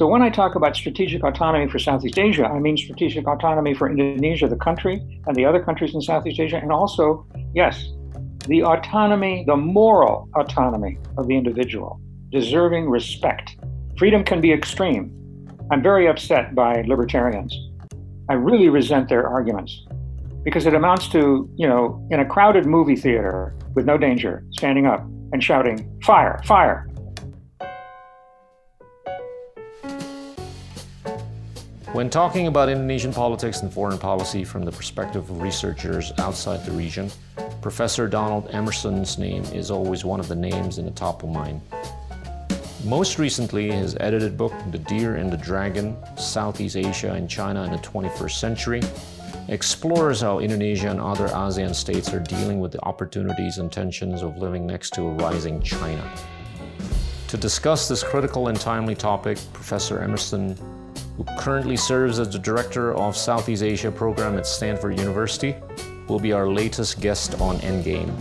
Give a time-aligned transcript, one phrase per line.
[0.00, 3.90] So when I talk about strategic autonomy for Southeast Asia, I mean strategic autonomy for
[3.90, 4.94] Indonesia, the country,
[5.26, 7.86] and the other countries in Southeast Asia, and also, yes,
[8.46, 12.00] the autonomy, the moral autonomy of the individual,
[12.30, 13.58] deserving respect.
[13.98, 15.12] Freedom can be extreme.
[15.70, 17.54] I'm very upset by libertarians.
[18.30, 19.86] I really resent their arguments
[20.44, 24.86] because it amounts to, you know, in a crowded movie theater with no danger, standing
[24.86, 25.02] up
[25.34, 26.88] and shouting, fire, fire,
[31.92, 36.70] When talking about Indonesian politics and foreign policy from the perspective of researchers outside the
[36.70, 37.10] region,
[37.62, 41.60] Professor Donald Emerson's name is always one of the names in the top of mind.
[42.84, 47.72] Most recently, his edited book, The Deer and the Dragon Southeast Asia and China in
[47.72, 48.82] the 21st Century,
[49.48, 54.36] explores how Indonesia and other ASEAN states are dealing with the opportunities and tensions of
[54.36, 56.08] living next to a rising China.
[57.26, 60.56] To discuss this critical and timely topic, Professor Emerson
[61.16, 65.56] who currently serves as the Director of Southeast Asia Program at Stanford University,
[66.08, 68.12] will be our latest guest on Endgame.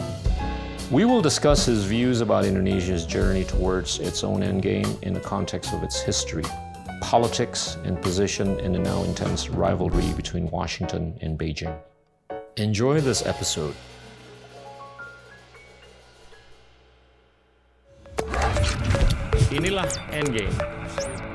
[0.91, 5.71] We will discuss his views about Indonesia's journey towards its own endgame in the context
[5.71, 6.43] of its history,
[6.99, 11.77] politics, and position in the now intense rivalry between Washington and Beijing.
[12.57, 13.75] Enjoy this episode.
[19.51, 21.28] Inilah Endgame.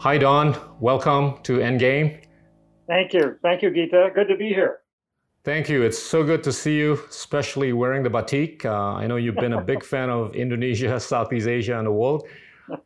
[0.00, 0.56] Hi, Don.
[0.80, 2.22] Welcome to Endgame.
[2.86, 3.36] Thank you.
[3.42, 4.08] Thank you, Gita.
[4.14, 4.78] Good to be here.
[5.44, 5.82] Thank you.
[5.82, 8.64] It's so good to see you, especially wearing the batik.
[8.64, 12.26] Uh, I know you've been a big fan of Indonesia, Southeast Asia, and the world.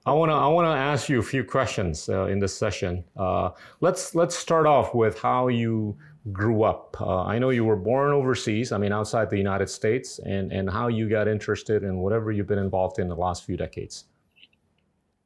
[0.05, 3.05] I want to I want to ask you a few questions uh, in this session.
[3.17, 5.97] Uh, let's let's start off with how you
[6.33, 6.97] grew up.
[7.01, 8.73] Uh, I know you were born overseas.
[8.73, 12.49] I mean, outside the United States, and and how you got interested in whatever you've
[12.49, 14.07] been involved in the last few decades.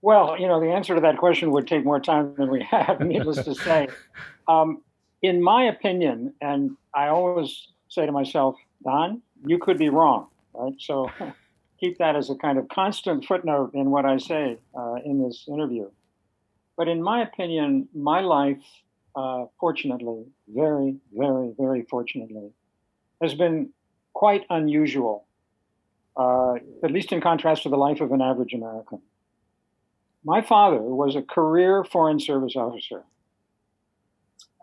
[0.00, 3.00] Well, you know, the answer to that question would take more time than we have,
[3.00, 3.88] needless to say.
[4.48, 4.80] Um,
[5.20, 10.72] in my opinion, and I always say to myself, Don, you could be wrong, right?
[10.78, 11.10] So
[11.80, 15.44] keep that as a kind of constant footnote in what I say uh, in this
[15.48, 15.90] interview.
[16.78, 18.62] But in my opinion, my life,
[19.14, 22.50] uh, fortunately, very, very, very fortunately,
[23.20, 23.70] has been
[24.14, 25.26] quite unusual,
[26.16, 29.00] uh, at least in contrast to the life of an average American.
[30.24, 33.04] My father was a career Foreign Service officer,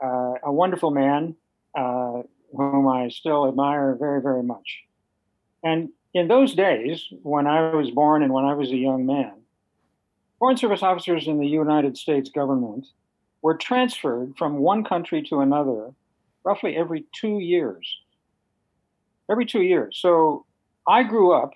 [0.04, 1.36] uh, a wonderful man
[1.78, 2.24] uh,
[2.56, 4.84] whom I still admire very, very much.
[5.64, 9.34] And in those days, when I was born and when I was a young man,
[10.40, 12.88] Foreign Service officers in the United States government
[13.42, 15.92] were transferred from one country to another
[16.44, 17.98] roughly every two years.
[19.30, 19.98] Every two years.
[20.00, 20.46] So
[20.88, 21.54] I grew up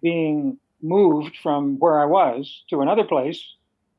[0.00, 3.42] being moved from where I was to another place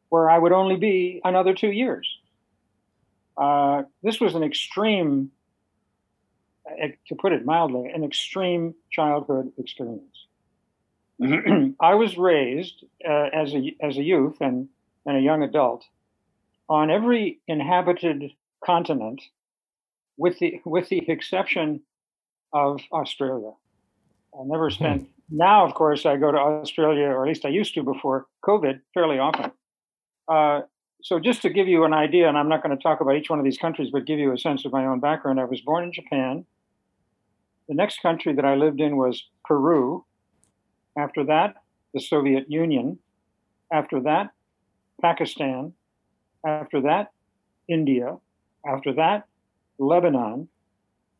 [0.10, 2.08] where I would only be another two years.
[3.36, 5.32] Uh, this was an extreme,
[6.80, 10.28] eh, to put it mildly, an extreme childhood experience.
[11.82, 14.68] I was raised uh, as a as a youth and,
[15.06, 15.84] and a young adult
[16.70, 18.32] on every inhabited
[18.64, 19.22] continent,
[20.18, 21.82] with the with the exception
[22.52, 23.54] of Australia.
[24.40, 24.76] I never hmm.
[24.76, 28.28] spent now, of course, I go to Australia, or at least I used to before
[28.46, 29.52] COVID, fairly often.
[30.28, 30.62] Uh,
[31.02, 33.32] so, just to give you an idea, and I'm not going to talk about each
[33.32, 35.60] one of these countries, but give you a sense of my own background, I was
[35.62, 36.46] born in Japan.
[37.68, 40.06] The next country that I lived in was Peru.
[40.96, 41.56] After that,
[41.96, 43.00] the Soviet Union.
[43.72, 44.30] After that,
[45.02, 45.74] Pakistan.
[46.46, 47.12] After that,
[47.68, 48.18] India.
[48.68, 49.26] After that,
[49.80, 50.48] Lebanon.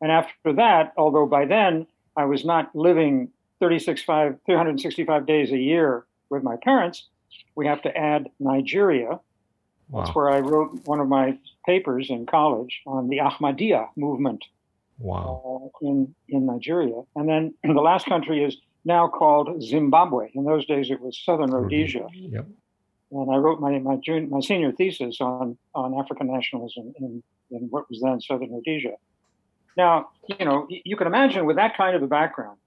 [0.00, 3.30] And after that, although by then I was not living
[3.64, 7.06] 365, 365 days a year with my parents,
[7.54, 9.20] we have to add Nigeria.
[9.88, 10.04] Wow.
[10.04, 14.44] That's where I wrote one of my papers in college on the Ahmadiyya movement
[14.98, 15.70] wow.
[15.82, 17.02] uh, in, in Nigeria.
[17.16, 20.28] And then the last country is now called Zimbabwe.
[20.34, 22.06] In those days, it was Southern Rhodesia.
[22.12, 22.46] Yep.
[23.12, 27.60] And I wrote my, my, junior, my senior thesis on, on African nationalism in, in
[27.70, 28.96] what was then Southern Rhodesia.
[29.74, 32.58] Now, you know, you can imagine with that kind of a background,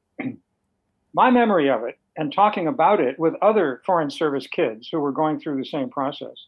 [1.18, 5.12] my memory of it and talking about it with other Foreign Service kids who were
[5.12, 6.46] going through the same process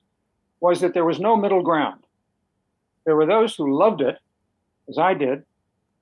[0.59, 2.03] was that there was no middle ground.
[3.03, 4.19] There were those who loved it,
[4.87, 5.43] as I did.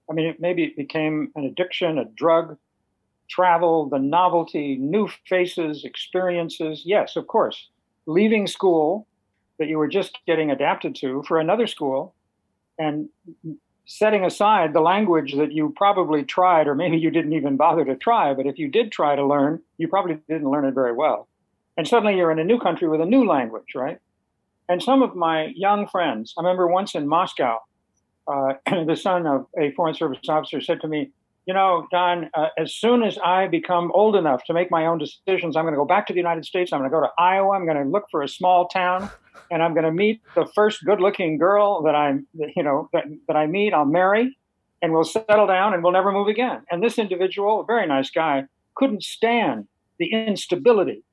[0.10, 2.58] I mean, it, maybe it became an addiction, a drug,
[3.30, 6.82] travel, the novelty, new faces, experiences.
[6.84, 7.70] Yes, of course.
[8.06, 9.08] Leaving school
[9.60, 12.14] that you were just getting adapted to for another school
[12.78, 13.08] and
[13.88, 17.96] setting aside the language that you probably tried, or maybe you didn't even bother to
[17.96, 21.28] try, but if you did try to learn, you probably didn't learn it very well.
[21.78, 24.00] And suddenly you're in a new country with a new language, right?
[24.68, 27.60] And some of my young friends, I remember once in Moscow,
[28.28, 28.54] uh,
[28.86, 31.12] the son of a Foreign Service officer said to me,
[31.46, 34.98] You know, Don, uh, as soon as I become old enough to make my own
[34.98, 36.74] decisions, I'm going to go back to the United States.
[36.74, 37.52] I'm going to go to Iowa.
[37.52, 39.10] I'm going to look for a small town
[39.52, 42.16] and I'm going to meet the first good looking girl that I,
[42.56, 43.74] you know, that, that I meet.
[43.74, 44.38] I'll marry
[44.82, 46.62] and we'll settle down and we'll never move again.
[46.72, 48.46] And this individual, a very nice guy,
[48.76, 49.68] couldn't stand
[49.98, 51.04] the instability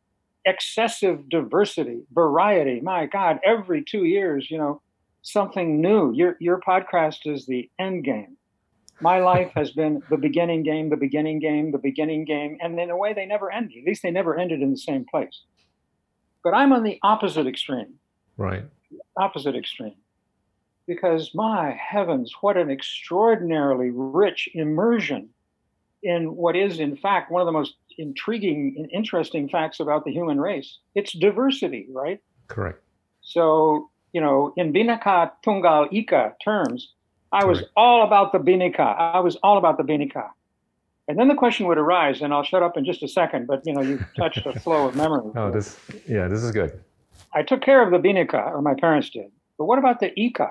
[0.45, 2.81] excessive diversity, variety.
[2.81, 4.83] My God, every two years, you know,
[5.23, 6.13] something new.
[6.13, 8.37] Your your podcast is the end game.
[9.01, 12.91] My life has been the beginning game, the beginning game, the beginning game, and in
[12.91, 13.79] a way, they never ended.
[13.79, 15.43] At least they never ended in the same place.
[16.45, 17.95] But I'm on the opposite extreme.
[18.37, 18.65] Right.
[19.17, 19.95] Opposite extreme.
[20.87, 25.31] Because my heavens, what an extraordinarily rich immersion
[26.03, 30.13] in what is, in fact, one of the most intriguing and interesting facts about the
[30.13, 30.79] human race.
[30.95, 32.21] It's diversity, right?
[32.49, 32.83] Correct.
[33.23, 36.93] So, you know, in Bhinneka Tunggal Ika terms,
[37.33, 37.73] I was Correct.
[37.77, 38.97] all about the Bhinneka.
[38.99, 40.29] I was all about the Bhinneka.
[41.09, 43.63] And then the question would arise, and I'll shut up in just a second, but
[43.67, 45.33] you know, you touched a flow of memory.
[45.37, 45.79] Oh, this
[46.09, 46.83] yeah, this is good.
[47.35, 49.31] I took care of the Bhinneka, or my parents did.
[49.59, 50.51] But what about the Ika?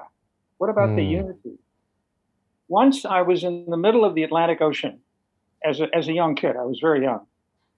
[0.57, 0.95] What about mm.
[0.97, 1.11] the hmm.
[1.11, 1.59] unity?
[2.67, 4.99] Once I was in the middle of the Atlantic Ocean
[5.63, 6.55] as a, as a young kid.
[6.55, 7.25] I was very young.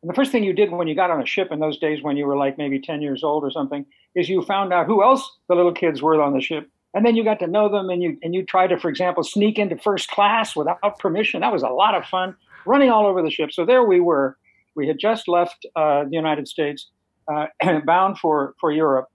[0.02, 2.02] And the first thing you did when you got on a ship in those days,
[2.02, 5.04] when you were like maybe 10 years old or something, is you found out who
[5.04, 6.70] else the little kids were on the ship.
[6.94, 9.24] And then you got to know them and you, and you tried to, for example,
[9.24, 11.42] sneak into first class without permission.
[11.42, 12.36] That was a lot of fun
[12.66, 13.52] running all over the ship.
[13.52, 14.38] So there we were.
[14.76, 16.90] We had just left uh, the United States,
[17.32, 17.48] uh,
[17.86, 19.10] bound for, for Europe.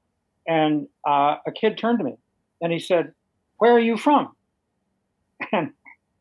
[0.46, 2.16] And uh, a kid turned to me
[2.60, 3.12] and he said,
[3.58, 4.32] Where are you from?
[5.52, 5.72] And,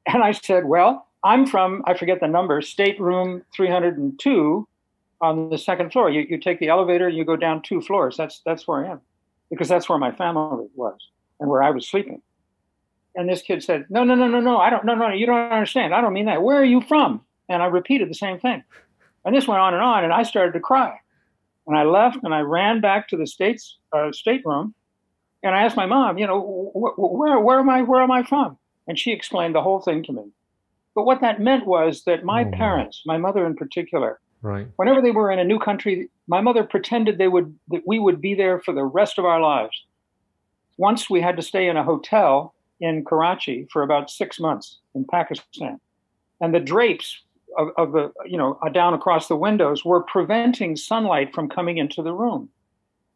[0.07, 4.67] and I said, Well, I'm from, I forget the number, stateroom 302
[5.21, 6.09] on the second floor.
[6.09, 8.15] You, you take the elevator and you go down two floors.
[8.15, 9.01] That's, that's where I am
[9.49, 10.97] because that's where my family was
[11.39, 12.21] and where I was sleeping.
[13.15, 15.51] And this kid said, No, no, no, no, no, I don't, no, no, you don't
[15.51, 15.93] understand.
[15.93, 16.41] I don't mean that.
[16.41, 17.21] Where are you from?
[17.49, 18.63] And I repeated the same thing.
[19.25, 20.99] And this went on and on, and I started to cry.
[21.69, 24.73] And I left and I ran back to the state's uh, stateroom
[25.43, 28.23] and I asked my mom, you know, wh- where, where am I, where am I
[28.23, 28.57] from?
[28.87, 30.23] And she explained the whole thing to me.
[30.95, 34.67] But what that meant was that my oh, parents, my mother in particular, right.
[34.77, 38.19] whenever they were in a new country, my mother pretended they would that we would
[38.19, 39.85] be there for the rest of our lives.
[40.77, 45.05] Once we had to stay in a hotel in Karachi for about six months in
[45.05, 45.79] Pakistan,
[46.41, 47.21] and the drapes
[47.57, 51.77] of, of the you know uh, down across the windows were preventing sunlight from coming
[51.77, 52.49] into the room.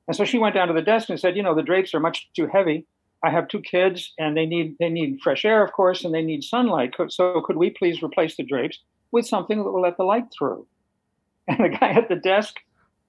[0.07, 1.99] And so she went down to the desk and said, you know, the drapes are
[1.99, 2.85] much too heavy.
[3.23, 6.21] I have two kids and they need they need fresh air, of course, and they
[6.21, 6.93] need sunlight.
[7.09, 8.79] So could we please replace the drapes
[9.11, 10.67] with something that will let the light through?
[11.47, 12.55] And the guy at the desk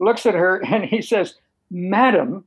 [0.00, 1.34] looks at her and he says,
[1.70, 2.44] Madam,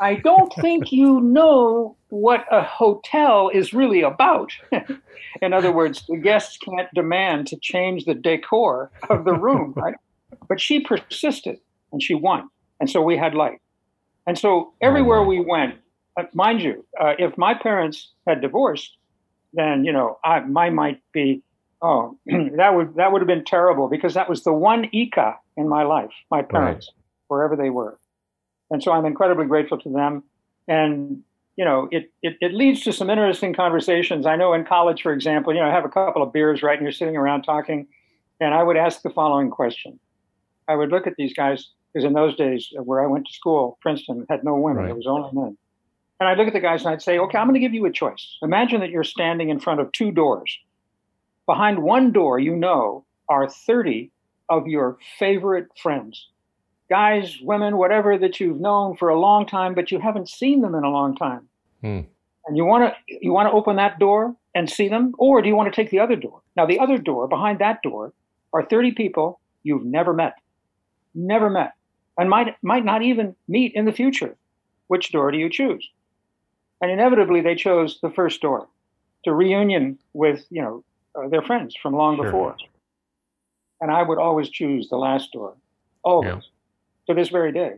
[0.00, 4.52] I don't think you know what a hotel is really about.
[5.42, 9.94] In other words, the guests can't demand to change the decor of the room, right?
[10.48, 11.58] But she persisted
[11.92, 12.48] and she won.
[12.80, 13.60] And so we had light.
[14.26, 15.76] And so everywhere we went,
[16.16, 18.96] uh, mind you, uh, if my parents had divorced,
[19.54, 21.42] then you know I my might be
[21.80, 25.68] oh that would that would have been terrible because that was the one ika in
[25.68, 27.04] my life, my parents, right.
[27.28, 27.98] wherever they were,
[28.70, 30.22] and so I'm incredibly grateful to them.
[30.66, 31.22] And
[31.56, 34.26] you know, it, it it leads to some interesting conversations.
[34.26, 36.78] I know in college, for example, you know, I have a couple of beers right,
[36.78, 37.88] and you're sitting around talking,
[38.40, 39.98] and I would ask the following question.
[40.68, 43.78] I would look at these guys because in those days where I went to school,
[43.80, 44.90] Princeton had no women; right.
[44.90, 45.56] it was only men.
[46.20, 47.86] And I'd look at the guys and I'd say, okay, I'm going to give you
[47.86, 48.38] a choice.
[48.42, 50.58] Imagine that you're standing in front of two doors.
[51.46, 54.10] Behind one door, you know, are 30
[54.48, 56.28] of your favorite friends
[56.88, 60.74] guys, women, whatever that you've known for a long time, but you haven't seen them
[60.74, 61.48] in a long time.
[61.82, 62.00] Hmm.
[62.46, 65.48] And you want to you want to open that door and see them, or do
[65.48, 66.40] you want to take the other door?
[66.56, 68.12] Now, the other door, behind that door,
[68.52, 70.34] are 30 people you've never met,
[71.14, 71.72] never met,
[72.16, 74.34] and might might not even meet in the future.
[74.86, 75.86] Which door do you choose?
[76.80, 78.68] And inevitably, they chose the first door
[79.24, 82.24] to reunion with, you know, uh, their friends from long sure.
[82.24, 82.56] before.
[83.80, 85.54] And I would always choose the last door,
[86.02, 86.40] always, yeah.
[87.08, 87.74] To this very day.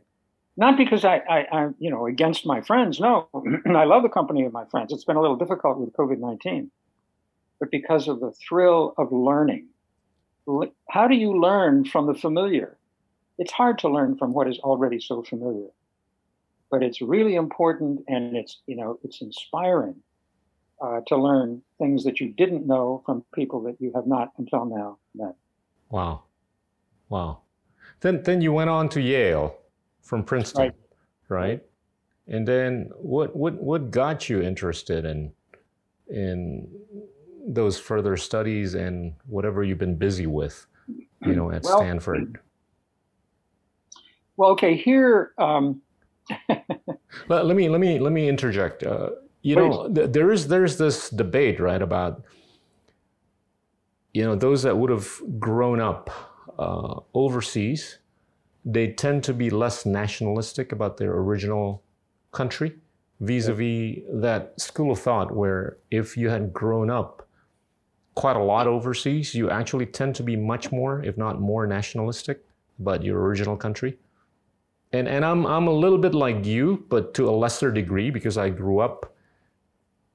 [0.56, 3.00] Not because I, I, I'm, you know, against my friends.
[3.00, 3.28] No,
[3.66, 4.92] I love the company of my friends.
[4.92, 6.68] It's been a little difficult with COVID-19,
[7.58, 9.66] but because of the thrill of learning.
[10.88, 12.76] How do you learn from the familiar?
[13.38, 15.68] It's hard to learn from what is already so familiar
[16.70, 19.96] but it's really important and it's you know it's inspiring
[20.80, 24.64] uh, to learn things that you didn't know from people that you have not until
[24.64, 25.34] now met.
[25.90, 26.22] Wow,
[27.08, 27.40] wow.
[28.00, 29.56] Then then you went on to Yale
[30.02, 30.72] from Princeton,
[31.28, 31.38] right?
[31.48, 31.62] right?
[32.26, 35.32] And then what what what got you interested in
[36.08, 36.68] in
[37.46, 40.66] those further studies and whatever you've been busy with,
[41.24, 42.38] you know, at well, Stanford?
[44.36, 45.32] Well, okay, here.
[45.38, 45.82] Um...
[47.28, 48.84] let, let, me let me let me interject.
[48.84, 49.10] Uh,
[49.42, 49.68] you Please.
[49.68, 52.22] know, th- there is there's this debate, right, about
[54.14, 56.29] you know those that would have grown up
[56.60, 57.98] uh, overseas,
[58.64, 61.82] they tend to be less nationalistic about their original
[62.32, 62.76] country
[63.20, 67.26] vis-a-vis that school of thought where if you had grown up
[68.14, 72.44] quite a lot overseas you actually tend to be much more if not more nationalistic
[72.78, 73.98] about your original country.
[74.92, 78.36] And and I'm I'm a little bit like you but to a lesser degree because
[78.36, 79.14] I grew up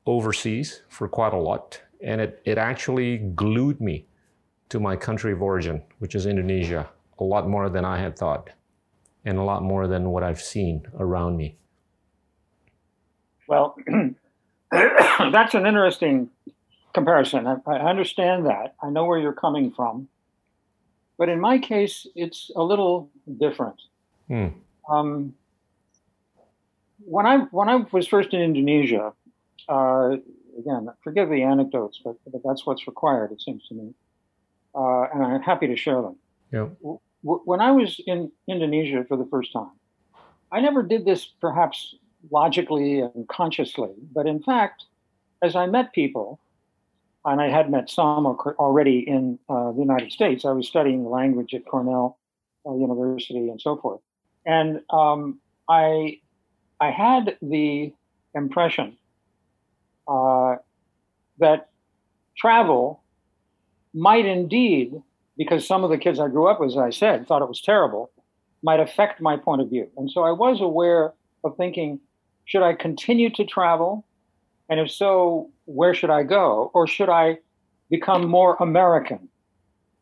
[0.06, 4.06] overseas for quite a lot and it it actually glued me
[4.70, 8.50] to my country of origin which is Indonesia a lot more than I had thought
[9.24, 11.58] and a lot more than what I've seen around me
[13.48, 13.76] well,
[14.72, 16.30] that's an interesting
[16.94, 17.46] comparison.
[17.48, 18.76] I, I, understand that.
[18.82, 20.08] I know where you're coming from.
[21.18, 23.82] But in my case, it's a little different.
[24.28, 24.48] Hmm.
[24.90, 25.34] Um,
[27.00, 29.14] when I when I was first in Indonesia,
[29.70, 30.18] uh,
[30.58, 33.94] again, forgive the anecdotes, but, but, that's what's required, it seems to me,
[34.76, 36.16] uh, and I'm happy to share them.
[36.52, 36.68] Yeah.
[36.82, 39.72] W- when I was in Indonesia for the first time,
[40.52, 41.96] I never did this perhaps
[42.32, 43.92] logically and consciously.
[44.14, 44.86] But in fact,
[45.42, 46.40] as I met people,
[47.26, 51.10] and I had met some already in uh, the United States, I was studying the
[51.10, 52.20] language at Cornell
[52.66, 54.00] uh, University and so forth.
[54.46, 56.20] And um, I,
[56.80, 57.92] I had the
[58.36, 58.96] impression
[60.08, 60.58] uh,
[61.40, 61.70] that
[62.38, 63.02] travel
[63.96, 65.02] might indeed,
[65.38, 67.62] because some of the kids I grew up with, as I said, thought it was
[67.62, 68.12] terrible,
[68.62, 69.90] might affect my point of view.
[69.98, 72.00] And so I was aware of thinking,
[72.46, 74.06] should I continue to travel?
[74.70, 76.72] And if so, where should I go?
[76.74, 77.40] Or should I
[77.90, 79.30] become more American?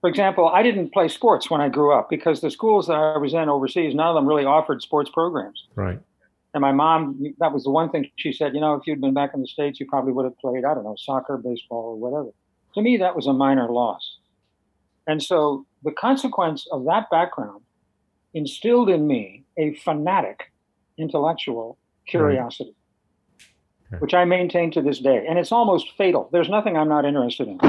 [0.02, 3.18] For example, I didn't play sports when I grew up because the schools that I
[3.18, 5.66] was in overseas, none of them really offered sports programs.
[5.76, 6.00] Right.
[6.54, 9.14] And my mom, that was the one thing she said, you know, if you'd been
[9.14, 11.96] back in the States, you probably would have played, I don't know, soccer, baseball, or
[11.96, 12.30] whatever.
[12.76, 14.18] To me, that was a minor loss.
[15.08, 17.62] And so the consequence of that background
[18.34, 20.52] instilled in me a fanatic
[20.98, 21.78] intellectual
[22.08, 22.76] curiosity,
[24.00, 25.26] which I maintain to this day.
[25.28, 26.30] And it's almost fatal.
[26.32, 27.60] There's nothing I'm not interested in.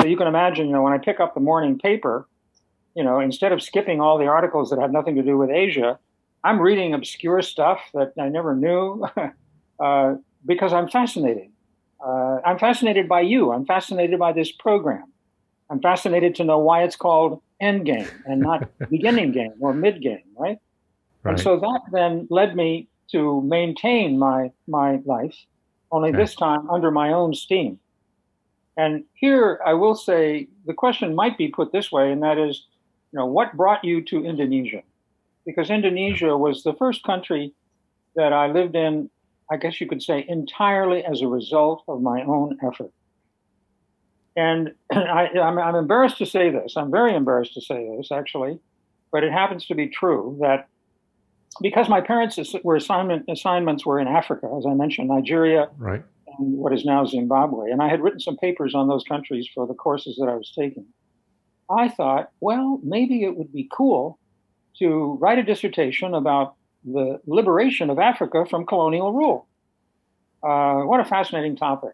[0.00, 2.26] So you can imagine, you know, when I pick up the morning paper,
[2.94, 5.98] you know, instead of skipping all the articles that have nothing to do with Asia,
[6.42, 9.06] I'm reading obscure stuff that I never knew
[9.80, 10.14] uh,
[10.44, 11.50] because I'm fascinated.
[12.04, 13.52] Uh, I'm fascinated by you.
[13.52, 15.04] I'm fascinated by this program.
[15.70, 20.02] I'm fascinated to know why it's called end game and not beginning game or mid
[20.02, 20.58] game, right?
[21.22, 21.32] right?
[21.32, 25.36] And so that then led me to maintain my my life,
[25.90, 26.18] only okay.
[26.18, 27.78] this time under my own steam.
[28.76, 32.66] And here I will say the question might be put this way, and that is,
[33.12, 34.82] you know, what brought you to Indonesia?
[35.46, 37.52] Because Indonesia was the first country
[38.16, 39.08] that I lived in,
[39.50, 42.92] I guess you could say, entirely as a result of my own effort.
[44.36, 46.74] And I, am embarrassed to say this.
[46.76, 48.58] I'm very embarrassed to say this, actually,
[49.12, 50.68] but it happens to be true that
[51.62, 56.02] because my parents were assignment assignments were in Africa, as I mentioned, Nigeria, right.
[56.38, 59.66] and what is now Zimbabwe, and I had written some papers on those countries for
[59.66, 60.84] the courses that I was taking.
[61.70, 64.18] I thought, well, maybe it would be cool
[64.78, 66.54] to write a dissertation about
[66.86, 69.46] the liberation of Africa from colonial rule.
[70.42, 71.92] Uh, what a fascinating topic.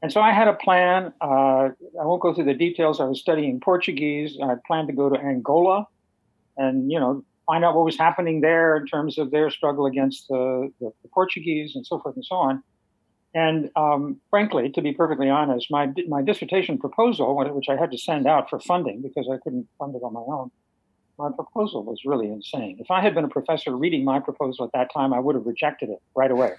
[0.00, 1.12] And so I had a plan.
[1.20, 3.00] Uh, I won't go through the details.
[3.00, 4.38] I was studying Portuguese.
[4.42, 5.88] I planned to go to Angola
[6.56, 10.28] and, you know, find out what was happening there in terms of their struggle against
[10.28, 12.62] the, the, the Portuguese and so forth and so on.
[13.34, 17.98] And um, frankly, to be perfectly honest, my my dissertation proposal, which I had to
[17.98, 20.50] send out for funding because I couldn't fund it on my own,
[21.18, 22.76] my proposal was really insane.
[22.80, 25.46] If I had been a professor reading my proposal at that time, I would have
[25.46, 26.54] rejected it right away.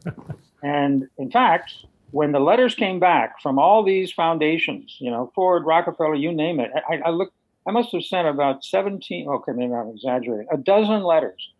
[0.62, 1.72] and in fact,
[2.10, 6.60] when the letters came back from all these foundations, you know, Ford, Rockefeller, you name
[6.60, 7.34] it, I, I looked
[7.66, 11.52] I must have sent about 17, okay, maybe I'm exaggerating, a dozen letters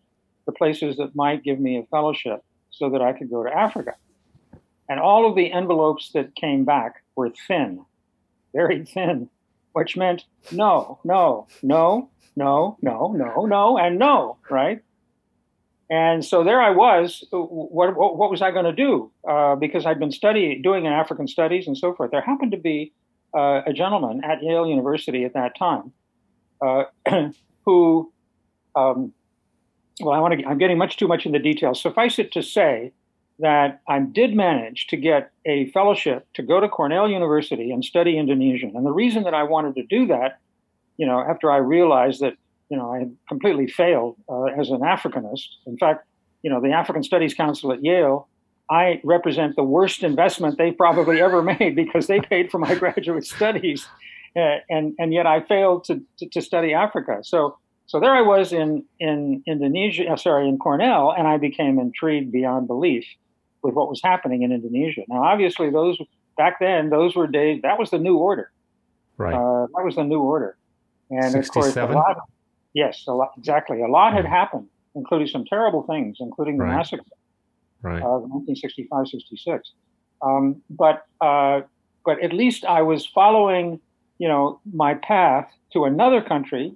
[0.46, 3.94] to places that might give me a fellowship so that I could go to Africa.
[4.88, 7.84] And all of the envelopes that came back were thin,
[8.52, 9.30] very thin,
[9.72, 14.82] which meant no, no, no, no, no, no, no, and no, right?
[15.90, 17.22] And so there I was.
[17.30, 19.10] What, what, what was I going to do?
[19.28, 22.10] Uh, because I'd been studying, doing in African studies and so forth.
[22.10, 22.94] There happened to be
[23.36, 25.92] uh, a gentleman at Yale University at that time
[26.62, 26.84] uh,
[27.64, 28.12] who,
[28.74, 29.12] um,
[30.00, 30.46] well, I want to.
[30.46, 31.80] I'm getting much too much in the details.
[31.80, 32.92] Suffice it to say
[33.38, 38.18] that I did manage to get a fellowship to go to Cornell University and study
[38.18, 38.76] Indonesian.
[38.76, 40.38] And the reason that I wanted to do that,
[40.96, 42.34] you know, after I realized that
[42.72, 45.46] you know, I had completely failed uh, as an Africanist.
[45.66, 46.06] In fact,
[46.42, 48.28] you know, the African Studies Council at Yale,
[48.70, 53.26] I represent the worst investment they probably ever made because they paid for my graduate
[53.26, 53.86] studies,
[54.34, 57.18] uh, and and yet I failed to, to, to study Africa.
[57.22, 57.58] So
[57.88, 62.32] so there I was in in Indonesia, uh, sorry, in Cornell, and I became intrigued
[62.32, 63.04] beyond belief
[63.62, 65.02] with what was happening in Indonesia.
[65.08, 65.98] Now, obviously, those
[66.36, 67.60] back then, those were days.
[67.62, 68.50] That was the new order.
[69.16, 69.34] Right.
[69.34, 70.56] Uh, that was the new order,
[71.10, 71.40] and 67?
[71.40, 72.16] of course, a lot.
[72.74, 73.82] Yes, a lot, exactly.
[73.82, 76.76] A lot had happened, including some terrible things, including the right.
[76.76, 77.04] massacre
[77.82, 78.02] right.
[78.02, 79.72] of 1965, 66.
[80.22, 81.62] Um, but uh,
[82.04, 83.80] but at least I was following,
[84.18, 86.74] you know, my path to another country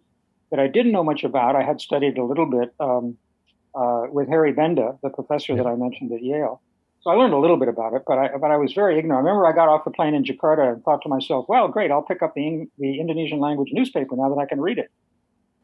[0.50, 1.56] that I didn't know much about.
[1.56, 3.16] I had studied a little bit um,
[3.74, 5.62] uh, with Harry Benda, the professor yeah.
[5.62, 6.60] that I mentioned at Yale.
[7.06, 9.18] So I learned a little bit about it, but I but I was very ignorant.
[9.18, 11.92] I remember I got off the plane in Jakarta and thought to myself, "Well, great,
[11.92, 14.90] I'll pick up the the Indonesian language newspaper now that I can read it."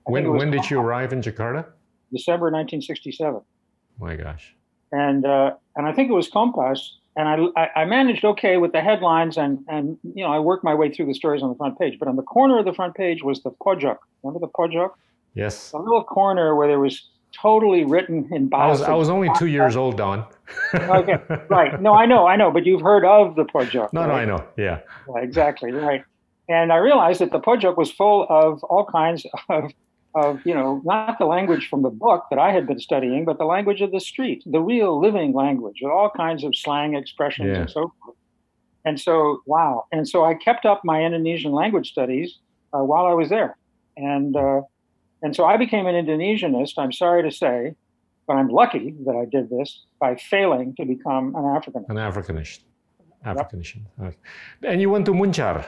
[0.04, 1.66] when when did you arrive in Jakarta?
[2.12, 3.40] December 1967.
[3.98, 4.54] My gosh.
[4.92, 6.78] And uh, and I think it was Kompas,
[7.16, 10.76] and I, I managed okay with the headlines, and and you know I worked my
[10.76, 11.98] way through the stories on the front page.
[11.98, 13.98] But on the corner of the front page was the pojok.
[14.22, 14.92] Remember the pojok?
[15.34, 15.72] Yes.
[15.72, 17.08] A little corner where there was
[17.40, 20.26] totally written in I was, I was only two years old, Don.
[20.74, 21.16] okay,
[21.48, 21.80] right.
[21.80, 23.92] No, I know, I know, but you've heard of the pojok.
[23.92, 24.08] No, right?
[24.08, 24.46] no, I know.
[24.56, 24.80] Yeah.
[25.08, 25.22] yeah.
[25.22, 26.04] Exactly, right.
[26.48, 29.72] And I realized that the pojok was full of all kinds of
[30.14, 33.38] of, you know, not the language from the book that I had been studying, but
[33.38, 37.48] the language of the street, the real living language, with all kinds of slang expressions
[37.48, 37.60] yeah.
[37.60, 38.16] and so forth.
[38.84, 39.86] And so, wow.
[39.92, 42.38] And so I kept up my Indonesian language studies
[42.74, 43.56] uh, while I was there.
[43.96, 44.62] And, uh,
[45.22, 47.74] and so I became an Indonesianist, I'm sorry to say,
[48.26, 51.88] but I'm lucky that I did this by failing to become an Africanist.
[51.90, 52.60] An Africanist.
[53.24, 53.80] Africanist.
[54.00, 54.14] Yep.
[54.64, 55.64] And you went to Muncar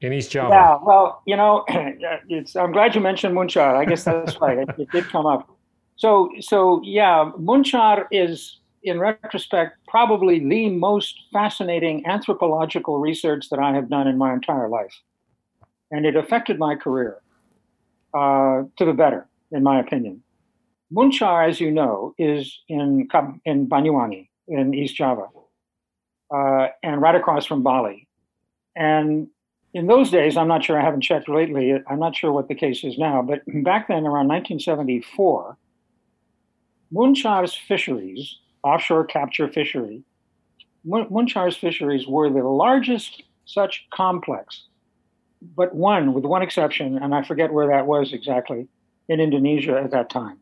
[0.00, 0.50] in East Java.
[0.50, 3.76] Yeah, well, you know, it's, I'm glad you mentioned Muncar.
[3.76, 4.58] I guess that's right.
[4.58, 5.48] It, it, did come up.
[5.96, 13.72] So, so yeah, Muncar is, in retrospect, probably the most fascinating anthropological research that I
[13.72, 15.00] have done in my entire life,
[15.92, 17.21] and it affected my career
[18.14, 20.22] uh, to the better, in my opinion.
[20.92, 23.08] Muncar, as you know, is in
[23.44, 25.26] in Banyuwangi in East Java,
[26.34, 28.08] uh, and right across from Bali.
[28.76, 29.28] And
[29.74, 32.54] in those days, I'm not sure, I haven't checked lately, I'm not sure what the
[32.54, 35.56] case is now, but back then, around 1974,
[36.92, 40.02] Muncar's fisheries, offshore capture fishery,
[40.86, 44.64] Muncar's fisheries were the largest such complex,
[45.56, 48.68] but one, with one exception, and I forget where that was exactly,
[49.08, 50.38] in Indonesia at that time.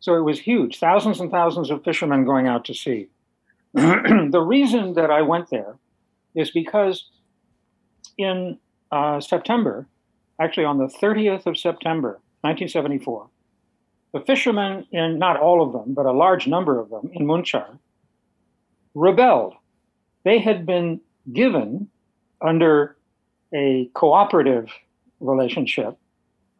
[0.00, 3.08] So it was huge, thousands and thousands of fishermen going out to sea.
[3.74, 5.76] the reason that I went there
[6.34, 7.08] is because
[8.18, 8.58] in
[8.90, 9.86] uh, September,
[10.40, 13.28] actually on the 30th of September, 1974,
[14.12, 17.78] the fishermen, in not all of them, but a large number of them in Muncar,
[18.94, 19.54] rebelled.
[20.24, 21.00] They had been
[21.32, 21.88] given
[22.40, 22.96] under
[23.54, 24.70] a cooperative
[25.20, 25.96] relationship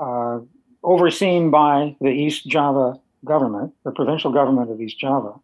[0.01, 0.41] uh,
[0.83, 5.35] overseen by the East Java government, the provincial government of East Java.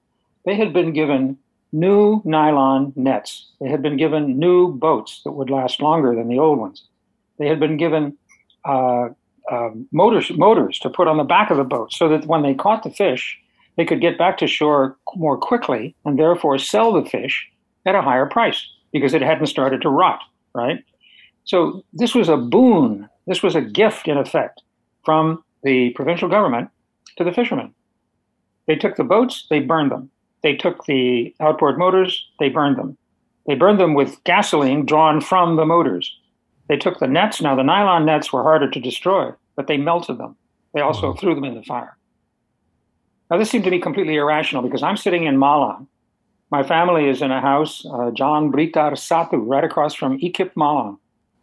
[0.44, 1.38] They had been given
[1.72, 3.46] new nylon nets.
[3.60, 6.84] They had been given new boats that would last longer than the old ones.
[7.38, 8.16] They had been given
[8.64, 9.08] uh,
[9.50, 12.54] uh, motors, motors to put on the back of the boat so that when they
[12.54, 13.38] caught the fish,
[13.76, 17.46] they could get back to shore more quickly and therefore sell the fish
[17.86, 20.20] at a higher price because it hadn't started to rot,
[20.54, 20.84] right?
[21.48, 23.08] So this was a boon.
[23.26, 24.62] This was a gift, in effect,
[25.02, 26.68] from the provincial government
[27.16, 27.74] to the fishermen.
[28.66, 30.10] They took the boats, they burned them.
[30.42, 32.98] They took the outboard motors, they burned them.
[33.46, 36.14] They burned them with gasoline drawn from the motors.
[36.68, 37.40] They took the nets.
[37.40, 40.36] Now, the nylon nets were harder to destroy, but they melted them.
[40.74, 41.96] They also threw them in the fire.
[43.30, 45.86] Now, this seemed to me completely irrational because I'm sitting in Malang.
[46.50, 50.98] My family is in a house, uh, Jalan Blitar Satu, right across from Ikip Malang.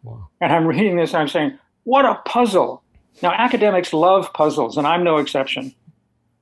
[0.06, 0.28] Wow.
[0.40, 2.82] And I'm reading this and I'm saying, what a puzzle.
[3.22, 5.74] Now, academics love puzzles, and I'm no exception.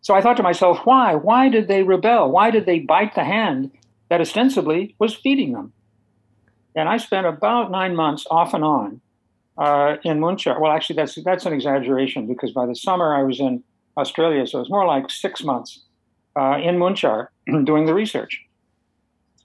[0.01, 1.15] So I thought to myself, why?
[1.15, 2.31] Why did they rebel?
[2.31, 3.71] Why did they bite the hand
[4.11, 5.73] that ostensibly was feeding them?
[6.75, 9.01] And I spent about nine months off and on
[9.57, 10.61] uh, in Muncar.
[10.61, 13.63] Well, actually, that's that's an exaggeration because by the summer I was in
[13.97, 15.85] Australia, so it was more like six months
[16.37, 17.29] uh, in Muncar
[17.65, 18.43] doing the research.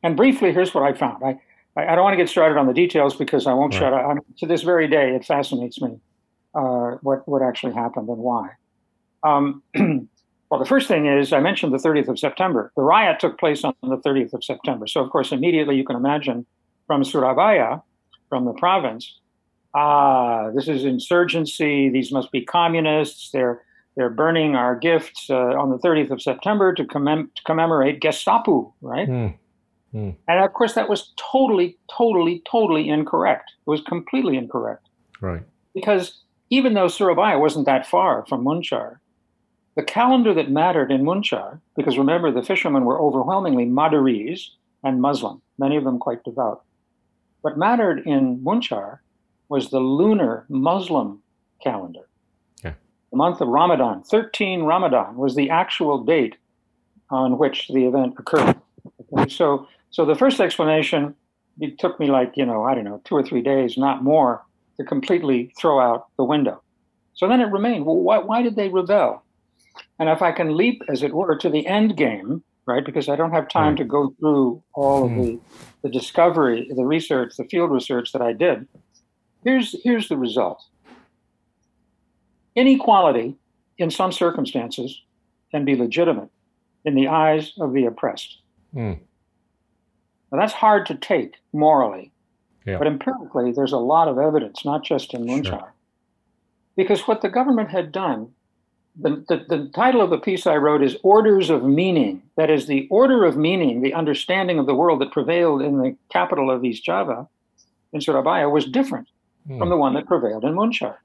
[0.01, 1.23] And briefly, here's what I found.
[1.23, 1.39] I,
[1.75, 3.79] I, don't want to get started on the details because I won't right.
[3.79, 4.17] shut up.
[4.39, 5.99] To this very day, it fascinates me
[6.55, 8.49] uh, what, what actually happened and why.
[9.23, 9.63] Um,
[10.49, 12.71] well, the first thing is I mentioned the 30th of September.
[12.75, 14.87] The riot took place on the 30th of September.
[14.87, 16.45] So, of course, immediately you can imagine
[16.87, 17.81] from Surabaya,
[18.29, 19.19] from the province,
[19.73, 21.89] ah, this is insurgency.
[21.89, 23.31] These must be communists.
[23.31, 23.61] They're
[23.95, 28.71] they're burning our gifts uh, on the 30th of September to, commem- to commemorate Gestapu,
[28.81, 29.09] right?
[29.09, 29.35] Mm.
[29.93, 30.15] Mm.
[30.27, 33.51] And of course, that was totally, totally, totally incorrect.
[33.65, 34.87] It was completely incorrect.
[35.21, 35.43] Right.
[35.73, 38.97] Because even though Surabaya wasn't that far from Muncar,
[39.75, 44.47] the calendar that mattered in Muncar, because remember, the fishermen were overwhelmingly Madurese
[44.83, 46.63] and Muslim, many of them quite devout.
[47.41, 48.99] What mattered in Muncar
[49.47, 51.21] was the lunar Muslim
[51.63, 52.09] calendar
[53.11, 56.35] the month of Ramadan, 13 Ramadan was the actual date
[57.09, 58.55] on which the event occurred.
[59.13, 61.15] Okay, so, so the first explanation,
[61.59, 64.43] it took me like, you know, I don't know, two or three days, not more,
[64.77, 66.61] to completely throw out the window.
[67.13, 69.23] So then it remained, well, why, why did they rebel?
[69.99, 73.15] And if I can leap, as it were, to the end game, right, because I
[73.15, 75.39] don't have time to go through all of the,
[75.81, 78.67] the discovery, the research, the field research that I did,
[79.43, 80.63] here's, here's the result.
[82.55, 83.35] Inequality,
[83.77, 85.01] in some circumstances,
[85.51, 86.29] can be legitimate
[86.85, 88.37] in the eyes of the oppressed.
[88.73, 88.99] Mm.
[90.31, 92.11] Now, that's hard to take morally,
[92.65, 92.77] yeah.
[92.77, 95.45] but empirically, there's a lot of evidence, not just in Muncar.
[95.45, 95.73] Sure.
[96.75, 98.31] Because what the government had done,
[98.99, 102.21] the, the, the title of the piece I wrote is Orders of Meaning.
[102.37, 105.95] That is, the order of meaning, the understanding of the world that prevailed in the
[106.09, 107.27] capital of East Java,
[107.91, 109.07] in Surabaya, was different
[109.47, 109.57] mm.
[109.57, 110.97] from the one that prevailed in Muncar.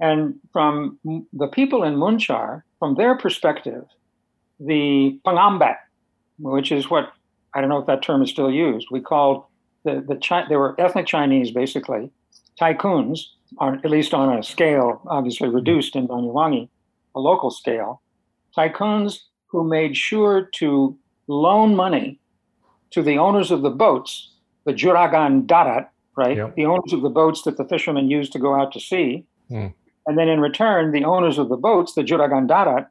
[0.00, 0.98] And from
[1.32, 3.84] the people in Muncar, from their perspective,
[4.60, 5.76] the Pengambat,
[6.38, 7.12] which is what
[7.54, 9.44] I don't know if that term is still used, we called
[9.84, 12.10] the, the Chi- they were ethnic Chinese basically,
[12.60, 13.20] tycoons,
[13.58, 16.68] on, at least on a scale obviously reduced in Banyuwangi,
[17.14, 18.02] a local scale,
[18.56, 22.18] tycoons who made sure to loan money
[22.90, 24.32] to the owners of the boats,
[24.64, 26.36] the Juragan Darat, right?
[26.36, 26.56] Yep.
[26.56, 29.24] The owners of the boats that the fishermen used to go out to sea.
[29.50, 29.72] Mm.
[30.06, 32.86] And then in return, the owners of the boats, the Juragan Darat,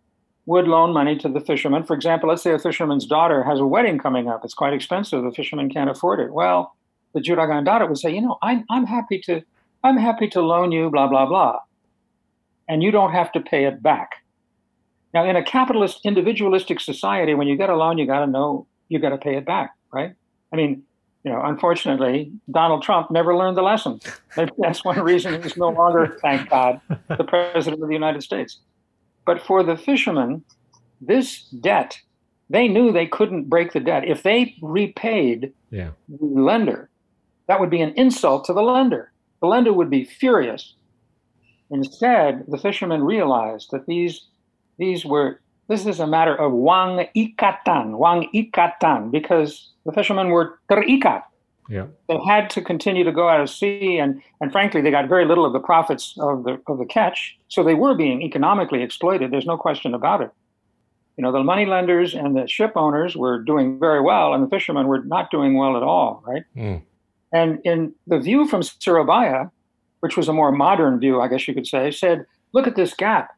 [0.47, 1.83] would loan money to the fisherman.
[1.83, 4.43] For example, let's say a fisherman's daughter has a wedding coming up.
[4.43, 5.21] It's quite expensive.
[5.23, 6.31] The fisherman can't afford it.
[6.33, 6.73] Well,
[7.13, 9.43] the Juragan Darat would say, you know, I'm, I'm happy to
[9.83, 11.59] I'm happy to loan you blah blah blah.
[12.67, 14.23] And you don't have to pay it back.
[15.13, 18.67] Now, in a capitalist, individualistic society, when you get a loan, you got to know
[18.89, 20.13] you got to pay it back, right?
[20.53, 20.83] I mean,
[21.23, 23.99] you know, unfortunately, Donald Trump never learned the lesson.
[24.57, 26.79] That's one reason he's no longer, thank God,
[27.09, 28.59] the president of the United States.
[29.27, 30.41] But for the fishermen,
[31.01, 31.99] this debt,
[32.49, 34.07] they knew they couldn't break the debt.
[34.07, 35.89] If they repaid yeah.
[36.07, 36.89] the lender,
[37.47, 39.11] that would be an insult to the lender.
[39.41, 40.73] The lender would be furious.
[41.69, 44.27] Instead, the fishermen realized that these,
[44.77, 50.57] these were, this is a matter of wang ikatan, wang ikatan, because the fishermen were
[50.71, 51.23] terikat.
[51.69, 51.87] Yeah.
[52.07, 55.25] They had to continue to go out of sea, and, and frankly, they got very
[55.25, 57.37] little of the profits of the of the catch.
[57.49, 59.31] So they were being economically exploited.
[59.31, 60.31] There's no question about it.
[61.17, 64.49] You know, the money lenders and the ship owners were doing very well, and the
[64.49, 66.43] fishermen were not doing well at all, right?
[66.55, 66.81] Mm.
[67.33, 69.51] And in the view from Surabaya,
[69.99, 72.93] which was a more modern view, I guess you could say, said, look at this
[72.93, 73.37] gap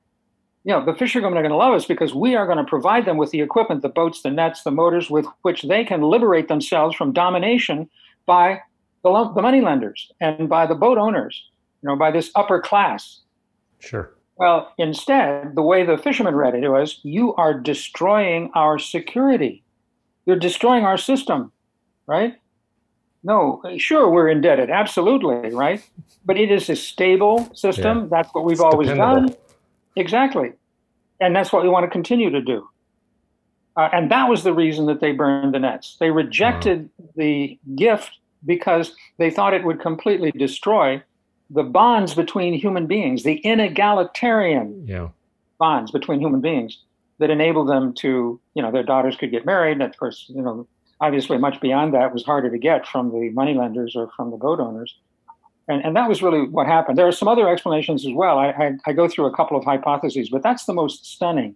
[0.63, 3.05] you know, the fishermen are going to love us because we are going to provide
[3.05, 6.47] them with the equipment, the boats, the nets, the motors, with which they can liberate
[6.47, 7.89] themselves from domination
[8.29, 8.61] by
[9.03, 11.43] the, the money lenders and by the boat owners,
[11.81, 13.21] you know, by this upper class.
[13.79, 14.13] Sure.
[14.37, 19.63] Well, instead, the way the fishermen read it was, you are destroying our security.
[20.27, 21.51] You're destroying our system,
[22.05, 22.35] right?
[23.23, 25.83] No, sure, we're indebted, absolutely, right?
[26.23, 28.01] But it is a stable system.
[28.01, 28.07] Yeah.
[28.11, 29.27] That's what we've it's always dependable.
[29.29, 29.37] done
[29.95, 30.53] Exactly.
[31.19, 32.69] And that's what we want to continue to do.
[33.75, 35.97] Uh, and that was the reason that they burned the nets.
[35.99, 38.11] They rejected the gift
[38.45, 41.01] because they thought it would completely destroy
[41.49, 45.09] the bonds between human beings, the inegalitarian yeah.
[45.57, 46.77] bonds between human beings
[47.19, 49.73] that enabled them to, you know, their daughters could get married.
[49.73, 50.67] And of course, you know,
[51.01, 54.59] obviously much beyond that was harder to get from the moneylenders or from the boat
[54.59, 54.95] owners.
[55.67, 56.97] And, and that was really what happened.
[56.97, 58.39] There are some other explanations as well.
[58.39, 61.55] I, I, I go through a couple of hypotheses, but that's the most stunning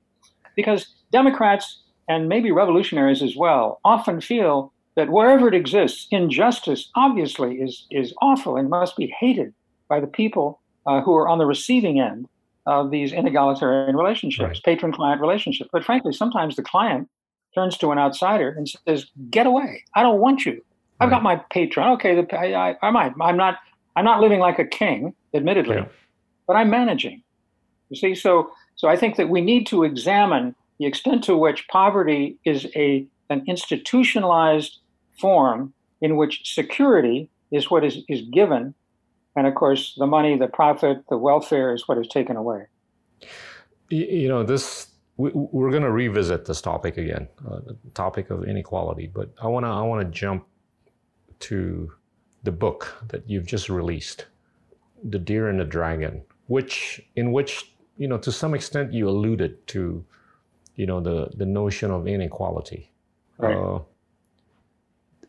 [0.56, 7.56] because Democrats and maybe revolutionaries as well often feel that wherever it exists, injustice obviously
[7.56, 9.54] is, is awful and must be hated
[9.88, 12.28] by the people uh, who are on the receiving end
[12.66, 14.64] of these inegalitarian relationships, right.
[14.64, 15.70] patron client relationships.
[15.74, 17.10] But frankly, sometimes the client
[17.56, 19.84] turns to an outsider and says, "Get away!
[19.96, 20.64] I don't want you.
[21.00, 21.16] I've right.
[21.16, 21.90] got my patron.
[21.94, 23.60] Okay, the, I, I, I'm, I'm not
[23.96, 25.86] I'm not living like a king, admittedly, yeah.
[26.48, 27.22] but I'm managing.
[27.90, 31.68] You see, so so I think that we need to examine the extent to which
[31.68, 34.80] poverty is a an institutionalized
[35.20, 38.74] form in which security is what is, is given,
[39.36, 42.66] and of course the money, the profit, the welfare is what is taken away.
[43.90, 48.44] You know, this we, are going to revisit this topic again, uh, the topic of
[48.46, 49.08] inequality.
[49.08, 50.46] But I want to I want to jump
[51.42, 51.92] to
[52.44, 54.26] the book that you've just released,
[55.04, 59.66] The Deer and the Dragon, which in which you know to some extent you alluded
[59.68, 60.04] to,
[60.76, 62.92] you know the the notion of inequality.
[63.38, 63.56] Right.
[63.56, 63.80] Uh,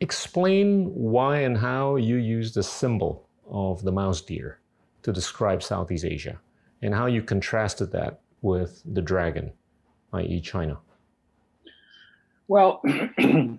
[0.00, 4.58] explain why and how you use the symbol of the mouse deer
[5.02, 6.40] to describe Southeast Asia,
[6.82, 9.52] and how you contrasted that with the dragon,
[10.12, 10.78] i.e., China.
[12.48, 12.82] Well,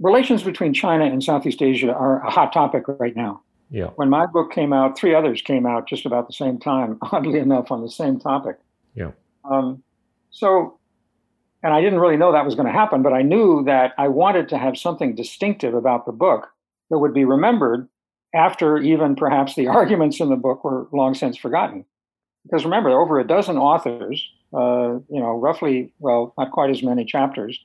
[0.00, 3.42] relations between China and Southeast Asia are a hot topic right now.
[3.70, 3.88] Yeah.
[3.96, 7.38] When my book came out, three others came out just about the same time, oddly
[7.38, 8.58] enough, on the same topic.
[8.94, 9.10] Yeah.
[9.44, 9.82] Um,
[10.30, 10.77] so,
[11.62, 14.08] and I didn't really know that was going to happen, but I knew that I
[14.08, 16.48] wanted to have something distinctive about the book
[16.90, 17.88] that would be remembered
[18.34, 21.84] after even perhaps the arguments in the book were long since forgotten.
[22.44, 27.04] Because remember, over a dozen authors, uh, you know, roughly, well, not quite as many
[27.04, 27.58] chapters,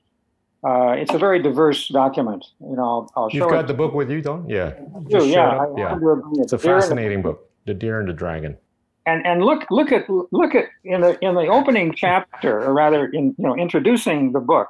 [0.66, 2.46] uh, it's a very diverse document.
[2.62, 3.68] You know, I'll, I'll You've got it.
[3.68, 4.48] the book with you, Don?
[4.48, 4.72] Yeah.
[5.10, 5.66] Do, yeah.
[5.78, 5.98] yeah.
[6.38, 8.58] It's a fascinating the, book, The Deer and the Dragon.
[9.06, 13.06] And and look look at look at in the in the opening chapter, or rather
[13.08, 14.70] in you know introducing the book,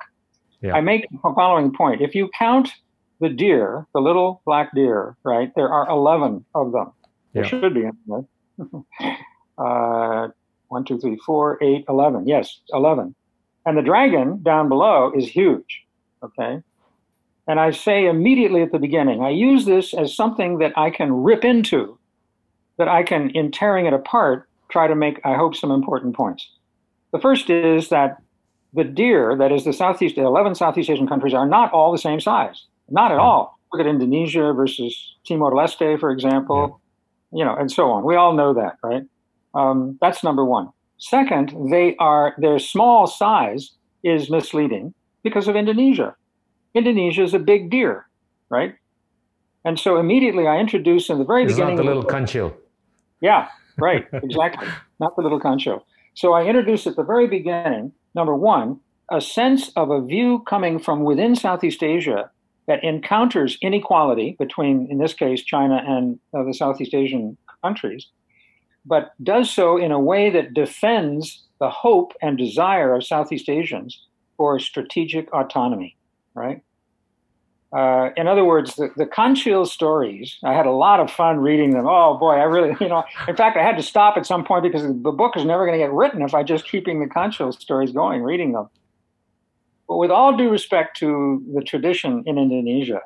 [0.61, 0.73] yeah.
[0.73, 2.01] I make the following point.
[2.01, 2.69] If you count
[3.19, 5.51] the deer, the little black deer, right?
[5.55, 6.91] There are eleven of them.
[7.33, 7.49] There yeah.
[7.49, 7.89] should be.
[9.57, 10.27] uh,
[10.69, 12.27] one, two, three, four, eight, eleven.
[12.27, 13.13] Yes, eleven.
[13.65, 15.83] And the dragon down below is huge.
[16.23, 16.61] Okay.
[17.47, 21.11] And I say immediately at the beginning, I use this as something that I can
[21.11, 21.97] rip into,
[22.83, 26.49] that I can, in tearing it apart, try to make, I hope, some important points.
[27.13, 28.17] The first is that
[28.73, 32.19] the deer, that is the Southeast, 11 Southeast Asian countries, are not all the same
[32.19, 32.65] size.
[32.89, 33.57] Not at all.
[33.71, 36.81] Look at Indonesia versus Timor Leste, for example,
[37.31, 37.39] yeah.
[37.39, 38.03] you know, and so on.
[38.03, 39.03] We all know that, right?
[39.55, 40.69] Um, that's number one.
[40.97, 43.71] Second, they are their small size
[44.03, 44.93] is misleading
[45.23, 46.15] because of Indonesia.
[46.73, 48.07] Indonesia is a big deer,
[48.49, 48.75] right?
[49.63, 51.77] And so immediately I introduce in the very it's beginning.
[51.77, 52.53] Not the little concho.
[53.23, 54.67] Yeah, right, exactly.
[54.99, 55.83] not the little concho.
[56.13, 60.77] So I introduce at the very beginning, number one, a sense of a view coming
[60.77, 62.29] from within Southeast Asia
[62.67, 68.07] that encounters inequality between, in this case, China and uh, the Southeast Asian countries,
[68.85, 74.05] but does so in a way that defends the hope and desire of Southeast Asians
[74.35, 75.95] for strategic autonomy,
[76.35, 76.61] right?
[77.73, 81.71] Uh, in other words, the, the Kanchil stories, I had a lot of fun reading
[81.71, 81.87] them.
[81.87, 84.63] Oh boy, I really, you know, in fact, I had to stop at some point
[84.63, 87.59] because the book is never going to get written if I just keeping the Kanchil
[87.59, 88.69] stories going, reading them.
[89.87, 93.01] But with all due respect to the tradition in Indonesia,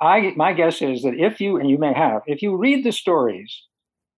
[0.00, 2.92] I, my guess is that if you, and you may have, if you read the
[2.92, 3.62] stories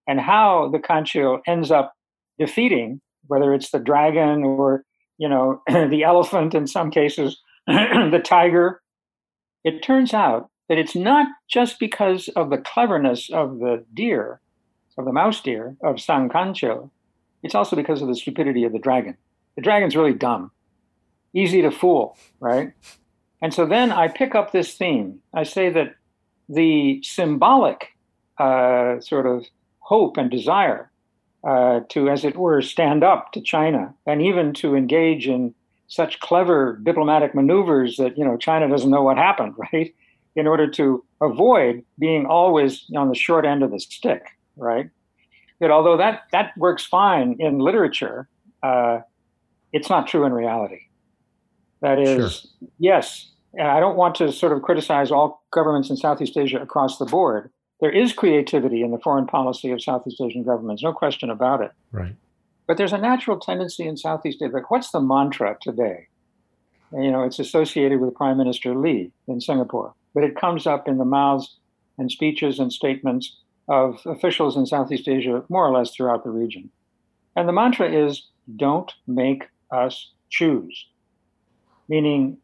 [0.06, 1.92] and how the Kanchil ends up
[2.38, 4.84] defeating, whether it's the dragon or
[5.18, 8.80] you know the elephant in some cases, the tiger.
[9.66, 14.40] It turns out that it's not just because of the cleverness of the deer,
[14.96, 16.88] of the mouse deer of Sang Kanchil.
[17.42, 19.16] It's also because of the stupidity of the dragon.
[19.56, 20.52] The dragon's really dumb,
[21.34, 22.74] easy to fool, right?
[23.42, 25.18] And so then I pick up this theme.
[25.34, 25.96] I say that
[26.48, 27.88] the symbolic
[28.38, 29.46] uh, sort of
[29.80, 30.92] hope and desire
[31.42, 35.56] uh, to, as it were, stand up to China and even to engage in
[35.88, 39.94] such clever diplomatic maneuvers that you know China doesn't know what happened, right?
[40.34, 44.90] In order to avoid being always on the short end of the stick, right?
[45.60, 48.28] That although that that works fine in literature,
[48.62, 49.00] uh,
[49.72, 50.80] it's not true in reality.
[51.80, 52.68] That is, sure.
[52.78, 57.04] yes, I don't want to sort of criticize all governments in Southeast Asia across the
[57.04, 61.60] board, there is creativity in the foreign policy of Southeast Asian governments, no question about
[61.60, 61.72] it.
[61.92, 62.14] Right.
[62.66, 64.52] But there's a natural tendency in Southeast Asia.
[64.52, 66.08] Like, what's the mantra today?
[66.92, 70.88] And, you know, it's associated with Prime Minister Lee in Singapore, but it comes up
[70.88, 71.56] in the mouths
[71.98, 73.36] and speeches and statements
[73.68, 76.70] of officials in Southeast Asia, more or less throughout the region.
[77.34, 78.26] And the mantra is
[78.56, 80.86] don't make us choose,
[81.88, 82.38] meaning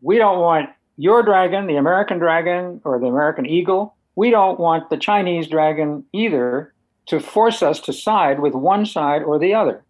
[0.00, 4.90] we don't want your dragon, the American dragon, or the American eagle we don't want
[4.90, 6.71] the Chinese dragon either.
[7.06, 9.84] To force us to side with one side or the other.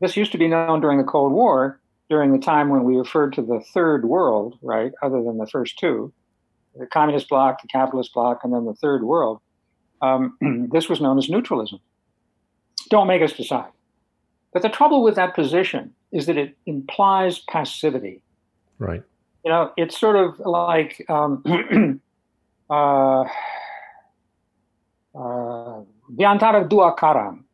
[0.00, 3.32] This used to be known during the Cold War, during the time when we referred
[3.34, 6.12] to the third world, right, other than the first two
[6.76, 9.40] the communist bloc, the capitalist bloc, and then the third world.
[10.02, 10.36] Um,
[10.72, 11.80] this was known as neutralism.
[12.90, 13.70] Don't make us decide.
[14.52, 18.22] But the trouble with that position is that it implies passivity.
[18.78, 19.02] Right.
[19.44, 21.42] You know, it's sort of like um,
[22.70, 23.24] uh,
[25.14, 25.53] uh,
[26.12, 27.44] Diantara dua karang.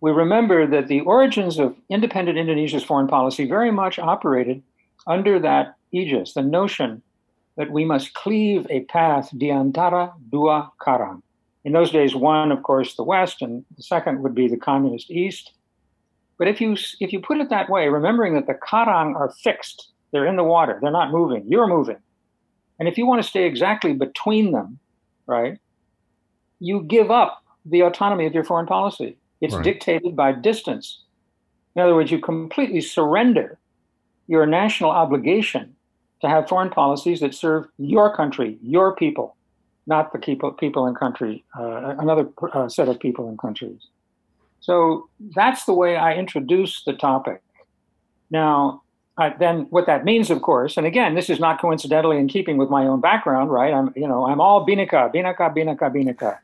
[0.00, 4.62] We remember that the origins of independent Indonesia's foreign policy very much operated
[5.06, 7.02] under that aegis, the notion
[7.56, 11.22] that we must cleave a path diantara dua karang.
[11.64, 15.10] In those days, one, of course, the West, and the second would be the communist
[15.10, 15.52] East.
[16.38, 19.92] But if you if you put it that way, remembering that the karang are fixed,
[20.10, 21.98] they're in the water, they're not moving, you're moving.
[22.78, 24.78] And if you want to stay exactly between them,
[25.26, 25.58] right,
[26.58, 29.16] you give up the autonomy of your foreign policy.
[29.40, 29.64] It's right.
[29.64, 31.00] dictated by distance.
[31.76, 33.58] In other words, you completely surrender
[34.26, 35.74] your national obligation
[36.20, 39.36] to have foreign policies that serve your country, your people,
[39.86, 43.88] not the people, people in country, uh, another uh, set of people in countries.
[44.60, 47.42] So that's the way I introduce the topic.
[48.30, 48.82] Now,
[49.18, 52.56] uh, then what that means, of course, and again, this is not coincidentally in keeping
[52.56, 53.72] with my own background, right?
[53.72, 56.38] I'm, you know, I'm all Bhinneka, Bhinneka, Bhinneka, Bhinneka.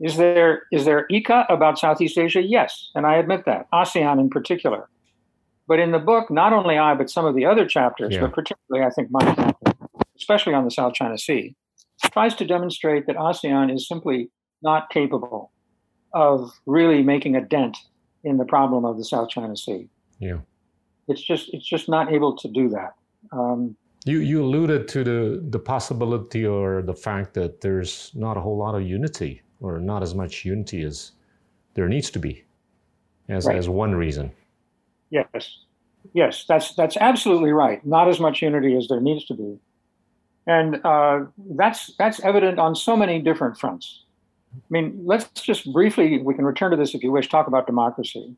[0.00, 2.42] Is there is there Ika about Southeast Asia?
[2.42, 4.88] Yes, and I admit that ASEAN in particular.
[5.68, 8.22] But in the book, not only I, but some of the other chapters, yeah.
[8.22, 9.72] but particularly I think my chapter,
[10.16, 11.54] especially on the South China Sea,
[12.12, 14.30] tries to demonstrate that ASEAN is simply
[14.62, 15.52] not capable
[16.14, 17.76] of really making a dent
[18.24, 19.88] in the problem of the South China Sea.
[20.18, 20.38] Yeah,
[21.08, 22.94] it's just it's just not able to do that.
[23.30, 28.40] Um, you you alluded to the the possibility or the fact that there's not a
[28.40, 31.12] whole lot of unity or not as much unity as
[31.74, 32.44] there needs to be,
[33.28, 33.56] as right.
[33.56, 34.32] as one reason.
[35.10, 35.58] Yes,
[36.12, 37.84] yes, that's that's absolutely right.
[37.86, 39.58] Not as much unity as there needs to be,
[40.46, 41.20] and uh,
[41.56, 44.04] that's that's evident on so many different fronts.
[44.54, 47.66] I mean, let's just briefly, we can return to this if you wish, talk about
[47.66, 48.36] democracy.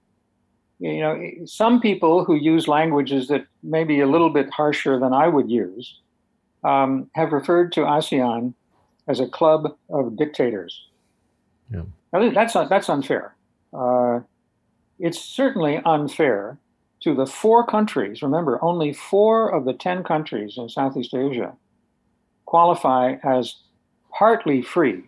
[0.79, 5.13] You know, some people who use languages that may be a little bit harsher than
[5.13, 6.01] I would use
[6.63, 8.55] um, have referred to ASEAN
[9.09, 10.89] as a club of dictators.
[11.73, 11.83] Yeah.
[12.13, 13.35] Now, that's, that's unfair.
[13.73, 14.21] Uh,
[14.99, 16.59] it's certainly unfair
[17.01, 21.55] to the four countries, remember, only four of the 10 countries in Southeast Asia
[22.47, 23.57] qualify as
[24.17, 25.03] partly free.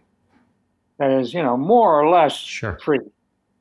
[0.99, 2.79] That is, you know, more or less sure.
[2.83, 3.01] free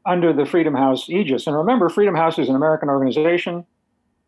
[0.06, 1.48] under the Freedom House aegis.
[1.48, 3.66] And remember, Freedom House is an American organization.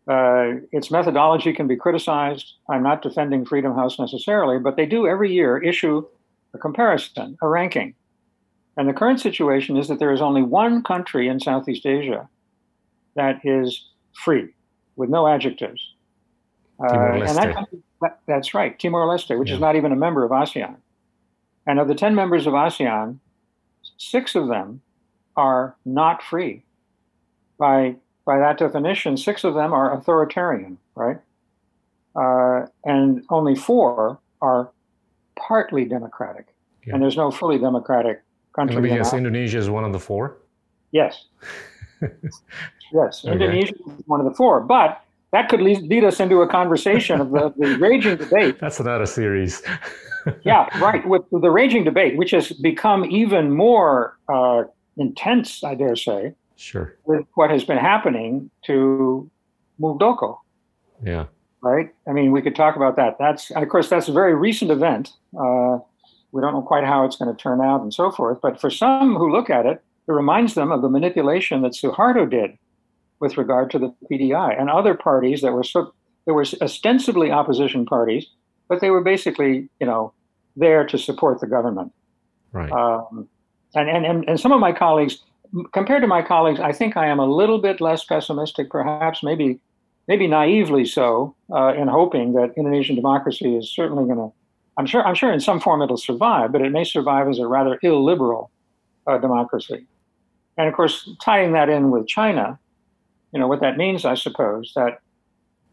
[0.07, 2.53] Uh, its methodology can be criticized.
[2.69, 6.05] I'm not defending Freedom House necessarily, but they do every year issue
[6.53, 7.93] a comparison, a ranking.
[8.77, 12.29] And the current situation is that there is only one country in Southeast Asia
[13.15, 14.53] that is free,
[14.95, 15.81] with no adjectives.
[16.79, 17.67] Uh, and that,
[18.01, 19.55] that, that's right, Timor Leste, which yeah.
[19.55, 20.75] is not even a member of ASEAN.
[21.65, 23.17] And of the 10 members of ASEAN,
[23.97, 24.81] six of them
[25.35, 26.63] are not free.
[27.57, 31.17] By, by that definition, six of them are authoritarian, right?
[32.15, 34.69] Uh, and only four are
[35.35, 36.47] partly democratic.
[36.85, 36.93] Yeah.
[36.93, 38.21] And there's no fully democratic
[38.57, 38.75] country.
[38.77, 40.37] And yes, Indonesia is one of the four?
[40.91, 41.25] Yes.
[42.93, 43.33] Yes, okay.
[43.33, 44.61] Indonesia is one of the four.
[44.61, 48.59] But that could lead, lead us into a conversation of the, the raging debate.
[48.59, 49.61] That's another series.
[50.43, 51.05] yeah, right.
[51.07, 54.63] With the raging debate, which has become even more uh,
[54.97, 56.33] intense, I dare say.
[56.55, 56.95] Sure.
[57.05, 59.29] With what has been happening to
[59.79, 60.37] Moeldoko.
[61.03, 61.25] Yeah.
[61.61, 61.93] Right.
[62.07, 63.17] I mean, we could talk about that.
[63.19, 65.13] That's, of course, that's a very recent event.
[65.37, 65.79] Uh,
[66.37, 68.37] we don't know quite how it's going to turn out and so forth.
[68.43, 72.29] But for some who look at it, it reminds them of the manipulation that Suharto
[72.29, 72.51] did
[73.19, 75.91] with regard to the PDI and other parties that were so,
[76.25, 78.27] there were ostensibly opposition parties,
[78.69, 80.13] but they were basically, you know,
[80.55, 81.91] there to support the government.
[82.51, 82.71] Right.
[82.71, 83.27] Um,
[83.73, 85.17] and, and, and, and some of my colleagues,
[85.73, 89.59] compared to my colleagues, I think I am a little bit less pessimistic, perhaps, maybe,
[90.07, 94.31] maybe naively so, uh, in hoping that Indonesian democracy is certainly going to.
[94.77, 95.05] I'm sure.
[95.05, 98.51] I'm sure in some form it'll survive, but it may survive as a rather illiberal
[99.07, 99.85] uh, democracy.
[100.57, 102.59] And of course, tying that in with China,
[103.33, 104.71] you know what that means, I suppose.
[104.75, 104.99] That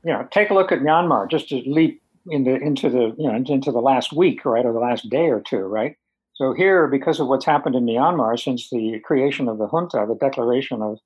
[0.05, 3.35] you know, take a look at Myanmar, just to leap into into the you know
[3.35, 5.97] into the last week, right, or the last day or two, right.
[6.35, 10.17] So here, because of what's happened in Myanmar since the creation of the junta, the
[10.17, 10.99] declaration of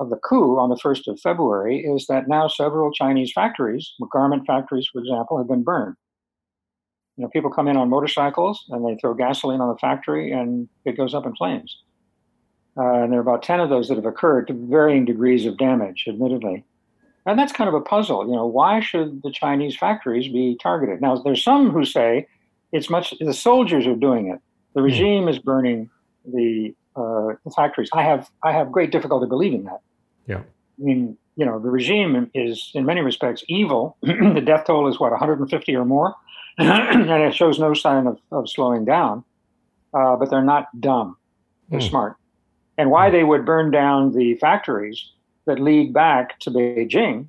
[0.00, 4.46] of the coup on the 1st of February, is that now several Chinese factories, garment
[4.46, 5.96] factories, for example, have been burned.
[7.18, 10.68] You know, people come in on motorcycles and they throw gasoline on the factory and
[10.84, 11.76] it goes up in flames.
[12.76, 15.58] Uh, and there are about 10 of those that have occurred to varying degrees of
[15.58, 16.64] damage, admittedly.
[17.26, 18.24] And that's kind of a puzzle.
[18.24, 21.00] You know, why should the Chinese factories be targeted?
[21.00, 22.28] Now, there's some who say
[22.70, 24.40] it's much, the soldiers are doing it.
[24.74, 24.86] The hmm.
[24.86, 25.90] regime is burning
[26.24, 27.90] the, uh, the factories.
[27.92, 29.80] I have, I have great difficulty believing that.
[30.28, 30.38] Yeah.
[30.38, 33.96] I mean, you know, the regime is in many respects evil.
[34.02, 36.14] the death toll is what, 150 or more?
[36.58, 39.24] and it shows no sign of, of slowing down.
[39.94, 41.16] Uh, but they're not dumb.
[41.70, 41.88] They're mm.
[41.88, 42.16] smart.
[42.76, 45.12] And why they would burn down the factories
[45.46, 47.26] that lead back to Beijing,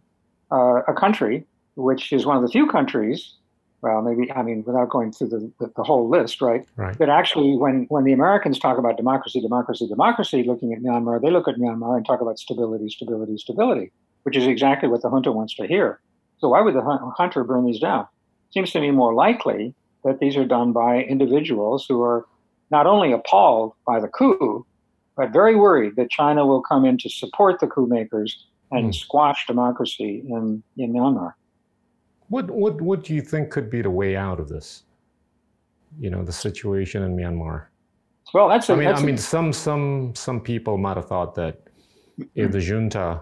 [0.51, 1.45] uh, a country
[1.79, 3.33] which is one of the few countries,
[3.81, 6.65] well, maybe, I mean, without going through the, the, the whole list, right?
[6.75, 6.97] right?
[6.97, 11.31] That actually, when, when the Americans talk about democracy, democracy, democracy, looking at Myanmar, they
[11.31, 13.91] look at Myanmar and talk about stability, stability, stability,
[14.23, 16.01] which is exactly what the junta wants to hear.
[16.39, 16.81] So why would the
[17.17, 18.07] junta burn these down?
[18.51, 19.73] Seems to me more likely
[20.03, 22.25] that these are done by individuals who are
[22.71, 24.65] not only appalled by the coup,
[25.15, 28.95] but very worried that China will come in to support the coup makers and mm.
[28.95, 31.33] squash democracy in, in Myanmar.
[32.29, 34.83] What, what, what do you think could be the way out of this?
[35.99, 37.65] You know, the situation in Myanmar.
[38.33, 38.69] Well, that's.
[38.69, 41.61] A, I mean, that's I mean, some some some people might have thought that
[42.35, 43.21] if the junta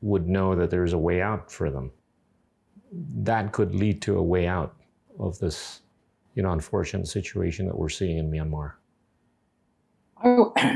[0.00, 1.90] would know that there's a way out for them,
[3.16, 4.74] that could lead to a way out
[5.18, 5.80] of this
[6.34, 8.72] you know, unfortunate situation that we're seeing in Myanmar?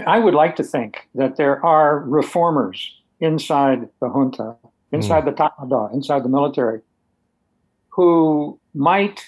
[0.07, 4.57] I would like to think that there are reformers inside the junta,
[4.93, 5.27] inside mm.
[5.27, 6.81] the Tatmadaw, inside the military,
[7.89, 9.25] who might,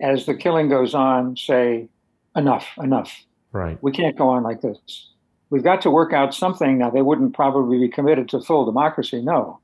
[0.00, 1.88] as the killing goes on, say,
[2.36, 3.24] enough, enough.
[3.50, 3.78] Right.
[3.82, 5.10] We can't go on like this.
[5.50, 6.78] We've got to work out something.
[6.78, 9.58] Now, they wouldn't probably be committed to full democracy, no.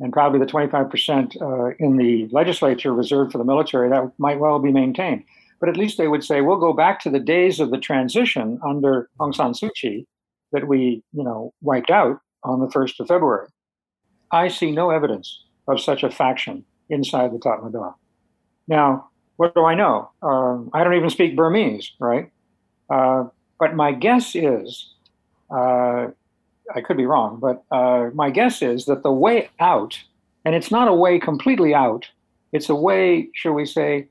[0.00, 4.58] And probably the 25% uh, in the legislature reserved for the military, that might well
[4.58, 5.24] be maintained
[5.62, 8.58] but at least they would say, we'll go back to the days of the transition
[8.66, 10.08] under Aung San Suu Kyi
[10.50, 13.46] that we, you know, wiped out on the 1st of February.
[14.32, 17.94] I see no evidence of such a faction inside the Tatmadaw.
[18.66, 20.10] Now, what do I know?
[20.20, 22.32] Um, I don't even speak Burmese, right?
[22.90, 23.26] Uh,
[23.60, 24.92] but my guess is,
[25.48, 26.08] uh,
[26.74, 29.98] I could be wrong, but uh, my guess is that the way out,
[30.44, 32.08] and it's not a way completely out,
[32.52, 34.06] it's a way, shall we say,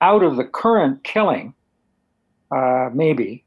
[0.00, 1.54] out of the current killing,
[2.50, 3.44] uh, maybe,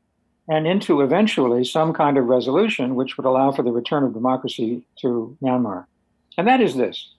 [0.48, 4.84] and into eventually some kind of resolution which would allow for the return of democracy
[5.02, 5.86] to Myanmar.
[6.38, 7.10] And that is this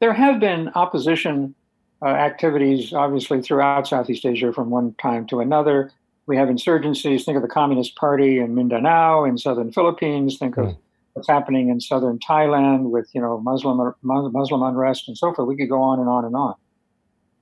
[0.00, 1.54] there have been opposition
[2.02, 5.92] uh, activities, obviously, throughout Southeast Asia from one time to another.
[6.26, 7.24] We have insurgencies.
[7.24, 10.38] Think of the Communist Party in Mindanao, in southern Philippines.
[10.38, 10.72] Think of hmm.
[11.14, 15.48] what's happening in southern Thailand with you know Muslim Muslim unrest and so forth.
[15.48, 16.54] We could go on and on and on.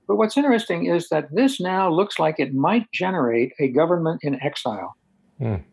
[0.07, 4.41] But what's interesting is that this now looks like it might generate a government in
[4.43, 4.97] exile.
[5.39, 5.63] Mm.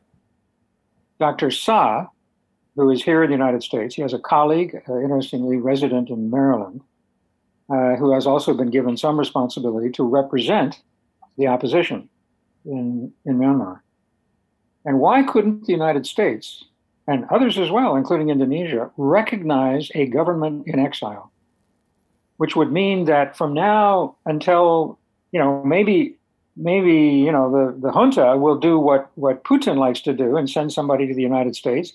[1.18, 1.50] Dr.
[1.50, 2.06] Sa,
[2.76, 6.30] who is here in the United States, he has a colleague, uh, interestingly, resident in
[6.30, 6.82] Maryland,
[7.68, 10.82] uh, who has also been given some responsibility to represent
[11.36, 12.08] the opposition
[12.64, 13.80] in, in Myanmar.
[14.84, 16.64] And why couldn't the United States
[17.06, 21.32] and others as well, including Indonesia, recognize a government in exile?
[22.38, 24.98] which would mean that from now until
[25.32, 26.16] you know maybe
[26.56, 30.48] maybe you know the, the junta will do what what Putin likes to do and
[30.48, 31.92] send somebody to the United States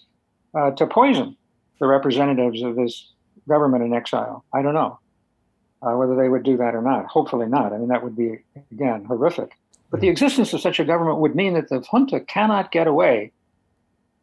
[0.53, 1.35] uh, to poison
[1.79, 3.11] the representatives of this
[3.47, 4.45] government in exile.
[4.53, 4.99] I don't know
[5.81, 7.07] uh, whether they would do that or not.
[7.07, 7.73] Hopefully not.
[7.73, 8.39] I mean that would be
[8.71, 9.57] again horrific.
[9.93, 13.31] But the existence of such a government would mean that the junta cannot get away,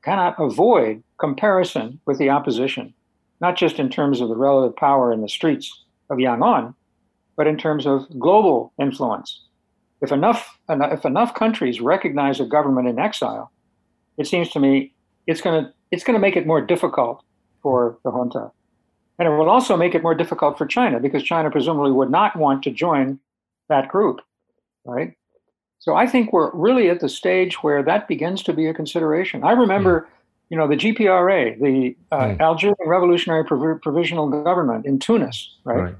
[0.03, 2.93] cannot avoid comparison with the opposition,
[3.41, 6.75] not just in terms of the relative power in the streets of Yangon,
[7.37, 9.43] but in terms of global influence.
[10.03, 13.53] If enough, if enough countries recognize a government in exile,
[14.19, 14.93] it seems to me
[15.29, 17.23] it's going to it's going to make it more difficult
[17.63, 18.51] for the junta,
[19.21, 22.35] and it will also make it more difficult for China because China presumably would not
[22.35, 23.21] want to join
[23.69, 24.21] that group,
[24.85, 25.15] right?
[25.81, 29.43] So I think we're really at the stage where that begins to be a consideration.
[29.43, 30.07] I remember, mm.
[30.51, 32.41] you know, the GPRA, the uh, mm.
[32.41, 35.81] Algerian Revolutionary Prov- Provisional Government in Tunis, right?
[35.81, 35.95] right.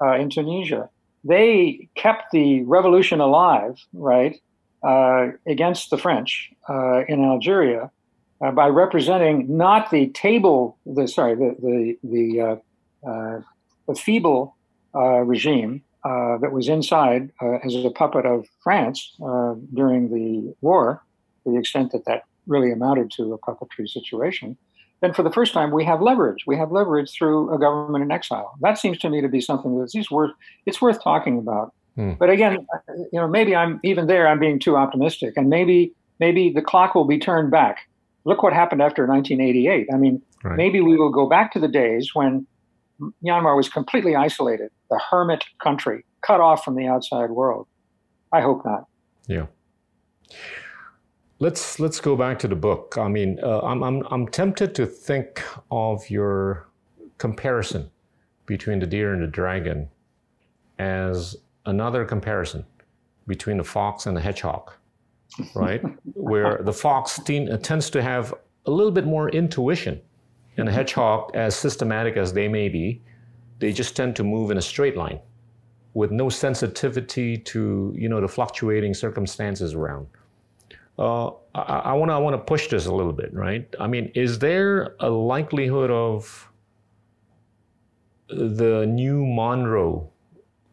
[0.00, 0.90] Uh, in Tunisia.
[1.24, 4.40] They kept the revolution alive, right,
[4.82, 7.92] uh, against the French uh, in Algeria
[8.40, 12.60] uh, by representing not the table, the sorry, the the the,
[13.06, 13.40] uh,
[13.86, 14.56] the feeble
[14.92, 21.00] regime Uh, that was inside uh, as a puppet of France uh, during the war,
[21.44, 24.56] to the extent that that really amounted to a puppetry situation
[25.00, 26.44] then for the first time we have leverage.
[26.46, 28.56] We have leverage through a government in exile.
[28.60, 30.30] That seems to me to be something that's worth
[30.64, 31.74] it's worth talking about.
[31.96, 32.12] Hmm.
[32.18, 32.66] But again,
[33.12, 34.28] you know, maybe I'm even there.
[34.28, 37.88] I'm being too optimistic, and maybe maybe the clock will be turned back
[38.24, 39.88] Look what happened after 1988.
[39.92, 40.56] I mean, right.
[40.56, 42.46] maybe we will go back to the days when
[43.24, 47.66] Myanmar was completely isolated, the hermit country, cut off from the outside world.
[48.32, 48.86] I hope not.
[49.26, 49.46] Yeah.
[51.38, 52.96] Let's let's go back to the book.
[52.98, 56.68] I mean, uh, I'm, I'm I'm tempted to think of your
[57.18, 57.90] comparison
[58.46, 59.88] between the deer and the dragon
[60.78, 61.36] as
[61.66, 62.64] another comparison
[63.26, 64.72] between the fox and the hedgehog,
[65.54, 65.82] right?
[66.14, 67.20] Where the fox
[67.62, 68.34] tends to have
[68.66, 70.00] a little bit more intuition,
[70.56, 73.00] and the hedgehog, as systematic as they may be,
[73.58, 75.20] they just tend to move in a straight line
[75.94, 80.06] with no sensitivity to you know the fluctuating circumstances around.
[80.98, 83.66] Uh, I want to I want to push this a little bit, right?
[83.80, 86.48] I mean, is there a likelihood of
[88.28, 90.10] the new Monroe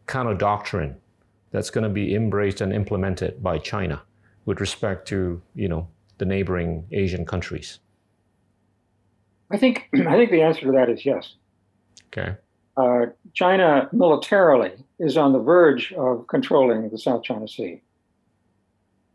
[0.06, 0.96] kind of doctrine
[1.50, 4.02] that's going to be embraced and implemented by China
[4.46, 7.78] with respect to you know the neighboring Asian countries?
[9.50, 11.34] I think I think the answer to that is yes.
[12.06, 12.36] Okay.
[12.76, 17.82] Uh, China militarily is on the verge of controlling the South China Sea.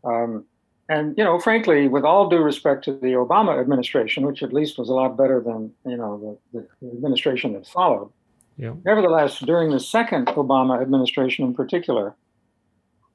[0.04, 0.44] Um,
[0.88, 4.78] and you know, frankly, with all due respect to the Obama administration, which at least
[4.78, 8.10] was a lot better than you know the, the administration that followed.
[8.56, 8.74] Yeah.
[8.84, 12.14] Nevertheless, during the second Obama administration, in particular,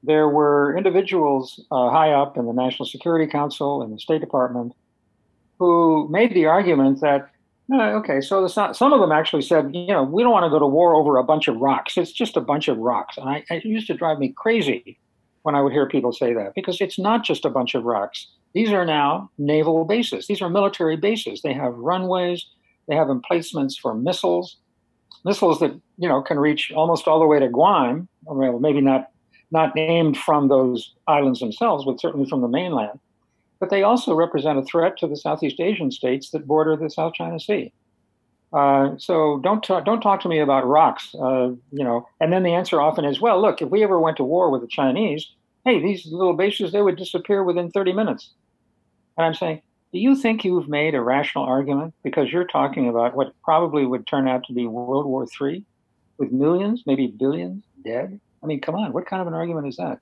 [0.02, 4.72] there were individuals uh, high up in the National Security Council and the State Department
[5.62, 7.30] who made the argument that
[7.72, 10.50] uh, okay, so not, some of them actually said, you know, we don't want to
[10.50, 11.96] go to war over a bunch of rocks.
[11.96, 13.16] It's just a bunch of rocks.
[13.16, 14.98] And I, it used to drive me crazy
[15.42, 18.26] when I would hear people say that because it's not just a bunch of rocks.
[18.52, 20.26] These are now naval bases.
[20.26, 21.40] These are military bases.
[21.42, 22.44] They have runways.
[22.88, 24.56] They have emplacements for missiles,
[25.24, 28.08] missiles that you know can reach almost all the way to Guam.
[28.24, 29.08] Well, maybe not
[29.52, 32.98] not named from those islands themselves, but certainly from the mainland
[33.62, 37.14] but they also represent a threat to the Southeast Asian states that border the South
[37.14, 37.72] China Sea.
[38.52, 42.08] Uh, so don't talk, don't talk to me about rocks, uh, you know.
[42.18, 44.62] And then the answer often is, well, look, if we ever went to war with
[44.62, 45.30] the Chinese,
[45.64, 48.30] hey, these little bases they would disappear within 30 minutes.
[49.16, 53.14] And I'm saying, do you think you've made a rational argument because you're talking about
[53.14, 55.64] what probably would turn out to be World War III,
[56.18, 58.18] with millions, maybe billions dead?
[58.42, 60.00] I mean, come on, what kind of an argument is that?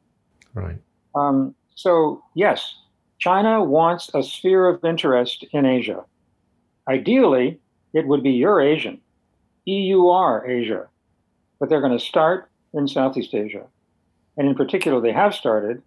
[0.54, 0.78] Right.
[1.14, 2.74] Um, so yes,
[3.20, 6.02] China wants a sphere of interest in Asia.
[6.88, 7.60] Ideally,
[7.92, 9.00] it would be Eurasian,
[9.66, 10.88] EUR Asia,
[11.58, 13.66] but they're going to start in Southeast Asia.
[14.36, 15.82] And in particular, they have started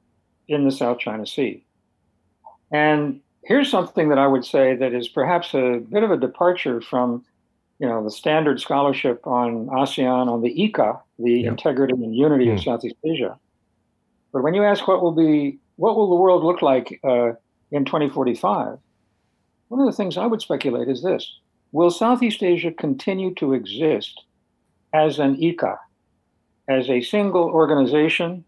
[0.47, 1.65] in the South China Sea.
[2.71, 6.81] And here's something that I would say that is perhaps a bit of a departure
[6.81, 7.25] from
[7.79, 12.53] you know the standard scholarship on ASEAN on the Ika, the integrity and unity mm.
[12.53, 12.63] of hmm.
[12.63, 13.37] Southeast Asia.
[14.31, 17.33] But when you ask what will be what will the world look like uh,
[17.71, 18.77] in 2045?
[19.67, 21.39] One of the things I would speculate is this
[21.71, 24.21] Will Southeast Asia continue to exist
[24.93, 25.79] as an Ika,
[26.67, 28.45] as a single organization,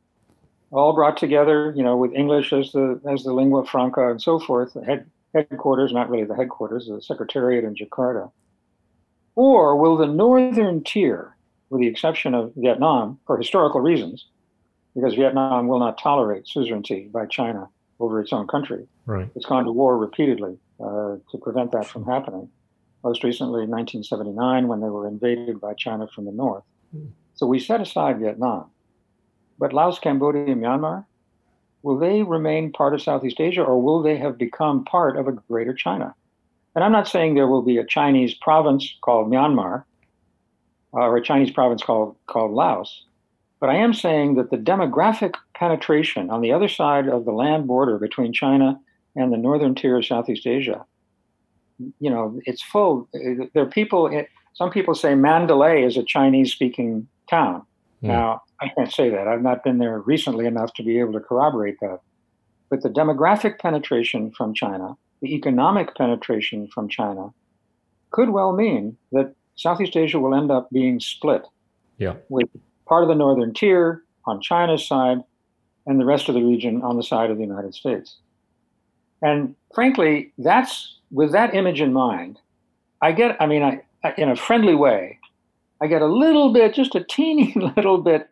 [0.71, 4.39] all brought together, you know, with English as the as the lingua franca and so
[4.39, 8.31] forth, the head, headquarters, not really the headquarters, the secretariat in Jakarta?
[9.35, 11.35] Or will the northern tier,
[11.69, 14.25] with the exception of Vietnam, for historical reasons,
[14.95, 17.67] because Vietnam will not tolerate suzerainty by China
[17.99, 18.87] over its own country.
[19.05, 19.29] Right.
[19.35, 22.49] It's gone to war repeatedly uh, to prevent that from happening.
[23.03, 26.63] Most recently in 1979 when they were invaded by China from the north.
[27.35, 28.71] So we set aside Vietnam.
[29.59, 31.05] But Laos, Cambodia, and Myanmar,
[31.83, 35.33] will they remain part of Southeast Asia or will they have become part of a
[35.33, 36.15] greater China?
[36.73, 39.83] And I'm not saying there will be a Chinese province called Myanmar
[40.93, 43.04] uh, or a Chinese province called, called Laos.
[43.59, 47.67] But I am saying that the demographic penetration on the other side of the land
[47.67, 48.79] border between China
[49.15, 50.85] and the northern tier of Southeast Asia,
[51.99, 53.07] you know, it's full.
[53.13, 57.63] There are people, some people say Mandalay is a Chinese speaking town.
[58.03, 58.09] Mm.
[58.09, 59.27] Now, I can't say that.
[59.27, 61.99] I've not been there recently enough to be able to corroborate that.
[62.69, 67.33] But the demographic penetration from China, the economic penetration from China,
[68.11, 71.45] could well mean that Southeast Asia will end up being split.
[71.97, 72.15] Yeah.
[72.29, 72.49] With
[72.85, 75.23] part of the northern tier on China's side,
[75.85, 78.17] and the rest of the region on the side of the United States.
[79.21, 82.39] And frankly, that's with that image in mind,
[83.01, 83.81] I get, I mean, I,
[84.17, 85.19] in a friendly way,
[85.81, 88.29] I get a little bit, just a teeny little bit,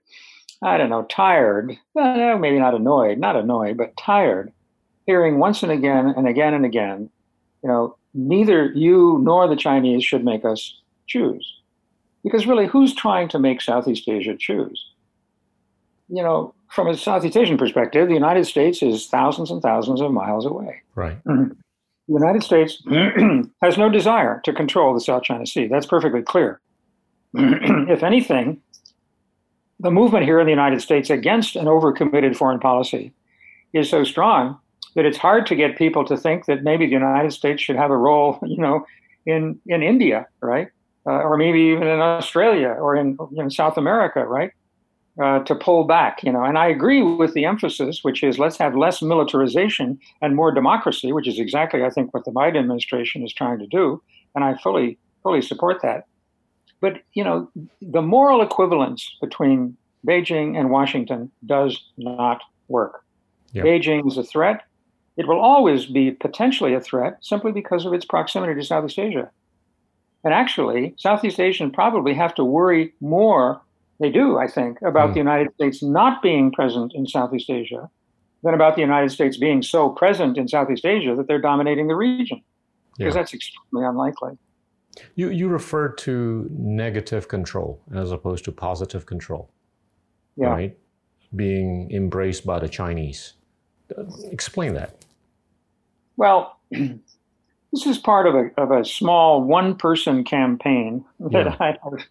[0.61, 1.77] I don't know, tired.
[1.93, 4.51] Well, maybe not annoyed, not annoyed, but tired,
[5.05, 7.09] hearing once and again and again and again,
[7.61, 11.53] you know, neither you nor the Chinese should make us choose.
[12.23, 14.85] Because really, who's trying to make Southeast Asia choose?
[16.07, 20.11] You know, from a Southeast Asian perspective, the United States is thousands and thousands of
[20.11, 20.81] miles away.
[20.95, 21.23] Right.
[21.25, 21.53] Mm-hmm.
[22.07, 22.81] The United States
[23.61, 25.67] has no desire to control the South China Sea.
[25.67, 26.59] That's perfectly clear.
[27.33, 28.61] if anything,
[29.79, 33.13] the movement here in the United States against an overcommitted foreign policy
[33.73, 34.57] is so strong
[34.95, 37.91] that it's hard to get people to think that maybe the United States should have
[37.91, 38.85] a role, you know,
[39.25, 40.67] in in India, right,
[41.05, 44.51] uh, or maybe even in Australia or in in South America, right,
[45.21, 46.43] uh, to pull back, you know.
[46.43, 51.11] And I agree with the emphasis, which is let's have less militarization and more democracy,
[51.11, 54.01] which is exactly I think what the Biden administration is trying to do,
[54.35, 56.05] and I fully fully support that.
[56.81, 57.49] But you know,
[57.81, 63.03] the moral equivalence between Beijing and Washington does not work.
[63.53, 63.65] Yep.
[63.65, 64.63] Beijing is a threat.
[65.15, 69.29] It will always be potentially a threat simply because of its proximity to Southeast Asia.
[70.23, 73.61] And actually, Southeast Asians probably have to worry more,
[73.99, 75.13] they do, I think, about mm.
[75.13, 77.89] the United States not being present in Southeast Asia
[78.43, 81.95] than about the United States being so present in Southeast Asia that they're dominating the
[81.95, 82.41] region.
[82.97, 83.21] Because yeah.
[83.21, 84.37] that's extremely unlikely.
[85.15, 89.49] You, you refer to negative control as opposed to positive control,
[90.35, 90.47] yeah.
[90.47, 90.77] right?
[91.35, 93.33] Being embraced by the Chinese.
[94.25, 95.03] Explain that.
[96.15, 96.59] Well,
[97.73, 101.57] this is part of a, of a small one person campaign that yeah.
[101.59, 102.07] I have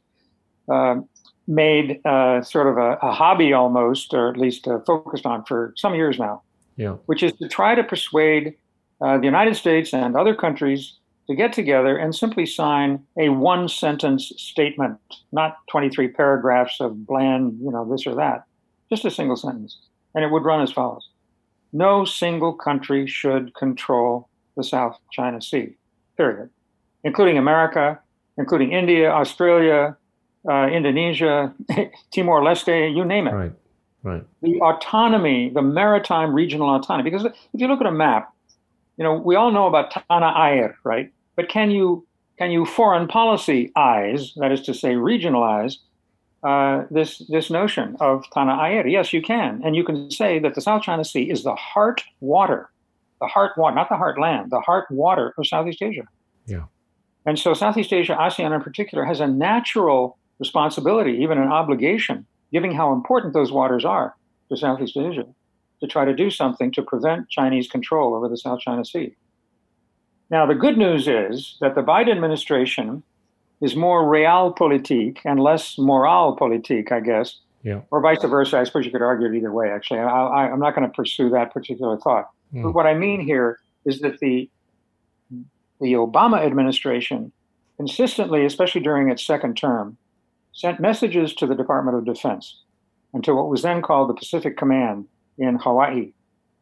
[0.68, 1.00] uh,
[1.46, 5.72] made uh, sort of a, a, hobby almost, or at least uh, focused on for
[5.76, 6.42] some years now,
[6.76, 6.96] yeah.
[7.06, 8.54] which is to try to persuade
[9.00, 10.98] uh, the United States and other countries
[11.28, 14.98] to get together and simply sign a one sentence statement,
[15.30, 18.44] not 23 paragraphs of bland, you know, this or that,
[18.90, 19.78] just a single sentence.
[20.14, 21.08] And it would run as follows
[21.72, 25.74] No single country should control the South China Sea,
[26.16, 26.50] period,
[27.04, 27.98] including America,
[28.38, 29.96] including India, Australia,
[30.48, 31.54] uh, Indonesia,
[32.12, 33.32] Timor Leste, you name it.
[33.32, 33.52] Right,
[34.02, 34.26] right.
[34.42, 38.32] The autonomy, the maritime regional autonomy, because if you look at a map,
[38.96, 41.12] you know, we all know about Tanah Air, right?
[41.36, 42.06] But can you
[42.38, 45.76] can you foreign policy eyes, that is to say, regionalize
[46.42, 48.86] uh, this this notion of Tanah Air?
[48.86, 52.02] Yes, you can, and you can say that the South China Sea is the heart
[52.20, 52.70] water,
[53.22, 56.02] the heart water, not the heart land, the heart water of Southeast Asia.
[56.46, 56.64] Yeah.
[57.24, 62.74] And so Southeast Asia, ASEAN in particular, has a natural responsibility, even an obligation, given
[62.74, 64.16] how important those waters are
[64.48, 65.24] to Southeast Asia,
[65.80, 69.14] to try to do something to prevent Chinese control over the South China Sea.
[70.28, 73.04] Now, the good news is that the Biden administration
[73.60, 77.82] is more realpolitik and less moralpolitik, I guess, yeah.
[77.92, 78.58] or vice versa.
[78.58, 80.00] I suppose you could argue it either way, actually.
[80.00, 82.30] I, am not going to pursue that particular thought.
[82.54, 82.62] Mm.
[82.64, 84.50] But what I mean here is that the,
[85.80, 87.32] the Obama administration
[87.76, 89.96] consistently, especially during its second term,
[90.52, 92.60] sent messages to the Department of Defense
[93.14, 95.06] and to what was then called the Pacific Command
[95.38, 96.12] in Hawaii,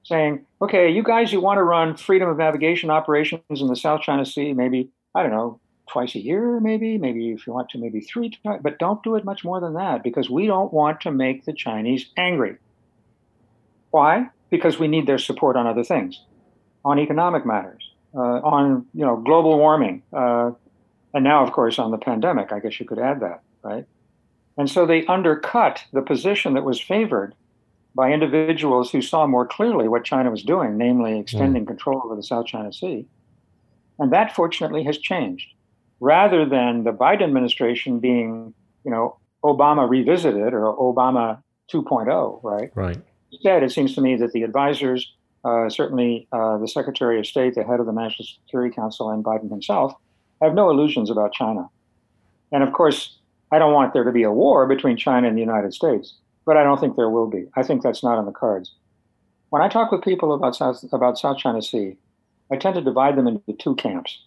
[0.05, 4.01] saying, okay, you guys, you want to run freedom of navigation operations in the South
[4.01, 7.79] China Sea, maybe, I don't know, twice a year, maybe, maybe if you want to,
[7.79, 11.01] maybe three times, but don't do it much more than that because we don't want
[11.03, 12.57] to make the Chinese angry.
[13.91, 14.31] Why?
[14.51, 16.21] Because we need their support on other things,
[16.85, 20.51] on economic matters, uh, on you know global warming, uh,
[21.15, 22.53] and now of course on the pandemic.
[22.53, 23.87] I guess you could add that, right?
[24.57, 27.35] And so they undercut the position that was favored
[27.95, 31.69] by individuals who saw more clearly what China was doing, namely extending mm.
[31.69, 33.07] control over the South China Sea.
[33.99, 35.47] And that fortunately has changed.
[35.99, 41.43] Rather than the Biden administration being, you know, Obama revisited or Obama
[41.73, 42.71] 2.0, right?
[42.75, 42.99] Right.
[43.33, 45.13] Instead, it seems to me that the advisors,
[45.45, 49.25] uh, certainly uh, the Secretary of State, the head of the National Security Council, and
[49.25, 49.95] Biden himself,
[50.43, 51.69] have no illusions about China.
[52.53, 53.19] And of course,
[53.53, 56.15] I don't want there to be a war between China and the United States
[56.51, 57.47] but I don't think there will be.
[57.55, 58.75] I think that's not on the cards.
[59.51, 61.97] When I talk with people about South, about South China Sea,
[62.51, 64.19] I tend to divide them into two camps.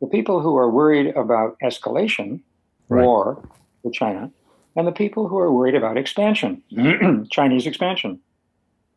[0.00, 2.40] The people who are worried about escalation,
[2.88, 3.04] right.
[3.04, 3.48] war
[3.82, 4.30] with China,
[4.76, 6.62] and the people who are worried about expansion,
[7.30, 8.20] Chinese expansion.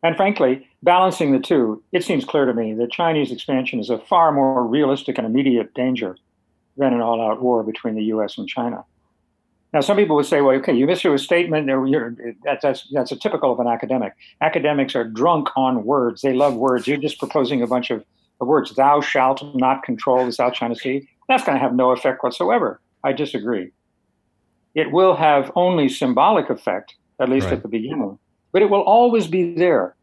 [0.02, 3.98] And frankly, balancing the two, it seems clear to me that Chinese expansion is a
[3.98, 6.16] far more realistic and immediate danger
[6.76, 8.84] than an all out war between the US and China.
[9.72, 13.16] Now, some people would say, well, okay, you issue a statement, that, that's, that's a
[13.16, 14.14] typical of an academic.
[14.40, 16.22] Academics are drunk on words.
[16.22, 16.86] They love words.
[16.86, 18.02] You're just proposing a bunch of,
[18.40, 18.74] of words.
[18.74, 21.06] Thou shalt not control the South China Sea.
[21.28, 22.80] That's going to have no effect whatsoever.
[23.04, 23.72] I disagree.
[24.74, 27.54] It will have only symbolic effect, at least right.
[27.54, 28.18] at the beginning,
[28.52, 29.94] but it will always be there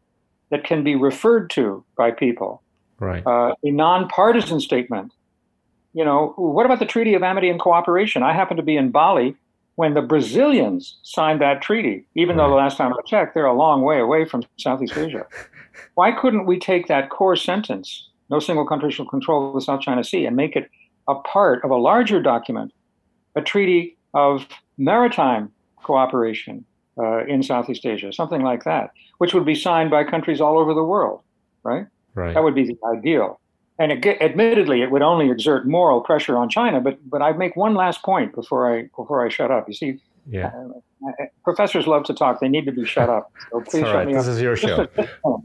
[0.50, 2.62] that can be referred to by people.
[2.98, 3.26] Right.
[3.26, 5.12] Uh, a nonpartisan statement.
[5.92, 8.22] You know, what about the Treaty of Amity and Cooperation?
[8.22, 9.34] I happen to be in Bali
[9.76, 12.44] when the Brazilians signed that treaty, even right.
[12.44, 15.26] though the last time I checked, they're a long way away from Southeast Asia.
[15.94, 20.02] Why couldn't we take that core sentence no single country shall control the South China
[20.02, 20.70] Sea, and make it
[21.08, 22.72] a part of a larger document,
[23.34, 24.46] a treaty of
[24.78, 25.52] maritime
[25.84, 26.64] cooperation
[26.98, 30.72] uh, in Southeast Asia, something like that, which would be signed by countries all over
[30.74, 31.20] the world,
[31.62, 31.86] right?
[32.14, 32.34] Right.
[32.34, 33.38] That would be the ideal.
[33.78, 36.80] And it, admittedly, it would only exert moral pressure on China.
[36.80, 39.68] But but I make one last point before I before I shut up.
[39.68, 40.50] You see, yeah.
[41.06, 42.40] Uh, professors love to talk.
[42.40, 43.30] They need to be shut up.
[43.50, 44.06] So please shut right.
[44.06, 44.26] me this up.
[44.26, 45.06] This is your just show.
[45.26, 45.36] A,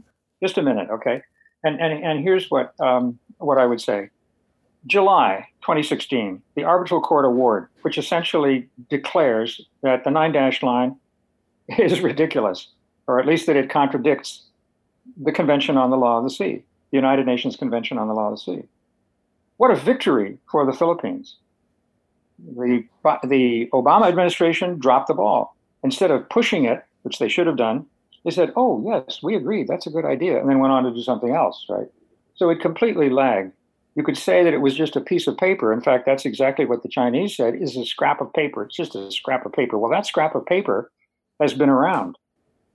[0.42, 1.20] just a minute, okay?
[1.62, 4.08] And and and here's what um, what I would say.
[4.86, 10.96] July 2016, the Arbitral Court Award, which essentially declares that the nine dash line
[11.78, 12.68] is ridiculous,
[13.06, 14.44] or at least that it contradicts
[15.16, 18.28] the Convention on the Law of the Sea, the United Nations Convention on the Law
[18.28, 18.62] of the Sea.
[19.56, 21.36] What a victory for the Philippines.
[22.38, 22.84] The,
[23.24, 25.56] the Obama administration dropped the ball.
[25.84, 27.86] Instead of pushing it, which they should have done,
[28.24, 30.92] they said, oh, yes, we agree, that's a good idea, and then went on to
[30.92, 31.88] do something else, right?
[32.34, 33.52] So it completely lagged.
[33.94, 35.72] You could say that it was just a piece of paper.
[35.72, 38.64] In fact, that's exactly what the Chinese said is a scrap of paper.
[38.64, 39.78] It's just a scrap of paper.
[39.78, 40.90] Well, that scrap of paper
[41.40, 42.16] has been around,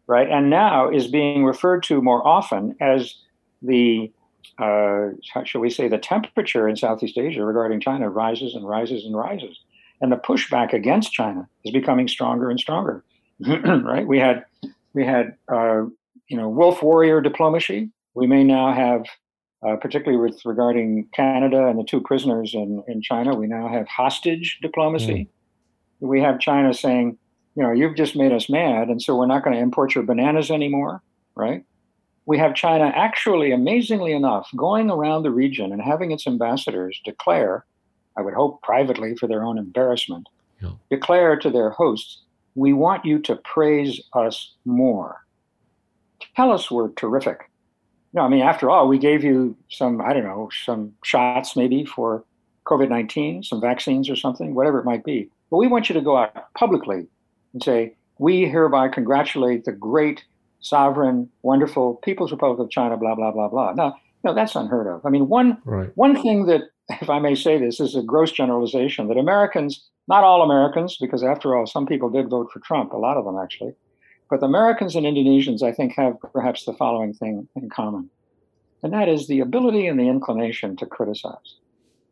[0.05, 0.30] right?
[0.30, 3.15] And now is being referred to more often as
[3.63, 4.11] the,
[4.59, 5.07] uh,
[5.43, 9.59] shall we say, the temperature in Southeast Asia regarding China rises and rises and rises.
[10.01, 13.03] And the pushback against China is becoming stronger and stronger,
[13.47, 14.05] right?
[14.05, 14.45] We had,
[14.93, 15.86] we had, uh,
[16.28, 17.89] you know, wolf warrior diplomacy.
[18.13, 19.05] We may now have
[19.66, 23.36] uh, particularly with regarding Canada and the two prisoners in, in China.
[23.36, 25.30] We now have hostage diplomacy.
[26.01, 26.08] Mm.
[26.08, 27.18] We have China saying,
[27.55, 30.03] you know, you've just made us mad, and so we're not going to import your
[30.03, 31.01] bananas anymore,
[31.36, 31.66] right?
[32.28, 37.66] We have China actually, amazingly enough, going around the region and having its ambassadors declare,
[38.16, 40.28] I would hope privately for their own embarrassment,
[40.62, 40.72] yeah.
[40.91, 42.22] declare to their hosts,
[42.53, 45.26] we want you to praise us more.
[46.36, 47.49] Tell us we're terrific
[48.14, 51.86] no, I mean, after all, we gave you some, I don't know, some shots maybe
[51.86, 52.24] for
[52.66, 55.30] COVID 19, some vaccines or something, whatever it might be.
[55.49, 57.08] But we want you to go out publicly
[57.53, 60.24] and say, we hereby congratulate the great,
[60.60, 63.74] sovereign, wonderful People's Republic of China, blah, blah, blah, blah.
[63.74, 65.05] Now, no, that's unheard of.
[65.05, 65.89] I mean, one, right.
[65.95, 66.62] one thing that,
[67.01, 71.24] if I may say this, is a gross generalization that Americans, not all Americans, because
[71.24, 73.74] after all, some people did vote for Trump, a lot of them actually,
[74.30, 78.10] but Americans and Indonesians, I think, have perhaps the following thing in common,
[78.84, 81.56] and that is the ability and the inclination to criticize.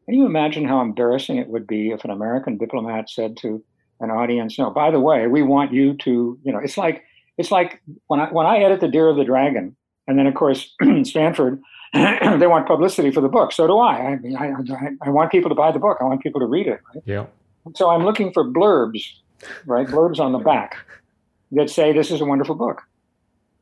[0.06, 3.64] Can you imagine how embarrassing it would be if an American diplomat said to
[4.00, 7.04] an audience, "No, by the way, we want you to," you know, it's like
[7.38, 9.76] it's like when I when I edit the Deer and the Dragon,
[10.08, 11.62] and then of course Stanford,
[11.94, 13.52] they want publicity for the book.
[13.52, 14.12] So do I.
[14.12, 15.98] I mean, I, I, I want people to buy the book.
[16.00, 16.80] I want people to read it.
[16.94, 17.04] Right?
[17.06, 17.26] Yeah.
[17.76, 19.04] So I'm looking for blurbs,
[19.66, 19.88] right?
[19.88, 20.78] Blurbs on the back
[21.52, 22.82] that say this is a wonderful book.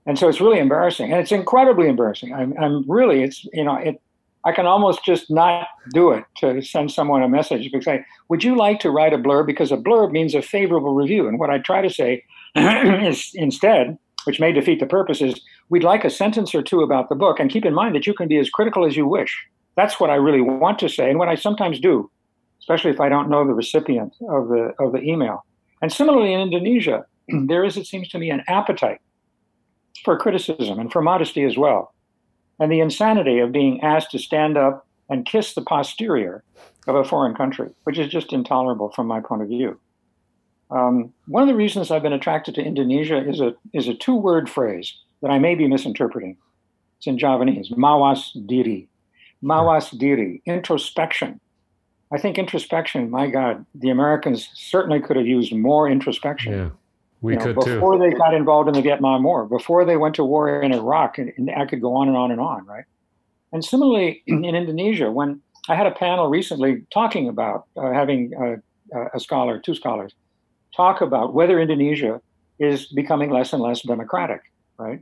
[0.06, 2.34] And so it's really embarrassing, and it's incredibly embarrassing.
[2.34, 4.02] I'm, I'm really, it's you know, it.
[4.46, 8.44] I can almost just not do it to send someone a message because say, would
[8.44, 9.48] you like to write a blurb?
[9.48, 11.30] Because a blurb means a favorable review.
[11.30, 12.26] And what I try to say
[12.56, 17.08] is instead, which may defeat the purpose, is we'd like a sentence or two about
[17.08, 17.40] the book.
[17.40, 19.34] And keep in mind that you can be as critical as you wish.
[19.78, 22.12] That's what I really want to say, and what I sometimes do,
[22.60, 25.46] especially if I don't know the recipient of the of the email.
[25.82, 27.06] And similarly in Indonesia,
[27.48, 29.02] there is, it seems to me, an appetite
[30.04, 31.94] for criticism and for modesty as well.
[32.60, 36.44] And the insanity of being asked to stand up and kiss the posterior
[36.88, 39.80] of a foreign country, which is just intolerable from my point of view.
[40.72, 44.16] Um, one of the reasons I've been attracted to Indonesia is a, is a two
[44.16, 46.38] word phrase that I may be misinterpreting.
[46.98, 48.88] It's in Javanese, mawas diri.
[49.44, 51.40] Mawas diri, introspection.
[52.12, 56.54] I think introspection, my God, the Americans certainly could have used more introspection.
[56.54, 56.70] Yeah.
[57.24, 58.00] We you know, could before too.
[58.00, 61.32] they got involved in the Vietnam War, before they went to war in Iraq, and,
[61.38, 62.84] and I could go on and on and on, right?
[63.54, 69.08] And similarly in Indonesia, when I had a panel recently talking about uh, having a,
[69.16, 70.14] a scholar, two scholars,
[70.76, 72.22] talk about whether Indonesia
[72.60, 74.42] is becoming less and less democratic,
[74.78, 75.02] right?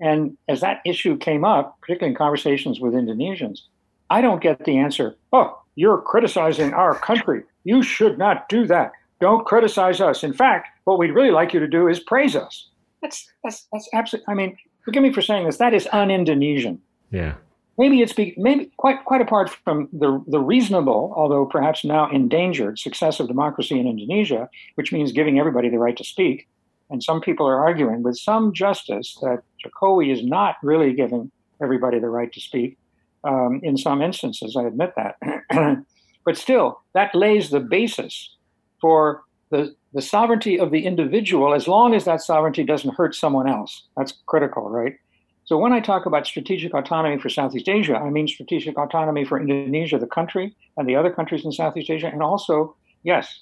[0.00, 3.60] And as that issue came up, particularly in conversations with Indonesians,
[4.08, 7.42] I don't get the answer, oh, you're criticizing our country.
[7.64, 8.92] You should not do that.
[9.20, 10.22] Don't criticize us.
[10.22, 12.68] In fact, what we'd really like you to do is praise us.
[13.02, 14.32] That's that's that's absolutely.
[14.32, 15.56] I mean, forgive me for saying this.
[15.58, 16.80] That is un-Indonesian.
[17.10, 17.34] Yeah.
[17.78, 22.78] Maybe it's be, maybe quite quite apart from the the reasonable, although perhaps now endangered,
[22.78, 26.48] success of democracy in Indonesia, which means giving everybody the right to speak.
[26.90, 31.30] And some people are arguing with some justice that Jokowi is not really giving
[31.62, 32.78] everybody the right to speak.
[33.24, 35.84] Um, in some instances, I admit that.
[36.24, 38.36] but still, that lays the basis
[38.80, 43.48] for the, the sovereignty of the individual as long as that sovereignty doesn't hurt someone
[43.48, 43.84] else.
[43.96, 44.96] That's critical, right?
[45.44, 49.40] So when I talk about strategic autonomy for Southeast Asia, I mean strategic autonomy for
[49.40, 53.40] Indonesia, the country, and the other countries in Southeast Asia, and also, yes,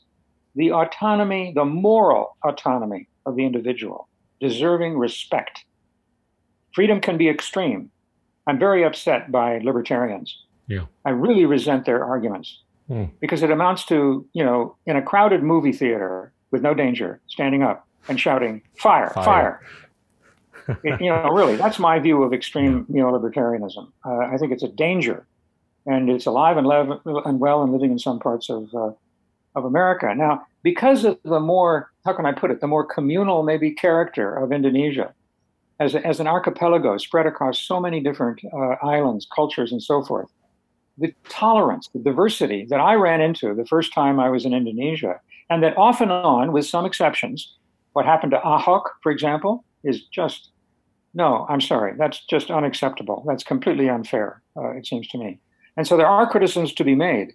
[0.55, 4.09] the autonomy, the moral autonomy of the individual,
[4.41, 5.65] deserving respect.
[6.73, 7.91] Freedom can be extreme.
[8.47, 10.45] I'm very upset by libertarians.
[10.69, 10.87] Yeah.
[11.05, 13.05] I really resent their arguments Hmm.
[13.21, 17.63] because it amounts to, you know, in a crowded movie theater with no danger, standing
[17.65, 19.25] up and shouting, fire, Fire.
[19.25, 19.61] fire.
[20.85, 23.91] It- you know, really, that's my view of extreme, you know, libertarianism.
[24.05, 25.27] Uh, I think it's a danger,
[25.85, 28.91] and it's alive and, lev- and well and living in some parts of uh,
[29.55, 30.13] of America.
[30.15, 34.35] Now, because of the more, how can I put it, the more communal maybe character
[34.37, 35.15] of Indonesia,
[35.81, 40.03] as, a, as an archipelago spread across so many different uh, islands, cultures, and so
[40.05, 40.29] forth,
[40.99, 45.21] the tolerance, the diversity that I ran into the first time I was in Indonesia,
[45.51, 47.55] and that off and on, with some exceptions,
[47.93, 50.51] what happened to Ahok, for example, is just
[51.15, 53.25] no, I'm sorry, that's just unacceptable.
[53.27, 55.41] That's completely unfair, uh, it seems to me.
[55.79, 57.33] And so there are criticisms to be made,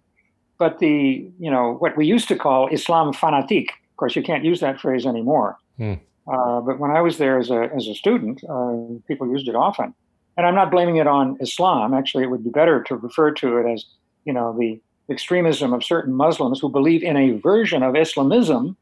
[0.60, 3.70] but the you know what we used to call Islam fanatique.
[3.70, 5.58] Of course, you can't use that phrase anymore.
[5.78, 5.94] Hmm.
[6.32, 8.74] Uh, but when I was there as a as a student, uh,
[9.08, 9.94] people used it often,
[10.38, 11.94] and I'm not blaming it on Islam.
[11.94, 13.86] Actually, it would be better to refer to it as
[14.26, 14.80] you know the
[15.10, 18.78] extremism of certain Muslims who believe in a version of Islamism.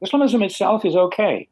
[0.00, 1.48] Islamism itself is okay.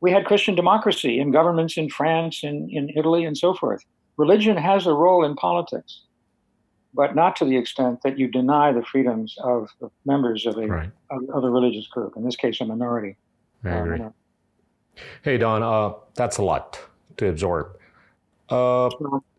[0.00, 3.82] We had Christian democracy in governments in France, in, in Italy, and so forth.
[4.18, 6.02] Religion has a role in politics,
[6.92, 10.66] but not to the extent that you deny the freedoms of the members of a,
[10.66, 10.90] Right.
[11.10, 13.16] of, of a religious group, in this case, a minority.
[13.64, 13.98] I Uh, agree.
[13.98, 14.14] minor-
[15.22, 16.78] Hey, Don, uh, that's a lot
[17.16, 17.78] to absorb.
[18.48, 18.90] Uh,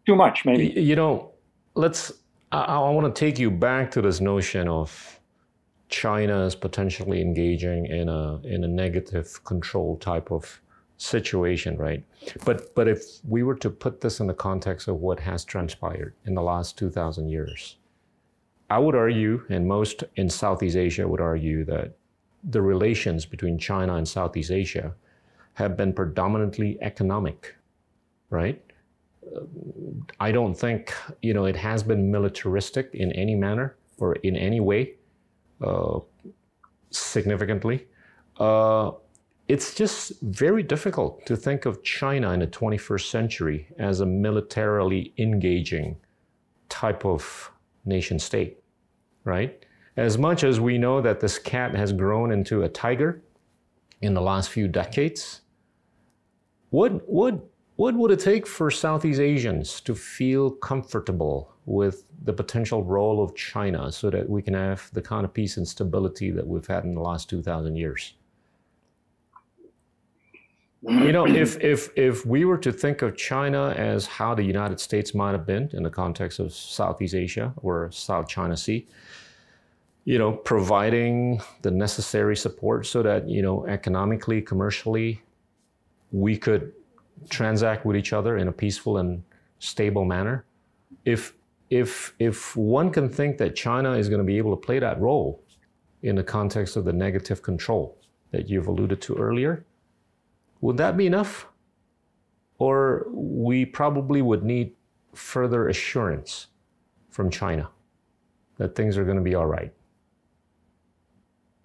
[0.05, 0.67] Too much, maybe.
[0.81, 1.31] you know,
[1.75, 2.11] let's.
[2.51, 5.19] I, I want to take you back to this notion of
[5.89, 10.61] China is potentially engaging in a in a negative control type of
[10.97, 12.03] situation, right?
[12.45, 16.13] But but if we were to put this in the context of what has transpired
[16.25, 17.77] in the last two thousand years,
[18.69, 21.93] I would argue, and most in Southeast Asia would argue that
[22.43, 24.93] the relations between China and Southeast Asia
[25.53, 27.55] have been predominantly economic,
[28.29, 28.61] right?
[30.19, 34.59] I don't think you know it has been militaristic in any manner or in any
[34.59, 34.93] way,
[35.61, 35.99] uh,
[36.91, 37.87] significantly.
[38.39, 38.91] Uh,
[39.47, 45.13] it's just very difficult to think of China in the 21st century as a militarily
[45.17, 45.95] engaging
[46.69, 47.51] type of
[47.85, 48.61] nation state,
[49.23, 49.65] right?
[49.95, 53.21] As much as we know that this cat has grown into a tiger
[54.01, 55.41] in the last few decades,
[56.69, 62.83] what what what would it take for Southeast Asians to feel comfortable with the potential
[62.83, 66.45] role of China so that we can have the kind of peace and stability that
[66.45, 68.15] we've had in the last 2,000 years?
[70.81, 74.79] You know, if, if, if we were to think of China as how the United
[74.79, 78.87] States might have been in the context of Southeast Asia or South China Sea,
[80.05, 85.21] you know, providing the necessary support so that, you know, economically, commercially,
[86.11, 86.71] we could
[87.29, 89.23] transact with each other in a peaceful and
[89.59, 90.45] stable manner.
[91.05, 91.33] If
[91.69, 94.99] if if one can think that China is going to be able to play that
[94.99, 95.43] role
[96.03, 97.97] in the context of the negative control
[98.31, 99.65] that you've alluded to earlier,
[100.61, 101.47] would that be enough?
[102.59, 104.73] Or we probably would need
[105.13, 106.47] further assurance
[107.09, 107.69] from China
[108.57, 109.73] that things are going to be all right.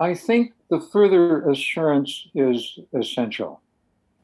[0.00, 3.60] I think the further assurance is essential.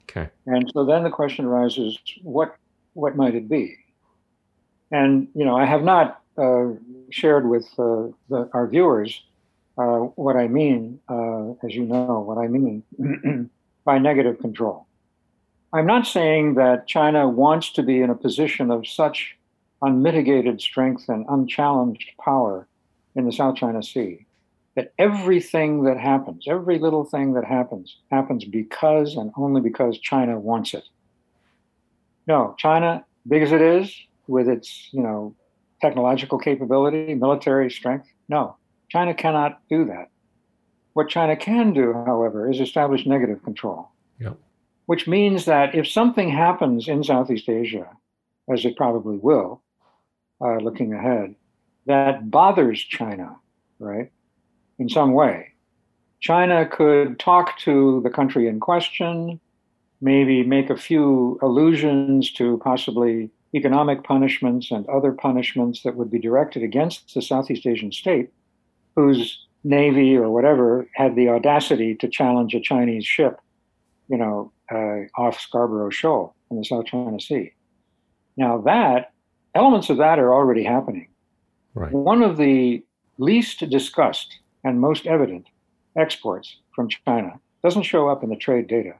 [0.09, 0.29] Okay.
[0.47, 2.57] And so then the question arises, what
[2.95, 3.77] what might it be?
[4.91, 6.69] And you know, I have not uh,
[7.11, 9.23] shared with uh, the, our viewers
[9.77, 12.83] uh, what I mean, uh, as you know, what I mean
[13.85, 14.87] by negative control.
[15.73, 19.37] I'm not saying that China wants to be in a position of such
[19.83, 22.67] unmitigated strength and unchallenged power
[23.15, 24.27] in the South China Sea
[24.79, 30.39] that everything that happens, every little thing that happens, happens because and only because China
[30.39, 30.85] wants it.
[32.29, 33.93] No, China, big as it is,
[34.29, 35.35] with its you know
[35.81, 38.55] technological capability, military strength, no,
[38.89, 40.11] China cannot do that.
[40.93, 43.89] What China can do, however, is establish negative control.
[44.20, 44.39] Yep.
[44.87, 47.89] Which means that if something happens in Southeast Asia,
[48.49, 49.61] as it probably will,
[50.41, 51.35] uh, looking ahead,
[51.87, 53.39] that bothers China,
[53.81, 54.12] right?
[54.79, 55.53] In some way.
[56.20, 59.41] China could talk to the country in question,
[60.01, 66.18] maybe make a few allusions to possibly economic punishments and other punishments that would be
[66.18, 68.31] directed against the Southeast Asian state,
[68.95, 73.41] whose navy or whatever had the audacity to challenge a Chinese ship,
[74.09, 77.53] you know, uh, off Scarborough Shoal in the South China Sea.
[78.37, 79.12] Now, that
[79.55, 81.09] elements of that are already happening.
[81.74, 81.93] Right.
[81.93, 82.83] One of the
[83.18, 85.47] least discussed and most evident
[85.97, 88.95] exports from China doesn't show up in the trade data.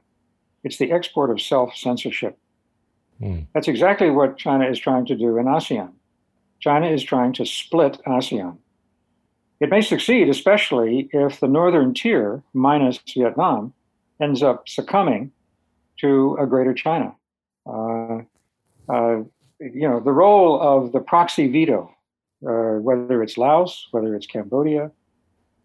[0.63, 2.37] It's the export of self censorship.
[3.21, 3.47] Mm.
[3.53, 5.91] That's exactly what China is trying to do in ASEAN.
[6.59, 8.57] China is trying to split ASEAN.
[9.59, 13.73] It may succeed, especially if the northern tier, minus Vietnam,
[14.21, 15.31] ends up succumbing
[15.99, 17.13] to a greater China.
[17.65, 18.19] Uh,
[18.87, 19.23] uh,
[19.59, 21.93] you know, the role of the proxy veto,
[22.47, 24.91] uh, whether it's Laos, whether it's Cambodia,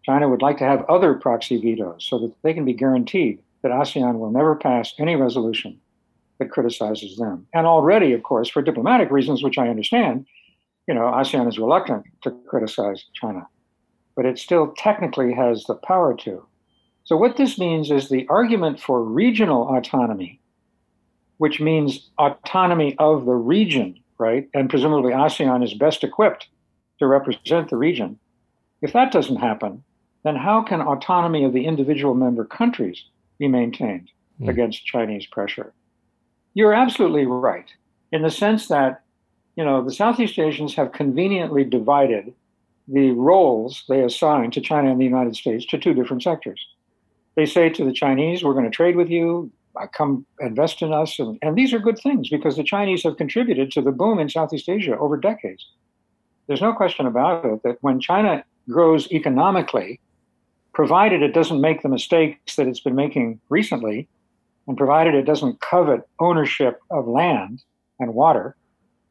[0.05, 3.71] China would like to have other proxy vetoes so that they can be guaranteed that
[3.71, 5.79] ASEAN will never pass any resolution
[6.37, 7.47] that criticizes them.
[7.53, 10.27] And already, of course, for diplomatic reasons, which I understand,
[10.87, 13.47] you know, ASEAN is reluctant to criticize China,
[14.15, 16.45] but it still technically has the power to.
[17.05, 20.39] So, what this means is the argument for regional autonomy,
[21.37, 24.47] which means autonomy of the region, right?
[24.53, 26.47] And presumably ASEAN is best equipped
[26.99, 28.19] to represent the region.
[28.81, 29.83] If that doesn't happen,
[30.25, 33.05] then how can autonomy of the individual member countries
[33.37, 34.09] be maintained
[34.41, 34.49] mm.
[34.49, 35.71] against Chinese pressure?
[36.55, 37.71] You're absolutely right
[38.11, 39.03] in the sense that,
[39.55, 42.33] you know, the Southeast Asians have conveniently divided
[42.87, 46.59] the roles they assign to China and the United States to two different sectors.
[47.35, 49.51] They say to the Chinese, we're going to trade with you,
[49.93, 51.19] come invest in us.
[51.19, 54.29] And, and these are good things because the Chinese have contributed to the boom in
[54.29, 55.67] Southeast Asia over decades.
[56.47, 59.99] There's no question about it that when China grows economically,
[60.75, 64.07] provided it doesn't make the mistakes that it's been making recently,
[64.67, 67.63] and provided it doesn't covet ownership of land
[67.99, 68.57] and water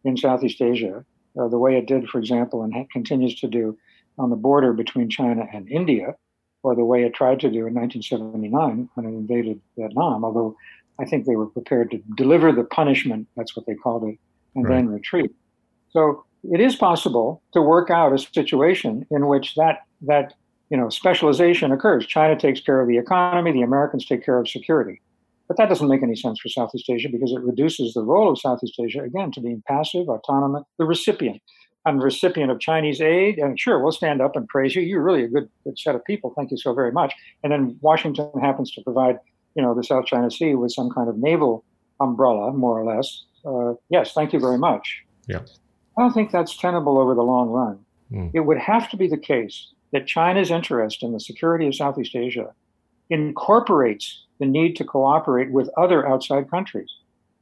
[0.04, 1.04] in Southeast Asia,
[1.40, 3.76] uh, the way it did, for example, and continues to do
[4.18, 6.14] on the border between China and India,
[6.62, 10.54] or the way it tried to do in 1979 when it invaded Vietnam, although
[11.00, 14.18] I think they were prepared to deliver the punishment, that's what they called it,
[14.54, 14.76] and right.
[14.76, 15.32] then retreat.
[15.90, 20.34] So it is possible to work out a situation in which that that
[20.70, 22.06] you know specialization occurs.
[22.06, 25.00] China takes care of the economy, the Americans take care of security.
[25.46, 28.40] But that doesn't make any sense for Southeast Asia because it reduces the role of
[28.40, 31.42] Southeast Asia, again, to being passive, autonomous, the recipient.
[31.86, 34.80] I'm the recipient of Chinese aid, and sure, we'll stand up and praise you.
[34.80, 36.32] You're really a good, good set of people.
[36.34, 37.12] Thank you so very much.
[37.42, 39.18] And then Washington happens to provide,
[39.54, 41.62] you know, the South China Sea with some kind of naval
[42.00, 43.24] umbrella, more or less.
[43.44, 45.02] Uh, yes, thank you very much.
[45.28, 45.40] Yeah.
[45.98, 47.78] I don't think that's tenable over the long run.
[48.10, 48.30] Mm.
[48.32, 52.16] It would have to be the case that China's interest in the security of Southeast
[52.16, 52.53] Asia
[53.11, 56.90] incorporates the need to cooperate with other outside countries,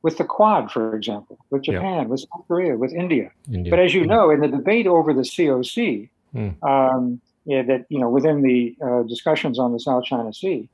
[0.03, 2.05] with the Quad, for example, with Japan, yeah.
[2.05, 3.30] with South Korea, with India.
[3.50, 3.70] India.
[3.70, 6.62] But as you know, in the debate over the COC, mm.
[6.62, 10.68] um, yeah, that you know within the uh, discussions on the South China Sea,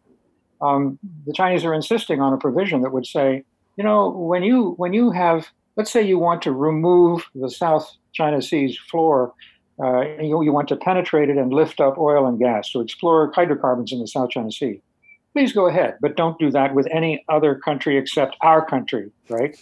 [0.60, 3.44] um, the Chinese are insisting on a provision that would say,
[3.76, 7.88] you know, when you when you have, let's say, you want to remove the South
[8.12, 9.32] China Sea's floor.
[9.82, 13.30] Uh, you, you want to penetrate it and lift up oil and gas to explore
[13.32, 14.80] hydrocarbons in the South China Sea
[15.38, 19.56] please go ahead, but don't do that with any other country except our country, right?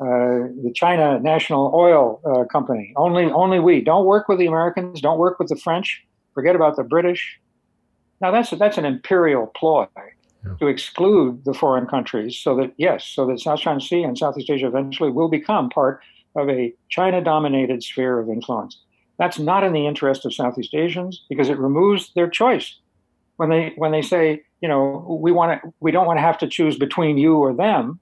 [0.00, 2.92] Uh, the China National Oil uh, Company.
[2.96, 3.80] Only, only we.
[3.80, 5.00] Don't work with the Americans.
[5.00, 6.04] Don't work with the French.
[6.34, 7.38] Forget about the British.
[8.20, 10.54] Now that's a, that's an imperial ploy yeah.
[10.58, 14.50] to exclude the foreign countries, so that yes, so that South China Sea and Southeast
[14.50, 16.00] Asia eventually will become part
[16.36, 18.80] of a China-dominated sphere of influence.
[19.18, 22.76] That's not in the interest of Southeast Asians because it removes their choice.
[23.36, 26.38] When they when they say you know we want to we don't want to have
[26.38, 28.00] to choose between you or them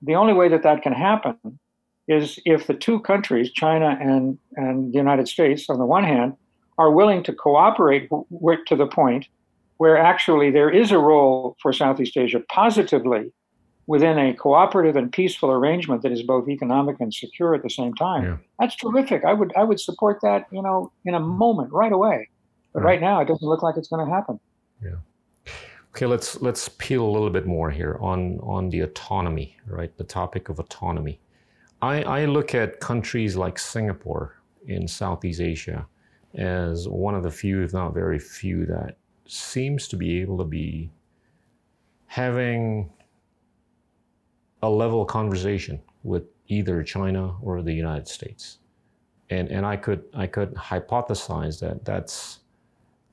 [0.00, 1.58] the only way that that can happen
[2.06, 6.34] is if the two countries china and and the united states on the one hand
[6.78, 9.26] are willing to cooperate w- to the point
[9.78, 13.32] where actually there is a role for southeast asia positively
[13.86, 17.94] within a cooperative and peaceful arrangement that is both economic and secure at the same
[17.94, 18.36] time yeah.
[18.58, 21.26] that's terrific i would i would support that you know in a hmm.
[21.26, 22.28] moment right away
[22.72, 24.38] but right, right now it doesn't look like it's going to happen
[24.82, 24.96] yeah.
[25.94, 29.96] Okay, let's let's peel a little bit more here on on the autonomy, right?
[29.96, 31.20] The topic of autonomy.
[31.82, 35.86] I, I look at countries like Singapore in Southeast Asia
[36.34, 40.44] as one of the few, if not very few, that seems to be able to
[40.44, 40.90] be
[42.06, 42.90] having
[44.64, 48.58] a level conversation with either China or the United States.
[49.28, 52.40] And and I could I could hypothesize that that's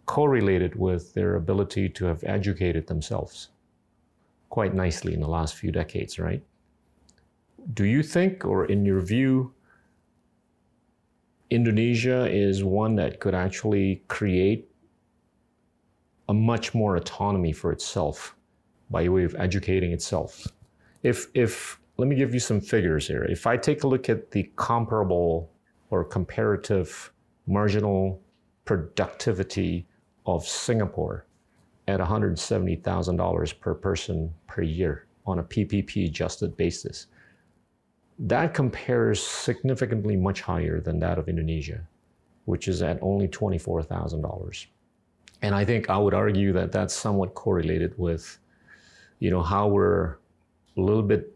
[0.05, 3.49] correlated with their ability to have educated themselves
[4.49, 6.41] quite nicely in the last few decades, right?
[7.73, 9.53] Do you think, or in your view,
[11.49, 14.69] Indonesia is one that could actually create
[16.27, 18.35] a much more autonomy for itself
[18.89, 20.47] by way of educating itself?
[21.03, 23.23] If, if let me give you some figures here.
[23.23, 25.51] If I take a look at the comparable
[25.91, 27.13] or comparative
[27.45, 28.19] marginal
[28.65, 29.85] productivity
[30.25, 31.25] of Singapore
[31.87, 37.07] at $170,000 per person per year on a PPP adjusted basis,
[38.17, 41.87] that compares significantly much higher than that of Indonesia,
[42.45, 44.65] which is at only $24,000.
[45.43, 48.39] And I think I would argue that that's somewhat correlated with,
[49.19, 50.17] you know, how we're
[50.77, 51.33] a little bit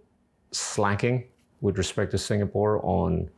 [0.52, 1.26] slacking
[1.62, 3.30] with respect to Singapore on,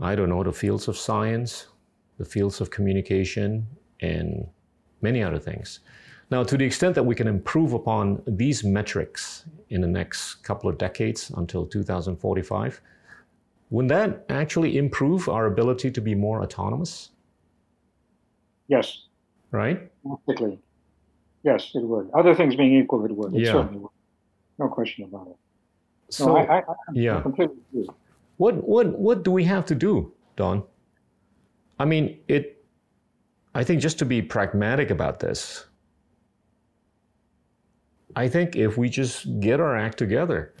[0.00, 1.68] I don't know, the fields of science,
[2.18, 3.66] the fields of communication,
[4.00, 4.46] and
[5.00, 5.80] many other things.
[6.30, 10.68] Now, to the extent that we can improve upon these metrics in the next couple
[10.70, 12.80] of decades until 2045,
[13.70, 17.10] would that actually improve our ability to be more autonomous?
[18.68, 19.06] Yes.
[19.50, 19.90] Right?
[20.02, 20.58] Practically.
[21.42, 22.10] Yes, it would.
[22.14, 23.34] Other things being equal, it would.
[23.34, 23.52] It Yeah.
[23.52, 23.90] certainly would.
[24.58, 25.36] No question about it.
[26.10, 27.20] So, no, I, I, yeah.
[27.20, 27.88] completely agree.
[28.36, 30.64] What what what do we have to do, Don?
[31.78, 32.64] I mean, it.
[33.54, 35.66] I think just to be pragmatic about this,
[38.16, 40.54] I think if we just get our act together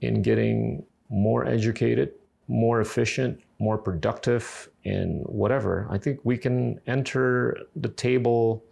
[0.00, 2.12] in getting more educated,
[2.48, 8.64] more efficient, more productive, and whatever, I think we can enter the table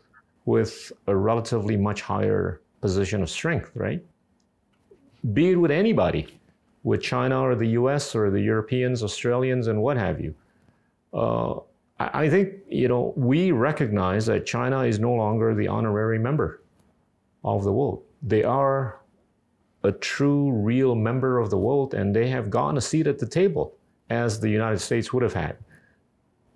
[0.45, 4.05] with a relatively much higher position of strength, right?
[5.33, 6.27] Be it with anybody
[6.83, 10.35] with China or the US or the Europeans, Australians, and what have you.
[11.13, 11.61] Uh,
[11.99, 16.63] I think you know we recognize that China is no longer the honorary member
[17.45, 18.03] of the world.
[18.23, 19.01] They are
[19.83, 23.27] a true, real member of the world, and they have gotten a seat at the
[23.27, 23.75] table
[24.09, 25.57] as the United States would have had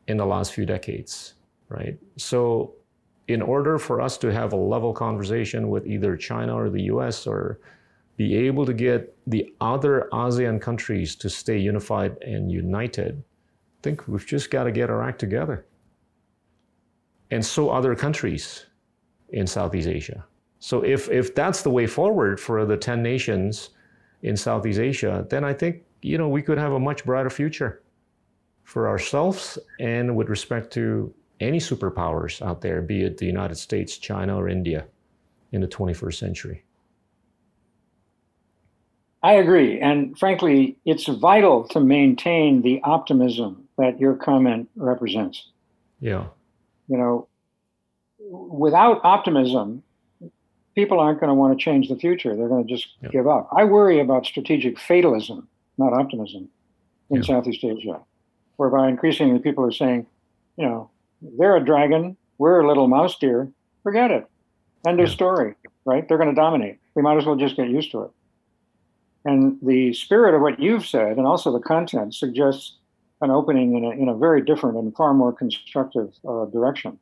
[0.08, 1.34] in the last few decades,
[1.68, 1.98] right?
[2.16, 2.74] So,
[3.28, 7.26] in order for us to have a level conversation with either China or the US
[7.26, 7.58] or
[8.16, 14.06] be able to get the other ASEAN countries to stay unified and united, I think
[14.06, 15.66] we've just got to get our act together.
[17.30, 18.66] And so other countries
[19.30, 20.24] in Southeast Asia.
[20.60, 23.70] So if, if that's the way forward for the 10 nations
[24.22, 27.82] in Southeast Asia, then I think, you know, we could have a much brighter future
[28.62, 33.98] for ourselves and with respect to any superpowers out there, be it the United States,
[33.98, 34.86] China, or India
[35.52, 36.64] in the 21st century.
[39.24, 39.80] I agree.
[39.80, 45.48] And frankly, it's vital to maintain the optimism that your comment represents.
[45.98, 46.26] Yeah.
[46.88, 47.28] You know,
[48.20, 49.82] without optimism,
[50.74, 52.36] people aren't going to want to change the future.
[52.36, 53.08] They're going to just Yeah.
[53.08, 53.48] give up.
[53.50, 55.48] I worry about strategic fatalism,
[55.78, 56.50] not optimism,
[57.08, 57.22] in Yeah.
[57.22, 58.00] Southeast Asia,
[58.56, 60.06] whereby increasingly people are saying,
[60.58, 60.90] you know,
[61.38, 63.50] they're a dragon, we're a little mouse deer,
[63.82, 64.26] forget it.
[64.86, 65.54] End of story,
[65.86, 66.06] right?
[66.06, 66.76] They're going to dominate.
[66.94, 68.10] We might as well just get used to it.
[69.24, 72.76] And the spirit of what you've said, and also the content, suggests
[73.20, 76.98] an opening in a, in a very different and far more constructive uh, direction.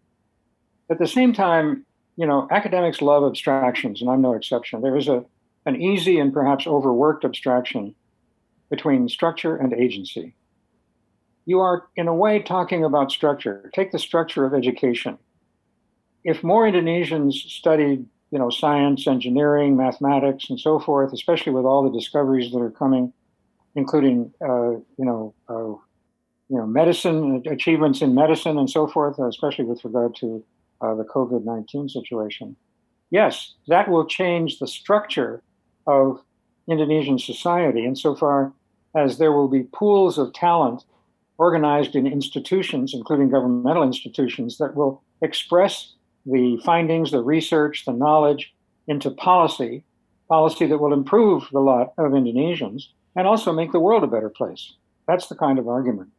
[0.90, 1.84] At the same time,
[2.16, 4.82] you know, academics love abstractions, and I'm no exception.
[4.82, 5.24] There is a
[5.64, 7.94] an easy and perhaps overworked abstraction
[8.70, 10.34] between structure and agency.
[11.44, 13.70] You are, in a way, talking about structure.
[13.74, 15.18] Take the structure of education.
[16.24, 21.82] If more Indonesians studied, you know, science, engineering, mathematics, and so forth, especially with all
[21.82, 23.12] the discoveries that are coming,
[23.74, 25.76] including, uh, you know, uh,
[26.48, 30.42] you know, medicine achievements in medicine and so forth, especially with regard to
[30.80, 32.56] uh, the COVID 19 situation.
[33.10, 35.42] Yes, that will change the structure
[35.86, 36.22] of
[36.68, 38.52] Indonesian society insofar
[38.96, 40.84] as there will be pools of talent
[41.36, 45.94] organized in institutions, including governmental institutions, that will express
[46.26, 48.52] the findings, the research, the knowledge
[48.86, 49.84] into policy,
[50.28, 52.84] policy that will improve the lot of Indonesians
[53.16, 54.74] and also make the world a better place.
[55.06, 56.10] That's the kind of argument.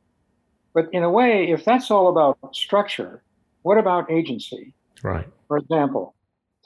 [0.74, 3.24] But in a way, if that's all about structure,
[3.62, 4.74] what about agency?
[5.04, 5.28] Right.
[5.48, 6.16] For example,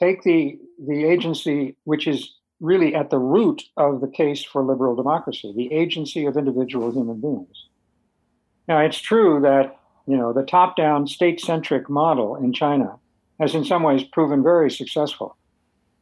[0.00, 4.96] take the, the agency which is really at the root of the case for liberal
[4.96, 7.66] democracy, the agency of individual human beings.
[8.66, 12.98] Now, it's true that you know the top-down state-centric model in China
[13.40, 15.36] has in some ways proven very successful,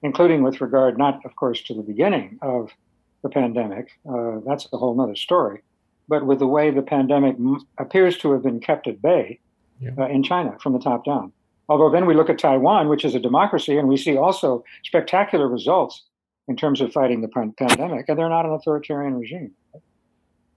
[0.02, 2.70] including with regard not, of course, to the beginning of
[3.22, 3.88] the pandemic.
[4.08, 5.62] Uh, that's a whole other story.
[6.08, 9.40] But with the way the pandemic m- appears to have been kept at bay
[9.80, 9.90] Yeah.
[9.98, 11.32] uh, in China from the top down.
[11.68, 15.48] Although then we look at Taiwan, which is a democracy, and we see also spectacular
[15.48, 16.04] results
[16.48, 19.50] in terms of fighting the pan- pandemic, and they're not an authoritarian regime.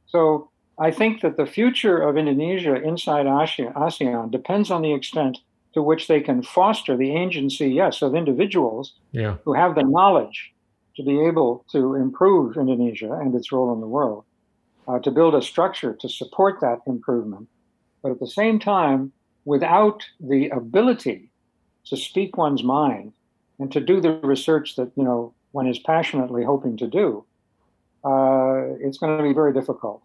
[0.06, 0.50] So
[0.80, 5.40] I think that the future of Indonesia inside ASEAN, ASEAN depends on the extent
[5.74, 9.36] to which they can foster the agency, yes, of individuals Yeah.
[9.46, 10.54] who have the knowledge
[10.96, 14.24] to be able to improve Indonesia and its role in the world,
[14.88, 17.48] uh, to build a structure to support that improvement,
[18.02, 19.12] but at the same time,
[19.46, 21.32] without the ability
[21.86, 23.14] to speak one's mind
[23.60, 27.26] and to do the research that you know one is passionately hoping to do,
[28.04, 30.02] uh, it's going to be very difficult.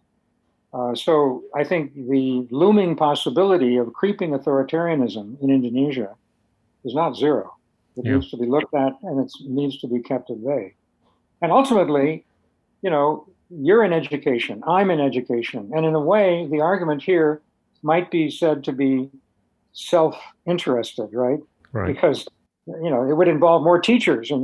[0.75, 6.15] Uh, so I think the looming possibility of creeping authoritarianism in Indonesia
[6.83, 7.55] is not zero.
[7.95, 8.15] It yeah.
[8.15, 10.73] needs to be looked at and it needs to be kept at bay.
[11.41, 12.25] And ultimately,
[12.81, 15.71] you know, you're in education, I'm in education.
[15.73, 17.41] And in a way, the argument here
[17.81, 19.09] might be said to be
[19.71, 21.39] self interested, right?
[21.71, 21.87] Right.
[21.87, 22.27] Because
[22.67, 24.43] you know, it would involve more teachers, and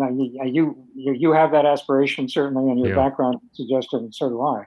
[0.55, 2.95] you you you have that aspiration certainly, and your yeah.
[2.95, 4.65] background suggested, and so do I.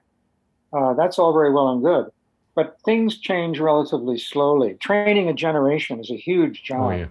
[0.77, 2.07] Uh, that's all very well and good,
[2.55, 4.75] but things change relatively slowly.
[4.81, 7.07] Training a generation is a huge job, oh, yeah.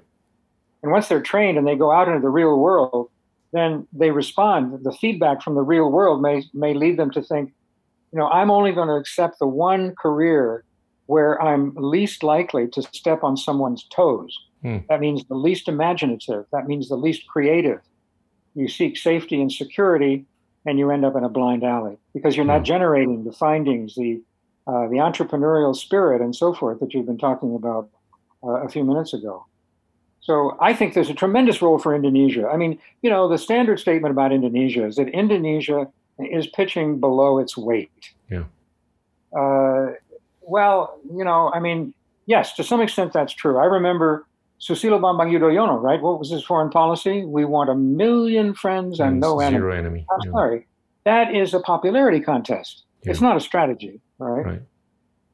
[0.81, 3.09] and once they're trained and they go out into the real world,
[3.51, 4.83] then they respond.
[4.83, 7.53] The feedback from the real world may may lead them to think,
[8.11, 10.65] you know, I'm only going to accept the one career
[11.05, 14.77] where I'm least likely to step on someone's toes Hmm.
[14.89, 16.45] That means the least imaginative.
[16.51, 17.81] That means the least creative.
[18.55, 20.25] You seek safety and security,
[20.65, 22.65] and you end up in a blind alley because you're not hmm.
[22.65, 24.21] generating the findings, the
[24.65, 27.89] uh, the entrepreneurial spirit, and so forth that you've been talking about
[28.43, 29.45] uh, a few minutes ago.
[30.21, 32.47] So I think there's a tremendous role for Indonesia.
[32.47, 37.39] I mean, you know, the standard statement about Indonesia is that Indonesia is pitching below
[37.39, 38.13] its weight.
[38.31, 38.45] Yeah.
[39.37, 39.93] Uh,
[40.41, 41.93] well, you know, I mean,
[42.25, 43.57] yes, to some extent that's true.
[43.57, 44.25] I remember
[44.63, 46.01] Susilo Bambang Yudhoyono, right?
[46.01, 47.25] What was his foreign policy?
[47.25, 49.77] We want a million friends and, and no zero enemy.
[49.77, 50.05] enemy.
[50.09, 50.31] I'm yeah.
[50.31, 50.67] sorry.
[51.03, 52.83] That is a popularity contest.
[53.03, 53.11] Yeah.
[53.11, 54.45] It's not a strategy, right?
[54.45, 54.61] right.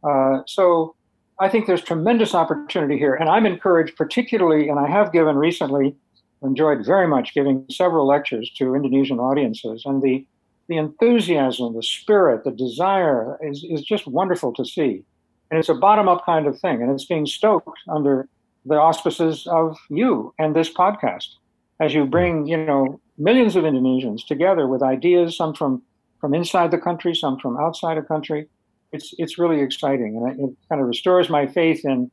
[0.04, 0.96] Uh, so
[1.40, 3.14] I think there's tremendous opportunity here.
[3.14, 5.96] And I'm encouraged, particularly, and I have given recently,
[6.42, 9.84] enjoyed very much giving several lectures to Indonesian audiences.
[9.86, 10.26] And the,
[10.70, 15.04] the enthusiasm, the spirit, the desire is, is just wonderful to see.
[15.52, 16.82] And it's a bottom up kind of thing.
[16.82, 18.28] And it's being stoked under
[18.66, 21.36] the auspices of you and this podcast
[21.80, 25.82] as you bring you know millions of Indonesians together with ideas, some from
[26.20, 28.48] from inside the country, some from outside the country.
[28.92, 32.12] It's it's really exciting, and it, kind of restores my faith in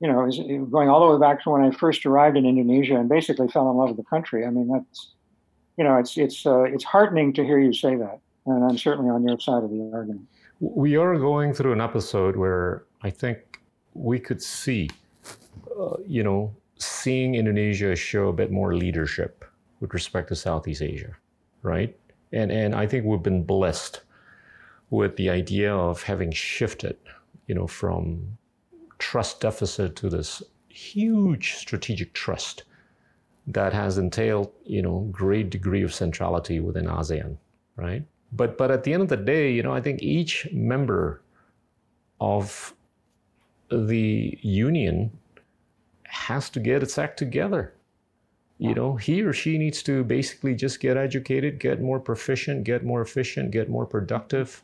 [0.00, 0.30] you know
[0.70, 3.70] going all the way back to when I first arrived in Indonesia and basically fell
[3.70, 4.46] in love with the country.
[4.46, 5.12] I mean that's
[5.76, 9.10] you know it's it's uh, it's heartening to hear you say that, and I'm certainly
[9.10, 10.28] on your side of the argument.
[10.60, 13.60] We are going through an episode where I think
[13.92, 14.88] we could see
[15.78, 19.44] uh, you know, seeing Indonesia show a bit more leadership
[19.80, 21.16] with respect to Southeast Asia,
[21.62, 21.96] right?
[22.32, 24.02] And and I think we've been blessed
[24.90, 26.96] with the idea of having shifted,
[27.46, 28.38] you know, from
[28.98, 32.64] trust deficit to this huge strategic trust
[33.46, 37.36] that has entailed, you know, great degree of centrality within ASEAN,
[37.76, 38.02] right?
[38.32, 41.22] But but at the end of the day, you know, I think each member
[42.20, 42.74] of
[43.70, 45.10] the union
[46.14, 47.74] has to get its act together.
[48.58, 52.84] You know, he or she needs to basically just get educated, get more proficient, get
[52.84, 54.62] more efficient, get more productive,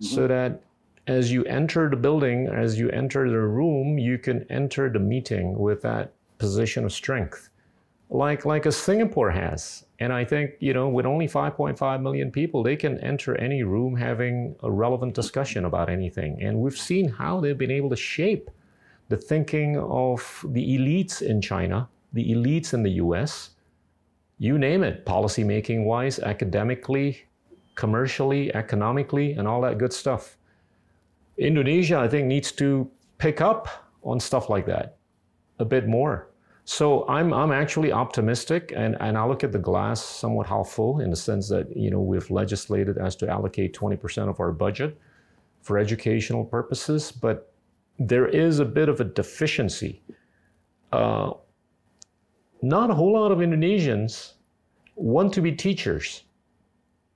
[0.00, 0.14] mm-hmm.
[0.14, 0.62] so that
[1.06, 5.56] as you enter the building, as you enter the room, you can enter the meeting
[5.58, 7.50] with that position of strength,
[8.08, 9.84] like like as Singapore has.
[10.00, 13.94] And I think you know, with only 5.5 million people, they can enter any room
[13.94, 16.42] having a relevant discussion about anything.
[16.42, 18.50] And we've seen how they've been able to shape
[19.08, 23.50] the thinking of the elites in China, the elites in the US,
[24.38, 27.24] you name it, policy making wise, academically,
[27.74, 30.36] commercially, economically, and all that good stuff.
[31.38, 33.68] Indonesia, I think, needs to pick up
[34.02, 34.96] on stuff like that
[35.58, 36.28] a bit more.
[36.64, 41.00] So I'm, I'm actually optimistic, and, and I look at the glass somewhat half full
[41.00, 44.98] in the sense that you know we've legislated as to allocate 20% of our budget
[45.62, 47.52] for educational purposes, but
[47.98, 50.02] there is a bit of a deficiency.
[50.92, 51.32] Uh,
[52.62, 54.32] not a whole lot of Indonesians
[54.94, 56.24] want to be teachers,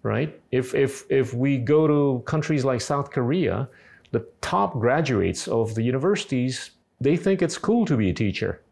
[0.02, 0.39] right?
[0.51, 3.69] If, if, if we go to countries like South Korea,
[4.12, 8.62] the top graduates of the universities, they think it's cool to be a teacher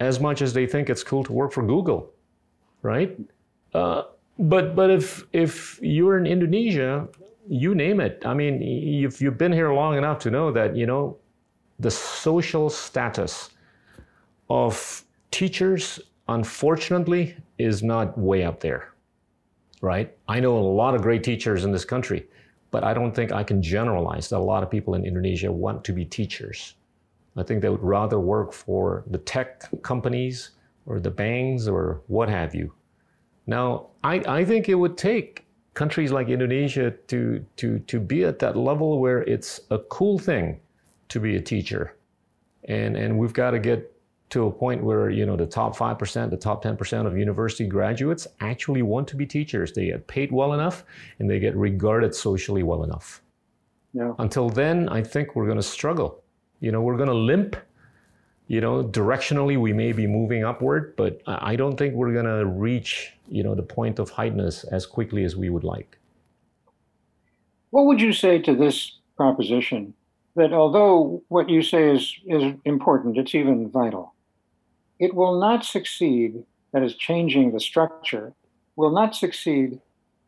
[0.00, 2.10] as much as they think it's cool to work for Google,
[2.82, 3.16] right?
[3.74, 4.02] Uh,
[4.38, 7.06] but but if if you're in Indonesia,
[7.50, 8.22] you name it.
[8.24, 11.16] I mean, if you've been here long enough to know that you know
[11.80, 13.50] the social status
[14.48, 15.98] of teachers,
[16.28, 18.92] unfortunately, is not way up there,
[19.80, 20.16] right?
[20.28, 22.28] I know a lot of great teachers in this country,
[22.70, 25.82] but I don't think I can generalize that a lot of people in Indonesia want
[25.84, 26.76] to be teachers.
[27.36, 30.50] I think they would rather work for the tech companies
[30.86, 32.72] or the banks or what have you.
[33.48, 38.38] Now, I, I think it would take countries like Indonesia to, to, to be at
[38.40, 40.60] that level where it's a cool thing
[41.08, 41.96] to be a teacher.
[42.64, 43.92] And, and we've got to get
[44.30, 48.26] to a point where you know the top 5% the top 10% of university graduates
[48.40, 50.84] actually want to be teachers they get paid well enough
[51.18, 53.22] and they get regarded socially well enough
[53.92, 54.12] yeah.
[54.18, 56.22] until then i think we're going to struggle
[56.60, 57.56] you know we're going to limp
[58.50, 62.44] you know directionally we may be moving upward but i don't think we're going to
[62.46, 65.98] reach you know the point of heightness as quickly as we would like
[67.70, 69.94] what would you say to this proposition
[70.34, 74.14] that although what you say is is important it's even vital
[75.00, 78.34] it will not succeed, that is, changing the structure,
[78.76, 79.80] will not succeed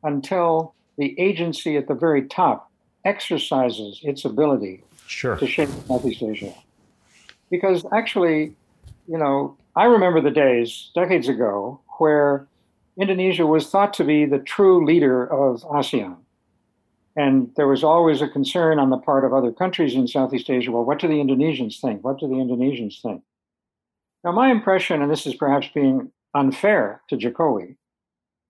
[0.02, 2.70] until the agency at the very top
[3.04, 5.36] exercises its ability sure.
[5.36, 6.54] to shape Southeast Asia.
[7.52, 8.56] Because actually,
[9.06, 12.48] you know, I remember the days, decades ago, where
[12.98, 16.16] Indonesia was thought to be the true leader of ASEAN.
[17.14, 20.72] And there was always a concern on the part of other countries in Southeast Asia
[20.72, 22.02] well, what do the Indonesians think?
[22.02, 23.22] What do the Indonesians think?
[24.24, 27.76] Now, my impression, and this is perhaps being unfair to Jokowi,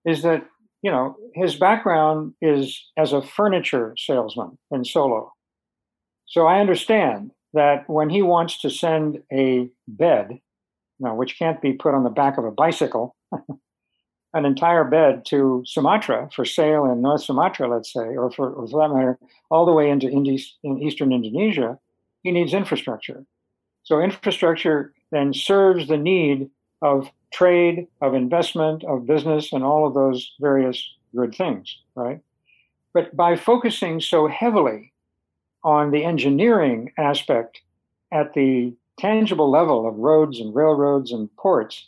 [0.05, 0.45] is that
[0.81, 5.33] you know his background is as a furniture salesman in Solo.
[6.25, 10.39] So I understand that when he wants to send a bed,
[11.03, 13.15] know, which can't be put on the back of a bicycle,
[14.33, 18.67] an entire bed to Sumatra for sale in North Sumatra, let's say, or for, or
[18.67, 19.19] for that matter,
[19.51, 21.77] all the way into Indi- in eastern Indonesia,
[22.23, 23.25] he needs infrastructure.
[23.83, 26.49] So infrastructure then serves the need
[26.81, 30.83] of trade, of investment, of business, and all of those various
[31.15, 32.19] good things, right?
[32.93, 34.92] But by focusing so heavily
[35.63, 37.61] on the engineering aspect
[38.11, 41.87] at the tangible level of roads and railroads and ports,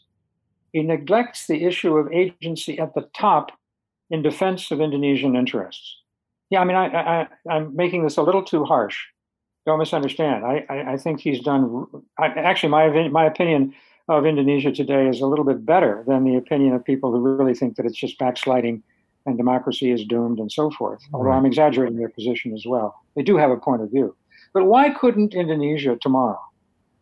[0.73, 3.51] he neglects the issue of agency at the top
[4.09, 5.97] in defense of Indonesian interests.
[6.49, 8.97] Yeah, I mean, I, I, am making this a little too harsh,
[9.65, 10.45] don't misunderstand.
[10.45, 11.85] I, I, I think he's done.
[12.19, 13.73] I, actually, my my opinion
[14.07, 17.55] of Indonesia today is a little bit better than the opinion of people who really
[17.55, 18.83] think that it's just backsliding
[19.25, 21.01] and democracy is doomed and so forth.
[21.11, 21.31] Although.
[21.31, 23.01] I'm exaggerating their position as well.
[23.15, 24.15] They do have a point of view.
[24.53, 26.39] But why couldn't Indonesia tomorrow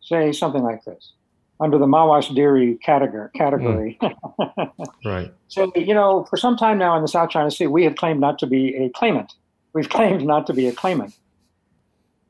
[0.01, 1.13] say something like this
[1.59, 3.29] under the Mawas Diri category?
[3.35, 3.97] category.
[4.01, 4.71] Mm.
[5.05, 5.33] right.
[5.47, 8.19] So, you know, for some time now in the South China Sea, we have claimed
[8.19, 9.33] not to be a claimant.
[9.73, 11.15] We've claimed not to be a claimant.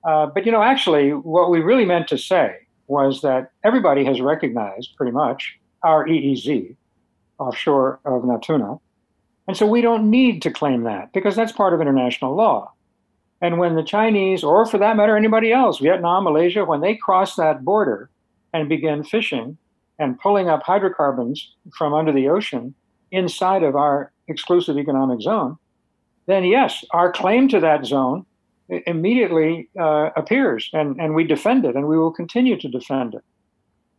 [0.03, 2.57] Uh, but you know, actually, what we really meant to say
[2.87, 6.75] was that everybody has recognized pretty much our EEZ
[7.39, 8.79] offshore of Natuna.
[9.47, 12.72] And so we don't need to claim that because that's part of international law.
[13.43, 17.35] And when the Chinese, or for that matter, anybody else, Vietnam, Malaysia, when they cross
[17.35, 18.09] that border
[18.53, 19.57] and begin fishing
[19.99, 22.73] and pulling up hydrocarbons from under the ocean
[23.11, 25.57] inside of our exclusive economic zone,
[26.25, 28.25] then yes, our claim to that zone
[28.87, 33.23] immediately uh, appears, and, and we defend it, and we will continue to defend it.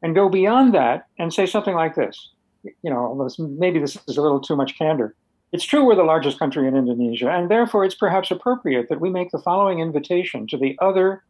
[0.03, 2.31] And go beyond that and say something like this.
[2.63, 5.15] You know, maybe this is a little too much candor.
[5.55, 9.09] It's true we're the largest country in Indonesia, and therefore it's perhaps appropriate that we
[9.09, 11.23] make the following invitation to the other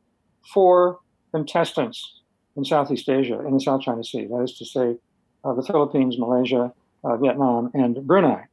[0.55, 0.99] four
[1.33, 2.23] contestants
[2.57, 4.27] in Southeast Asia, in the South China Sea.
[4.31, 4.97] That is to say,
[5.45, 6.73] uh, the Philippines, Malaysia,
[7.05, 8.47] uh, Vietnam, and Brunei.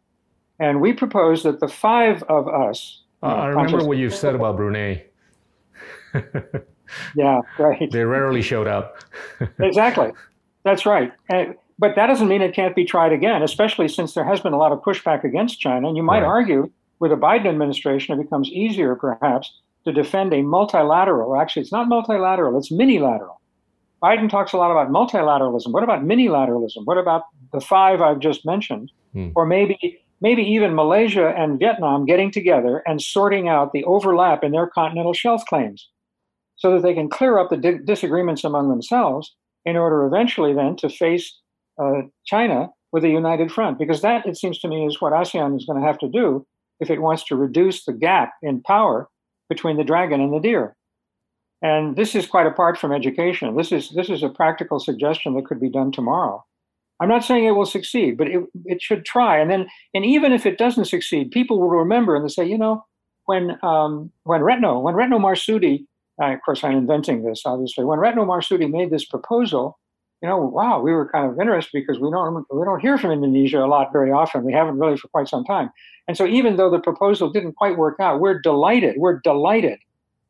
[0.59, 4.57] And we propose that the five of us uh, I remember what you said about
[4.57, 5.05] Brunei.
[7.15, 7.89] yeah, right.
[7.89, 8.97] They rarely showed up.
[9.59, 10.11] exactly.
[10.65, 11.13] That's right.
[11.29, 14.53] And, but that doesn't mean it can't be tried again, especially since there has been
[14.53, 15.87] a lot of pushback against China.
[15.87, 16.27] And you might right.
[16.27, 19.51] argue with the Biden administration, it becomes easier perhaps
[19.85, 21.35] to defend a multilateral.
[21.35, 23.41] Actually, it's not multilateral, it's minilateral.
[24.03, 25.71] Biden talks a lot about multilateralism.
[25.71, 26.85] What about minilateralism?
[26.85, 28.91] What about the five I've just mentioned?
[29.13, 29.29] Hmm.
[29.33, 34.51] Or maybe maybe even Malaysia and Vietnam getting together and sorting out the overlap in
[34.51, 35.89] their continental shelf claims
[36.57, 39.35] so that they can clear up the di- disagreements among themselves
[39.65, 41.40] in order eventually then to face
[41.81, 43.79] uh, China with a united front.
[43.79, 46.45] Because that, it seems to me, is what ASEAN is going to have to do
[46.79, 49.07] if it wants to reduce the gap in power
[49.49, 50.75] between the dragon and the deer.
[51.61, 53.55] And this is quite apart from education.
[53.55, 56.43] This is this is a practical suggestion that could be done tomorrow.
[56.99, 59.39] I'm not saying it will succeed, but it, it should try.
[59.39, 62.57] And then, and even if it doesn't succeed, people will remember and they say, you
[62.57, 62.85] know,
[63.25, 65.85] when um, when Retno, when Retno Marsudi,
[66.21, 69.77] uh, of course I'm inventing this obviously, when Retno Marsudi made this proposal,
[70.21, 73.11] you know, wow, we were kind of interested because we don't we don't hear from
[73.11, 74.43] Indonesia a lot very often.
[74.43, 75.71] We haven't really for quite some time.
[76.07, 78.95] And so even though the proposal didn't quite work out, we're delighted.
[78.97, 79.79] We're delighted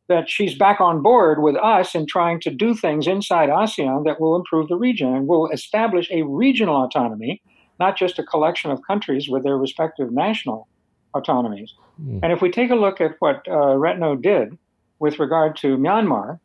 [0.08, 4.20] that she's back on board with us in trying to do things inside ASEAN that
[4.20, 7.42] will improve the region and will establish a regional autonomy,
[7.80, 10.68] not just a collection of countries with their respective national
[11.14, 11.74] autonomies.
[12.02, 12.20] Mm.
[12.24, 14.58] And if we take a look at what uh, Retno did
[15.00, 16.40] with regard to Myanmar,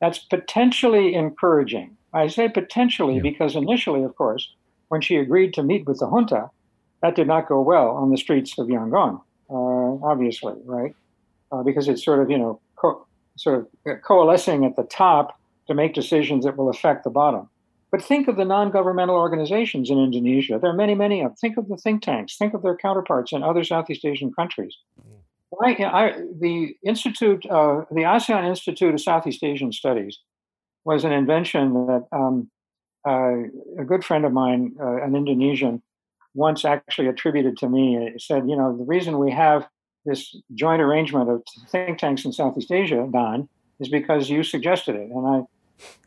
[0.00, 1.96] that's potentially encouraging.
[2.14, 3.22] I say potentially yeah.
[3.22, 4.52] because initially, of course,
[4.88, 6.50] when she agreed to meet with the junta,
[7.02, 9.20] that did not go well on the streets of Yangon,
[9.50, 10.94] uh, obviously, right?
[11.52, 15.74] Uh, because it's sort of, you know, co- sort of coalescing at the top to
[15.74, 17.48] make decisions that will affect the bottom.
[17.90, 20.58] But think of the non governmental organizations in Indonesia.
[20.58, 21.36] There are many, many of them.
[21.36, 22.36] Think of the think tanks.
[22.36, 24.76] Think of their counterparts in other Southeast Asian countries.
[25.62, 30.18] I, I, the Institute, uh, the ASEAN Institute of Southeast Asian Studies,
[30.84, 32.50] was an invention that um,
[33.06, 33.42] uh,
[33.78, 35.82] a good friend of mine, uh, an Indonesian,
[36.34, 38.12] once actually attributed to me.
[38.18, 39.66] Said, you know, the reason we have
[40.04, 43.48] this joint arrangement of think tanks in Southeast Asia, Don,
[43.80, 45.10] is because you suggested it.
[45.10, 45.42] And I,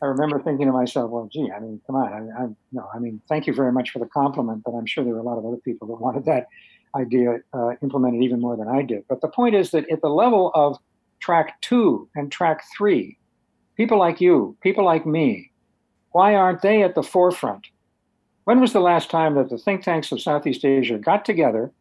[0.01, 2.99] I remember thinking to myself, well, gee, I mean, come on, I, I, no, I
[2.99, 5.37] mean, thank you very much for the compliment, but I'm sure there were a lot
[5.37, 6.47] of other people that wanted that
[6.95, 9.03] idea uh, implemented even more than I did.
[9.09, 10.77] But the point is that at the level of
[11.19, 13.16] track two and track three,
[13.77, 15.51] people like you, people like me,
[16.11, 17.67] why aren't they at the forefront?
[18.45, 21.71] When was the last time that the think tanks of Southeast Asia got together?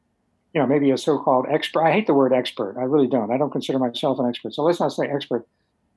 [0.52, 1.82] You know, maybe a so-called expert.
[1.82, 2.77] I hate the word expert.
[2.78, 3.31] I really don't.
[3.31, 4.55] I don't consider myself an expert.
[4.55, 5.47] So let's not say expert.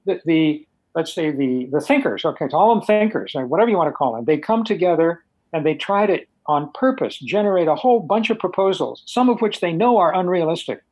[0.05, 2.25] The, the let's say the the thinkers.
[2.25, 5.23] Okay, to all them thinkers, whatever you want to call them, they come together
[5.53, 9.61] and they try to, on purpose, generate a whole bunch of proposals, some of which
[9.61, 10.83] they know are unrealistic,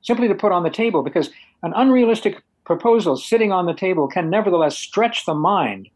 [0.00, 1.30] simply to put on the table because
[1.62, 5.88] an unrealistic proposal sitting on the table can nevertheless stretch the mind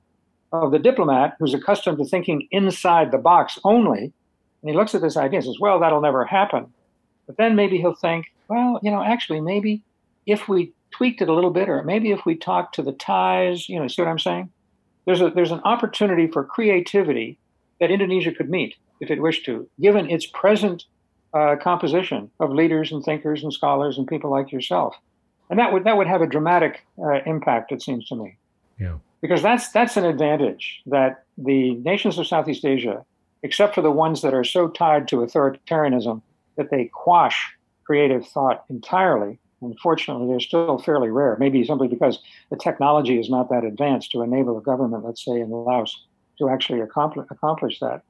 [0.52, 4.04] of the diplomat who's accustomed to thinking inside the box only.
[4.62, 6.72] And he looks at this idea and says, well, that'll never happen.
[7.26, 9.82] But then maybe he'll think, well, you know, actually, maybe
[10.26, 13.68] if we tweaked it a little bit, or maybe if we talk to the Thais,
[13.68, 14.50] you know, see what I'm saying?
[15.04, 17.38] There's a there's an opportunity for creativity
[17.80, 20.84] that Indonesia could meet if it wished to, given its present
[21.34, 24.96] uh, composition of leaders and thinkers and scholars and people like yourself,
[25.52, 28.36] and that would that would have a dramatic uh, impact, it seems to me.
[28.80, 28.96] Yeah.
[29.20, 33.04] Because that's that's an advantage that the nations of Southeast Asia,
[33.42, 36.22] except for the ones that are so tied to authoritarianism
[36.56, 37.54] that they quash
[37.84, 42.18] creative thought entirely, Unfortunately, they're still fairly rare, maybe simply because
[42.50, 46.04] the technology is not that advanced to enable a government, let's say in Laos,
[46.38, 48.02] to actually accompli- accomplish that.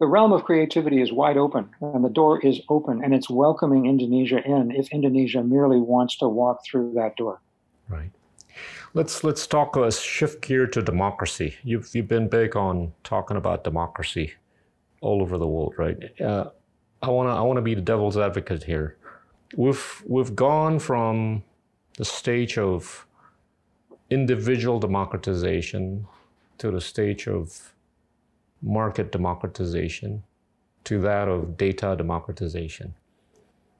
[0.00, 3.86] The realm of creativity is wide open, and the door is open, and it's welcoming
[3.86, 7.40] Indonesia in if Indonesia merely wants to walk through that door.
[7.88, 8.10] Right.
[8.94, 9.76] Let's let's talk.
[9.76, 11.56] Let's uh, shift gear to democracy.
[11.62, 14.32] You've you've been big on talking about democracy
[15.00, 15.98] all over the world, right?
[16.20, 16.50] Uh,
[17.02, 18.96] I wanna I wanna be the devil's advocate here
[19.56, 21.42] we've we've gone from
[21.96, 23.06] the stage of
[24.10, 26.06] individual democratization
[26.58, 27.74] to the stage of
[28.62, 30.22] market democratization
[30.84, 32.94] to that of data democratization.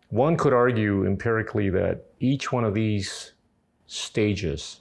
[0.09, 3.32] One could argue empirically that each one of these
[3.86, 4.81] stages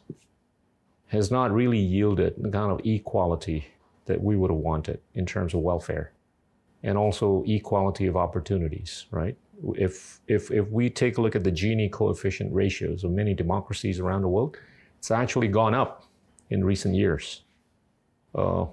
[1.08, 3.68] has not really yielded the kind of equality
[4.06, 6.12] that we would have wanted in terms of welfare
[6.84, 9.38] and also equality of opportunities, right?
[9.76, 14.00] if, if, if we take a look at the Gini coefficient ratios of many democracies
[14.00, 14.58] around the world,
[14.98, 16.06] it's actually gone up
[16.50, 17.44] in recent years.
[18.34, 18.66] Uh,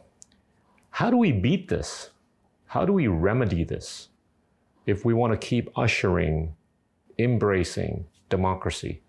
[0.97, 2.09] how do we beat this?
[2.65, 4.09] How do we remedy this
[4.87, 6.55] if we want to keep ushering,
[7.19, 9.03] embracing democracy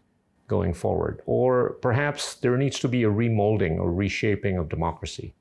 [0.49, 1.21] going forward?
[1.25, 5.33] Or perhaps there needs to be a remolding or reshaping of democracy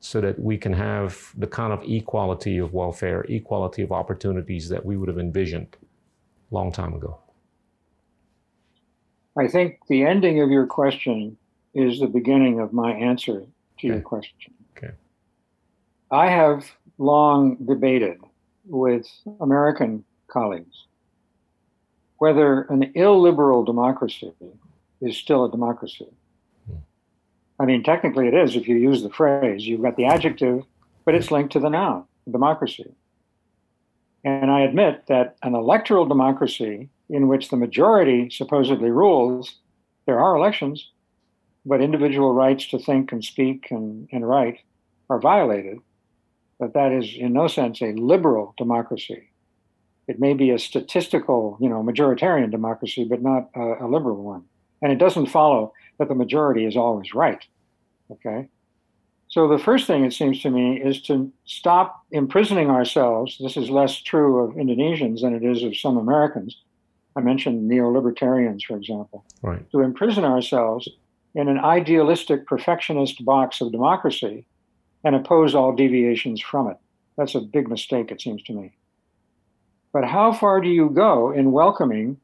[0.00, 4.82] so that we can have the kind of equality of welfare, equality of opportunities that
[4.82, 5.76] we would have envisioned
[6.50, 7.18] a long time ago?
[9.36, 11.36] I think the ending of your question
[11.74, 13.46] is the beginning of my answer to
[13.76, 13.88] okay.
[13.88, 14.54] your question.
[14.74, 14.94] Okay.
[16.10, 18.18] I have long debated
[18.64, 19.06] with
[19.40, 20.86] American colleagues
[22.18, 24.32] whether an illiberal democracy
[25.00, 26.08] is still a democracy.
[26.66, 26.76] Hmm.
[27.60, 29.66] I mean, technically it is if you use the phrase.
[29.66, 30.64] You've got the adjective,
[31.04, 32.94] but it's linked to the noun, democracy.
[34.24, 39.56] And I admit that an electoral democracy in which the majority supposedly rules,
[40.06, 40.90] there are elections,
[41.64, 44.60] but individual rights to think and speak and, and write
[45.08, 45.78] are violated.
[46.58, 49.28] But that is in no sense a liberal democracy.
[50.08, 54.44] It may be a statistical, you know, majoritarian democracy, but not a, a liberal one.
[54.80, 57.44] And it doesn't follow that the majority is always right.
[58.10, 58.48] Okay.
[59.28, 63.36] So the first thing it seems to me is to stop imprisoning ourselves.
[63.40, 66.56] This is less true of Indonesians than it is of some Americans.
[67.16, 69.24] I mentioned neo-libertarians, for example.
[69.42, 69.68] Right.
[69.72, 70.88] To imprison ourselves
[71.34, 74.46] in an idealistic perfectionist box of democracy
[75.06, 76.76] and oppose all deviations from it.
[77.16, 78.72] That's a big mistake, it seems to me.
[79.92, 82.18] But how far do you go in welcoming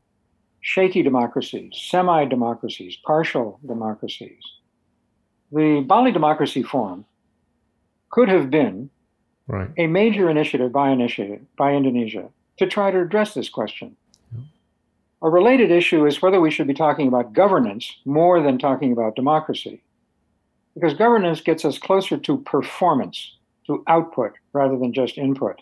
[0.62, 4.42] shaky democracies, semi democracies, partial democracies?
[5.52, 7.04] The Bali Democracy Forum
[8.10, 8.90] could have been
[9.46, 9.70] right.
[9.78, 13.96] a major initiative by initiative by Indonesia to try to address this question.
[15.22, 19.14] A related issue is whether we should be talking about governance more than talking about
[19.14, 19.80] democracy.
[20.74, 23.36] Because governance gets us closer to performance,
[23.66, 25.60] to output, rather than just input.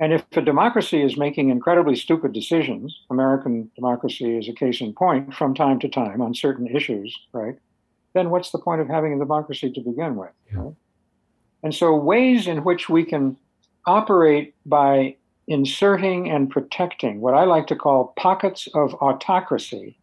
[0.00, 4.92] And if a democracy is making incredibly stupid decisions, American democracy is a case in
[4.92, 7.58] point from time to time on certain issues, right?
[8.14, 10.30] Then what's the point of having a democracy to begin with?
[10.52, 10.58] Yeah.
[10.60, 10.74] Right?
[11.64, 13.36] And so, ways in which we can
[13.86, 15.16] operate by
[15.48, 19.98] inserting and protecting what I like to call pockets of autocracy,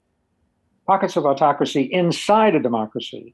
[0.88, 3.34] pockets of autocracy inside a democracy.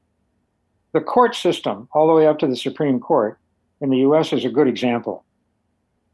[0.92, 3.38] The court system, all the way up to the Supreme Court
[3.80, 5.24] in the US, is a good example.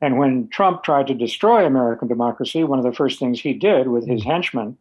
[0.00, 3.88] And when Trump tried to destroy American democracy, one of the first things he did
[3.88, 4.76] with his henchmen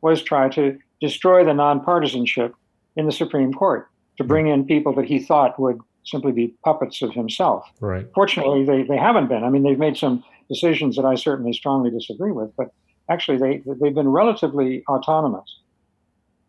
[0.00, 2.52] was try to destroy the nonpartisanship
[2.96, 3.88] in the Supreme Court,
[4.18, 7.68] to bring in people that he thought would simply be puppets of himself.
[7.80, 8.06] Right.
[8.14, 9.44] Fortunately, they, they haven't been.
[9.44, 12.72] I mean, they've made some decisions that I certainly strongly disagree with, but
[13.08, 15.58] actually they, they've been relatively autonomous.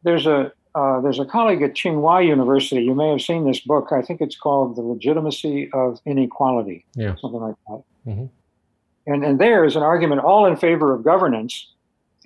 [0.03, 2.81] There's a, uh, there's a colleague at Tsinghua University.
[2.81, 3.89] You may have seen this book.
[3.91, 7.15] I think it's called The Legitimacy of Inequality, yeah.
[7.21, 7.83] something like that.
[8.07, 8.25] Mm-hmm.
[9.05, 11.67] And, and there is an argument all in favor of governance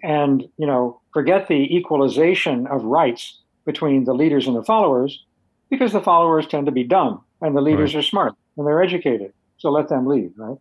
[0.04, 5.24] and, you know, forget the equalization of rights between the leaders and the followers
[5.70, 8.00] because the followers tend to be dumb and the leaders right.
[8.00, 9.34] are smart and they're educated.
[9.58, 10.58] So let them lead, right?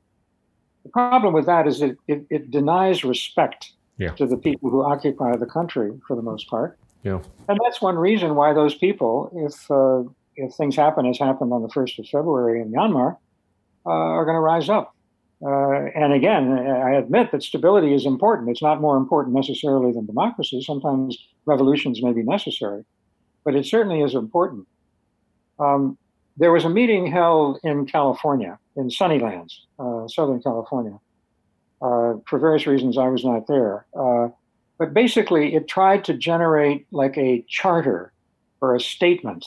[0.85, 4.13] The problem with that is it, it, it denies respect yeah.
[4.13, 6.79] to the people who occupy the country for the most part.
[7.07, 7.23] Yeah.
[7.49, 10.03] And that's one reason why those people, if uh,
[10.35, 13.17] if things happen as happened on the 1st of February in Myanmar,
[13.87, 14.93] uh, are going to rise up.
[15.41, 18.51] Uh, and again, I admit that stability is important.
[18.51, 20.61] It's not more important necessarily than democracy.
[20.63, 22.85] Sometimes revolutions may be necessary,
[23.45, 24.67] but it certainly is important.
[25.61, 25.97] Um,
[26.37, 30.99] there was a meeting held in California, in Sunnylands, uh, Southern California.
[31.81, 33.87] Uh, for various reasons, I was not there.
[34.79, 38.13] But basically, it tried to generate like a charter
[38.61, 39.47] or a statement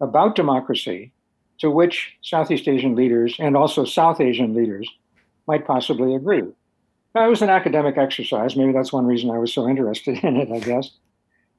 [0.00, 1.12] about democracy
[1.58, 4.88] to which Southeast Asian leaders and also South Asian leaders
[5.46, 6.44] might possibly agree.
[7.14, 8.54] Now, it was an academic exercise.
[8.54, 10.90] Maybe that's one reason I was so interested in it, I guess.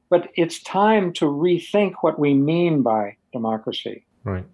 [0.09, 4.05] But it's time to rethink what we mean by democracy.
[4.23, 4.45] Right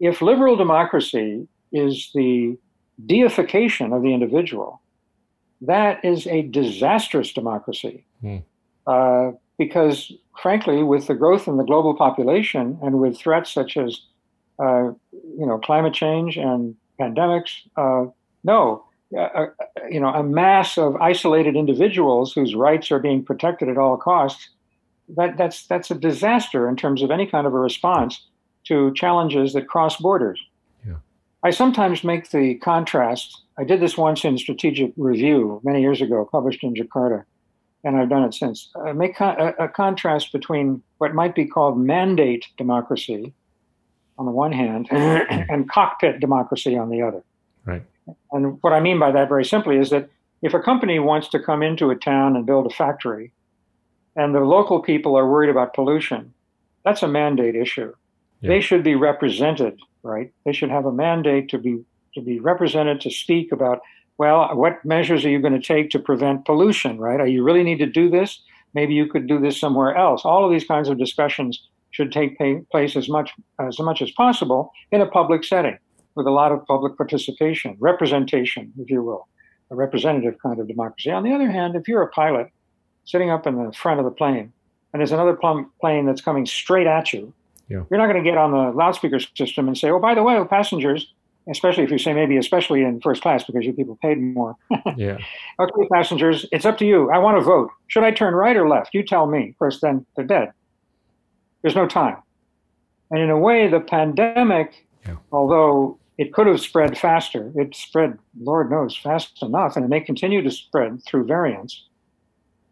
[0.00, 2.58] if liberal democracy is the
[3.06, 4.80] deification of the individual,
[5.60, 8.04] that is a disastrous democracy.
[8.22, 8.42] Mm.
[8.86, 14.00] Uh, because, frankly, with the growth in the global population and with threats such as,
[14.58, 18.10] uh, you know, climate change and pandemics, uh,
[18.42, 18.84] no,
[19.14, 19.46] uh, uh,
[19.90, 24.48] you know, a mass of isolated individuals whose rights are being protected at all costs.
[25.16, 28.24] That, that's that's a disaster in terms of any kind of a response
[28.64, 30.40] to challenges that cross borders.
[30.86, 30.94] Yeah.
[31.42, 33.42] I sometimes make the contrast.
[33.60, 37.24] I did this once in Strategic Review many years ago, published in Jakarta,
[37.84, 38.70] and I've done it since.
[38.86, 43.34] I make a, a contrast between what might be called mandate democracy
[44.18, 47.22] on the one hand and cockpit democracy on the other.
[47.66, 47.82] Right.
[48.32, 50.08] And what I mean by that very simply is that
[50.40, 53.30] if a company wants to come into a town and build a factory
[54.16, 56.32] and the local people are worried about pollution,
[56.82, 57.92] that's a mandate issue.
[58.40, 58.48] Yeah.
[58.48, 60.32] They should be represented, right?
[60.46, 61.84] They should have a mandate to be
[62.14, 63.80] to be represented to speak about
[64.18, 67.20] well, what measures are you going to take to prevent pollution, right?
[67.20, 68.38] Are you really need to do this?
[68.74, 70.26] Maybe you could do this somewhere else.
[70.26, 72.38] All of these kinds of discussions should take
[72.70, 75.78] place as much as much as possible in a public setting
[76.16, 79.26] with a lot of public participation, representation, if you will,
[79.70, 81.10] a representative kind of democracy.
[81.10, 82.48] On the other hand, if you're a pilot
[83.06, 84.52] sitting up in the front of the plane
[84.92, 85.38] and there's another
[85.80, 87.32] plane that's coming straight at you,
[87.70, 87.84] yeah.
[87.88, 90.34] You're not going to get on the loudspeaker system and say, "Oh, by the way,
[90.34, 91.14] oh, passengers,"
[91.50, 94.56] especially if you say maybe especially in first class because you people paid more.
[94.96, 95.18] yeah.
[95.58, 97.10] Okay, passengers, it's up to you.
[97.10, 97.70] I want to vote.
[97.88, 98.94] Should I turn right or left?
[98.94, 99.54] You tell me.
[99.58, 100.52] First, then they're dead.
[101.62, 102.16] There's no time.
[103.10, 105.16] And in a way, the pandemic, yeah.
[105.32, 110.00] although it could have spread faster, it spread, Lord knows, fast enough, and it may
[110.00, 111.84] continue to spread through variants.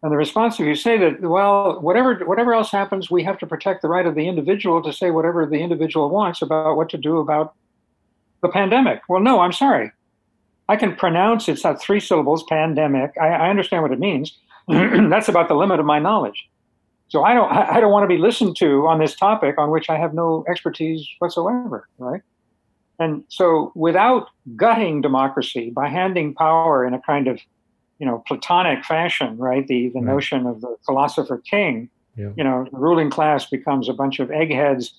[0.01, 3.47] And the response, if you say that, well, whatever whatever else happens, we have to
[3.47, 6.97] protect the right of the individual to say whatever the individual wants about what to
[6.97, 7.53] do about
[8.41, 9.01] the pandemic.
[9.09, 9.91] Well, no, I'm sorry.
[10.67, 13.11] I can pronounce it's not three syllables, pandemic.
[13.19, 14.37] I, I understand what it means.
[14.67, 16.47] That's about the limit of my knowledge.
[17.07, 19.89] So I don't I don't want to be listened to on this topic on which
[19.89, 22.21] I have no expertise whatsoever, right?
[22.99, 27.39] And so, without gutting democracy by handing power in a kind of,
[27.97, 29.65] you know, Platonic fashion, right?
[29.65, 30.13] The the right.
[30.13, 31.89] notion of the philosopher king.
[32.15, 32.31] Yeah.
[32.35, 34.93] You know, the ruling class becomes a bunch of eggheads,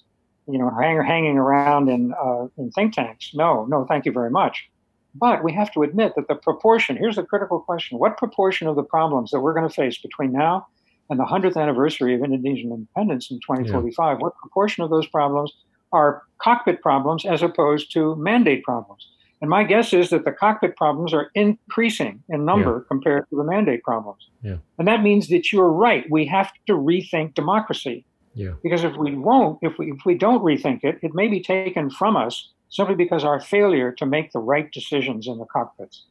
[0.52, 3.32] you know, hang, hanging around in uh, in think tanks.
[3.34, 4.68] No, no, thank you very much.
[5.14, 6.96] But we have to admit that the proportion.
[6.96, 10.32] Here's the critical question: What proportion of the problems that we're going to face between
[10.32, 10.66] now
[11.08, 14.22] and the 100th anniversary of Indonesian independence in 2045, yeah.
[14.22, 15.52] what proportion of those problems
[15.92, 19.08] are cockpit problems as opposed to mandate problems?
[19.40, 22.88] And my guess is that the cockpit problems are increasing in number yeah.
[22.88, 24.28] compared to the mandate problems.
[24.42, 24.56] Yeah.
[24.78, 26.04] And that means that you're right.
[26.10, 28.04] We have to rethink democracy.
[28.34, 28.52] Yeah.
[28.62, 31.90] Because if we won't, if we if we don't rethink it, it may be taken
[31.90, 36.04] from us simply because our failure to make the right decisions in the cockpits.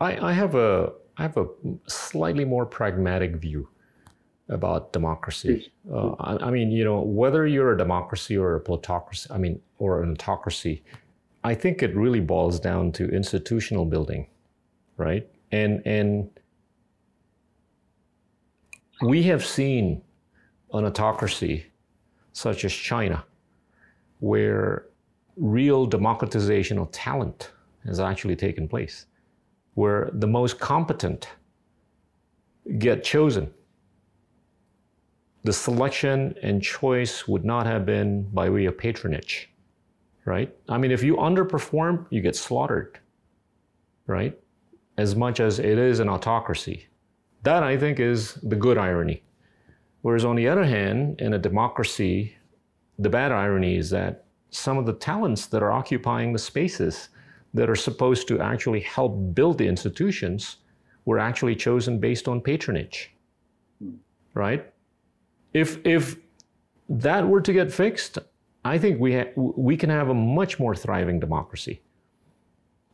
[0.00, 1.46] I, I have a I have a
[1.86, 3.68] slightly more pragmatic view
[4.48, 5.70] about democracy.
[5.92, 9.60] Uh, I, I, mean, you know, whether you're a democracy or a plutocracy, I mean,
[9.78, 10.84] or an autocracy,
[11.42, 14.26] I think it really boils down to institutional building,
[14.96, 15.28] right?
[15.52, 16.28] And and
[19.02, 20.02] we have seen
[20.76, 21.66] an autocracy
[22.32, 23.24] such as China,
[24.20, 24.86] where
[25.36, 27.52] real democratization of talent
[27.84, 29.06] has actually taken place,
[29.74, 31.28] where the most competent
[32.78, 33.52] get chosen
[35.46, 39.48] the selection and choice would not have been by way of patronage,
[40.24, 40.52] right?
[40.68, 42.98] I mean, if you underperform, you get slaughtered,
[44.08, 44.36] right?
[44.98, 46.88] As much as it is an autocracy.
[47.44, 49.22] That, I think, is the good irony.
[50.06, 52.36] Whereas, on the other hand, in a democracy,
[52.96, 57.08] the bad irony is that some of the talents that are occupying the spaces
[57.54, 60.58] that are supposed to actually help build the institutions
[61.06, 63.16] were actually chosen based on patronage,
[64.34, 64.72] right?
[65.52, 66.16] if if
[66.88, 68.16] that were to get fixed,
[68.64, 71.80] I think we ha- we can have a much more thriving democracy.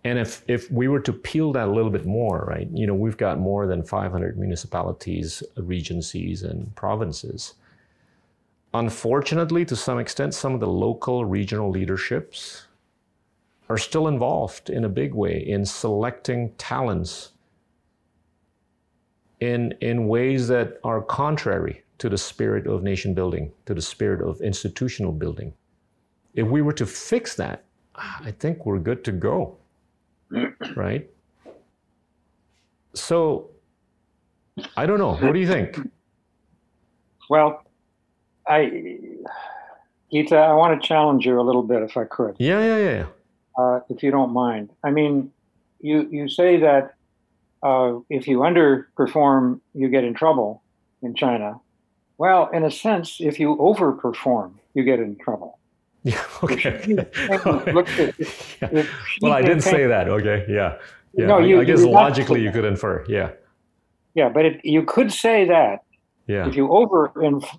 [0.05, 2.69] And if if we were to peel that a little bit more, right?
[2.73, 7.55] You know, we've got more than 500 municipalities, regencies, and provinces.
[8.75, 12.67] Unfortunately, to some extent, some of the local regional leaderships
[13.69, 17.33] are still involved in a big way in selecting talents
[19.41, 24.21] in, in ways that are contrary to the spirit of nation building, to the spirit
[24.21, 25.53] of institutional building.
[26.35, 27.65] If we were to fix that,
[27.95, 29.57] I think we're good to go.
[30.77, 31.09] Right?
[32.95, 33.51] So,
[34.77, 35.15] I don't know.
[35.15, 35.79] What do you think?
[37.31, 37.65] Well,
[38.47, 38.99] I,
[40.13, 42.37] Gita, I want to challenge you a little bit, if I could.
[42.39, 43.07] Yeah, yeah, yeah.
[43.57, 44.71] Uh, if you don't mind.
[44.85, 45.33] I mean,
[45.81, 46.95] you you say that
[47.63, 50.63] uh, if you underperform, you get in trouble
[51.03, 51.61] in China.
[52.19, 55.59] Well, in a sense, if you overperform, you get in trouble.
[56.05, 56.25] Yeah.
[56.43, 56.83] Okay.
[58.61, 58.85] Yeah.
[59.21, 60.09] Well, I didn't say that.
[60.09, 60.45] Okay.
[60.49, 60.79] Yeah.
[61.15, 61.27] Yeah.
[61.27, 63.05] No, you, I guess logically you could infer.
[63.09, 63.33] Yeah.
[64.15, 65.85] Yeah, but it, you could say that.
[66.27, 66.47] Yeah.
[66.47, 67.11] If you over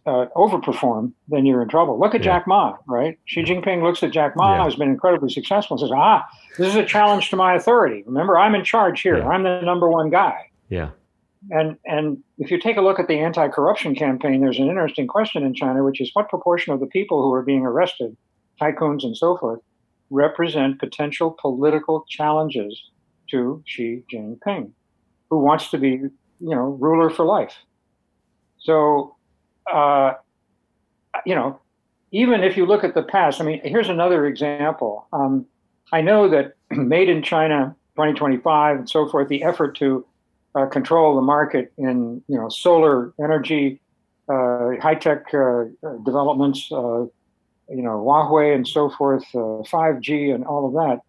[0.06, 2.00] uh, overperform, then you're in trouble.
[2.00, 2.38] Look at yeah.
[2.38, 3.20] Jack Ma, right?
[3.26, 4.64] Xi Jinping looks at Jack Ma, yeah.
[4.64, 6.26] who's been incredibly successful, and says, "Ah,
[6.58, 8.04] this is a challenge to my authority.
[8.06, 9.18] Remember, I'm in charge here.
[9.18, 9.28] Yeah.
[9.28, 10.92] I'm the number one guy." Yeah.
[11.52, 15.44] And and if you take a look at the anti-corruption campaign, there's an interesting question
[15.44, 18.16] in China, which is what proportion of the people who are being arrested,
[18.62, 19.60] tycoons and so forth,
[20.10, 22.90] represent potential political challenges
[23.30, 24.72] to Xi Jinping,
[25.30, 27.56] who wants to be, you know, ruler for life.
[28.60, 29.16] So,
[29.72, 30.14] uh,
[31.26, 31.60] you know,
[32.12, 35.08] even if you look at the past, I mean, here's another example.
[35.12, 35.46] Um,
[35.92, 40.06] I know that Made in China 2025 and so forth, the effort to
[40.56, 43.82] uh, control the market in you know solar energy,
[44.30, 45.66] uh, high tech uh,
[46.06, 47.06] developments, uh,
[47.70, 51.02] you know Huawei and so forth, 5G uh, and all of that.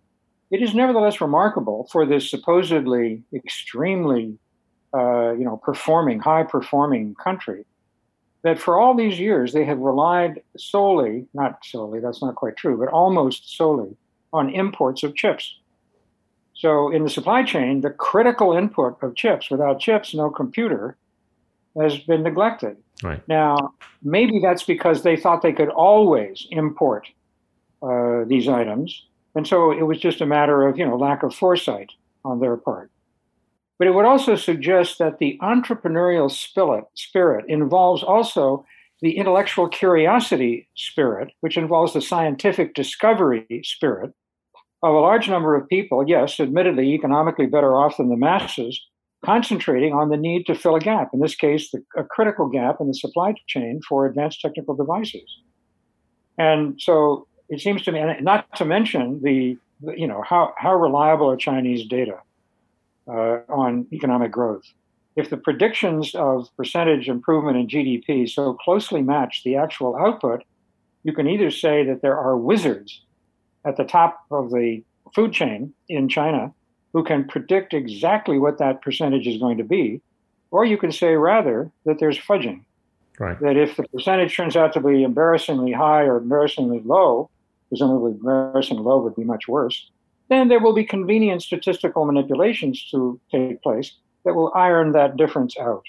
[0.51, 4.39] It is nevertheless remarkable for this supposedly extremely
[4.94, 7.64] uh, you know performing, high performing country
[8.44, 12.78] that for all these years they have relied solely, not solely, that's not quite true,
[12.78, 13.97] but almost solely
[14.32, 15.56] on imports of chips.
[16.55, 20.97] So in the supply chain, the critical input of chips, without chips, no computer,
[21.80, 22.76] has been neglected.
[23.02, 23.26] Right.
[23.28, 27.09] Now, maybe that's because they thought they could always import
[27.82, 29.05] uh, these items.
[29.34, 31.90] And so it was just a matter of, you know, lack of foresight
[32.24, 32.90] on their part.
[33.78, 38.64] But it would also suggest that the entrepreneurial spirit, spirit involves also
[39.02, 44.14] the intellectual curiosity spirit, which involves the scientific discovery spirit,
[44.82, 48.80] of a large number of people, yes, admittedly economically better off than the masses,
[49.24, 52.76] concentrating on the need to fill a gap, in this case, the, a critical gap
[52.80, 55.28] in the supply chain for advanced technical devices.
[56.38, 59.56] And so it seems to me, and not to mention the
[59.96, 62.18] you know, how, how reliable are Chinese data
[63.09, 64.64] uh, on economic growth?
[65.16, 70.42] If the predictions of percentage improvement in GDP so closely match the actual output,
[71.05, 73.02] you can either say that there are wizards
[73.64, 74.82] at the top of the
[75.14, 76.52] food chain in China
[76.94, 80.00] who can predict exactly what that percentage is going to be,
[80.52, 82.64] or you can say rather that there's fudging.
[83.18, 83.38] Right.
[83.40, 87.28] That if the percentage turns out to be embarrassingly high or embarrassingly low,
[87.68, 89.90] presumably embarrassingly low would be much worse,
[90.28, 93.92] then there will be convenient statistical manipulations to take place
[94.24, 95.84] that will iron that difference out.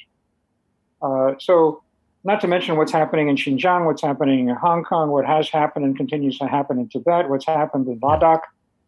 [1.01, 1.83] Uh, so,
[2.23, 5.85] not to mention what's happening in Xinjiang, what's happening in Hong Kong, what has happened
[5.85, 8.41] and continues to happen in Tibet, what's happened in Ladakh,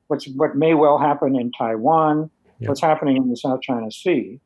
[0.07, 2.29] what's what may well happen in Taiwan,
[2.59, 2.69] yeah.
[2.69, 4.39] what's happening in the South China Sea.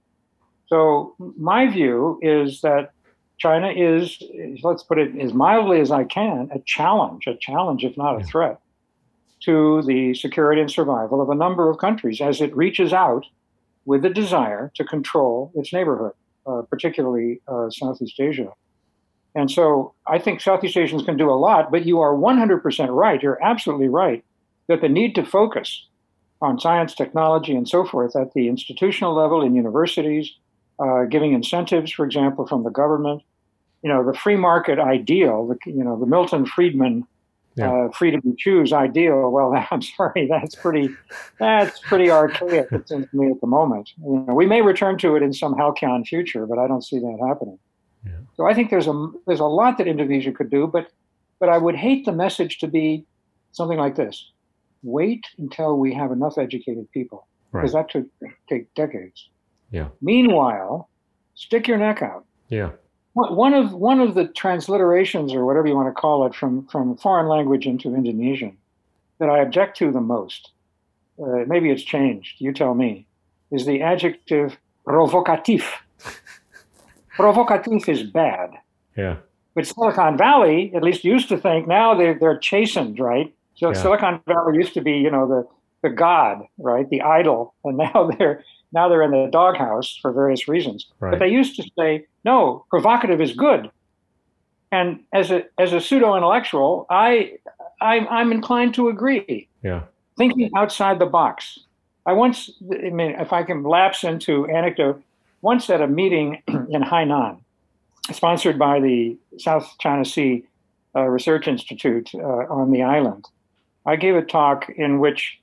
[0.67, 2.91] So, my view is that
[3.37, 4.21] China is,
[4.63, 8.23] let's put it as mildly as I can, a challenge, a challenge, if not a
[8.23, 8.59] threat,
[9.41, 13.25] to the security and survival of a number of countries as it reaches out
[13.85, 16.13] with the desire to control its neighborhood,
[16.45, 18.53] uh, particularly uh, Southeast Asia.
[19.33, 23.21] And so I think Southeast Asians can do a lot, but you are 100% right.
[23.23, 24.23] You're absolutely right
[24.71, 25.85] that the need to focus
[26.41, 30.33] on science, technology, and so forth at the institutional level in universities,
[30.79, 33.21] uh, giving incentives, for example, from the government.
[33.83, 37.05] You know, the free market ideal, the, you know, the Milton Friedman
[37.55, 37.71] yeah.
[37.71, 39.29] uh, freedom to choose ideal.
[39.29, 40.89] Well, I'm sorry, that's pretty
[41.39, 42.71] that's pretty archaic.
[42.71, 43.91] It seems to me at the moment.
[43.97, 46.99] You know, we may return to it in some halcyon future, but I don't see
[46.99, 47.59] that happening.
[48.05, 48.13] Yeah.
[48.35, 50.91] So I think there's a there's a lot that Indonesia could do, but
[51.39, 53.05] but I would hate the message to be
[53.51, 54.31] something like this:
[54.83, 57.87] wait until we have enough educated people, because right.
[57.87, 59.29] that could take decades.
[59.71, 59.87] Yeah.
[60.01, 60.89] Meanwhile,
[61.35, 62.25] stick your neck out.
[62.49, 62.71] Yeah.
[63.13, 66.95] One of one of the transliterations, or whatever you want to call it, from from
[66.95, 68.55] foreign language into Indonesian,
[69.19, 70.51] that I object to the most,
[71.21, 72.39] uh, maybe it's changed.
[72.39, 73.05] You tell me,
[73.51, 75.63] is the adjective provocatif.
[77.17, 78.51] provocatif is bad.
[78.95, 79.17] Yeah.
[79.53, 83.33] But Silicon Valley, at least used to think now they're they're chastened, right?
[83.61, 83.79] So yeah.
[83.79, 85.47] Silicon Valley used to be, you know, the
[85.83, 88.43] the god, right, the idol, and now they're
[88.73, 90.87] now they're in the doghouse for various reasons.
[90.99, 91.11] Right.
[91.11, 93.69] But they used to say, no, provocative is good.
[94.71, 97.37] And as a as a pseudo intellectual, I,
[97.81, 99.47] I I'm inclined to agree.
[99.63, 99.83] Yeah.
[100.17, 101.59] Thinking outside the box.
[102.07, 105.03] I once, I mean, if I can lapse into anecdote,
[105.41, 107.41] once at a meeting in Hainan,
[108.11, 110.43] sponsored by the South China Sea
[110.95, 113.27] uh, Research Institute uh, on the island,
[113.85, 115.39] I gave a talk in which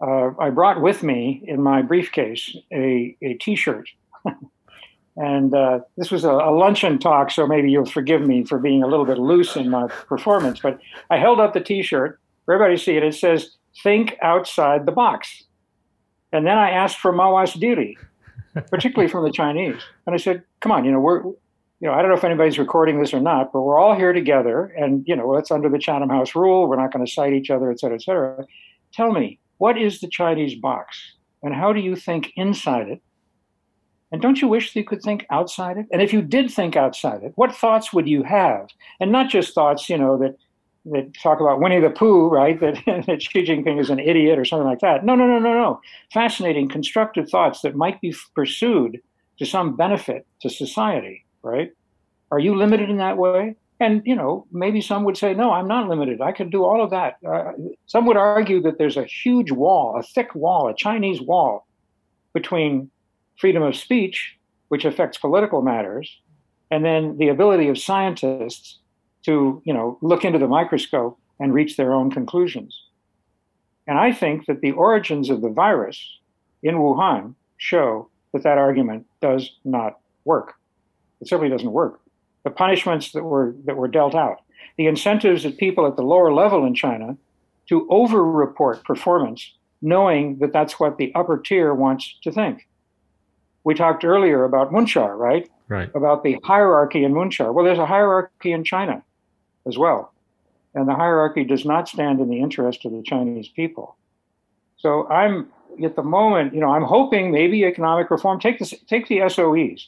[0.00, 3.88] uh, I brought with me in my briefcase a, a T-shirt.
[5.16, 8.82] and uh, this was a, a, luncheon talk, so maybe you'll forgive me for being
[8.82, 10.60] a little bit loose in my performance.
[10.60, 10.78] But
[11.10, 13.02] I held up the T-shirt for everybody to see it.
[13.02, 15.44] It says "Think outside the box,"
[16.32, 17.98] and then I asked for Mawas duty,
[18.70, 19.82] particularly from the Chinese.
[20.06, 21.22] And I said, "Come on, you know we're."
[21.80, 24.12] You know, I don't know if anybody's recording this or not, but we're all here
[24.12, 26.68] together, and you know, it's under the Chatham House rule.
[26.68, 28.44] We're not going to cite each other, et cetera, et cetera.
[28.92, 30.98] Tell me, what is the Chinese box?
[31.42, 33.00] And how do you think inside it?
[34.12, 35.86] And don't you wish that you could think outside it?
[35.92, 38.68] And if you did think outside it, what thoughts would you have?
[38.98, 40.36] And not just thoughts, you know, that
[40.86, 42.58] that talk about Winnie the Pooh, right?
[42.60, 45.04] That, that Xi Jinping is an idiot or something like that.
[45.04, 45.80] No, no, no, no, no.
[46.12, 49.00] Fascinating, constructive thoughts that might be pursued
[49.38, 51.72] to some benefit to society, right?
[52.30, 53.56] Are you limited in that way?
[53.80, 56.20] And you know, maybe some would say, "No, I'm not limited.
[56.20, 57.52] I can do all of that." Uh,
[57.86, 61.66] some would argue that there's a huge wall, a thick wall, a Chinese wall
[62.34, 62.90] between
[63.36, 64.36] freedom of speech,
[64.68, 66.20] which affects political matters,
[66.70, 68.78] and then the ability of scientists
[69.22, 72.78] to, you know, look into the microscope and reach their own conclusions.
[73.86, 75.98] And I think that the origins of the virus
[76.62, 80.54] in Wuhan show that that argument does not work.
[81.20, 82.00] It simply doesn't work
[82.44, 84.40] the punishments that were that were dealt out,
[84.76, 87.16] the incentives of people at the lower level in China
[87.68, 89.52] to over-report performance,
[89.82, 92.66] knowing that that's what the upper tier wants to think.
[93.62, 95.48] We talked earlier about Muncar, right?
[95.68, 95.90] Right.
[95.94, 97.54] About the hierarchy in Muncar.
[97.54, 99.04] Well, there's a hierarchy in China
[99.66, 100.12] as well.
[100.74, 103.96] And the hierarchy does not stand in the interest of the Chinese people.
[104.78, 105.48] So I'm
[105.84, 108.40] at the moment, you know, I'm hoping maybe economic reform.
[108.40, 109.86] Take this, take the SOEs,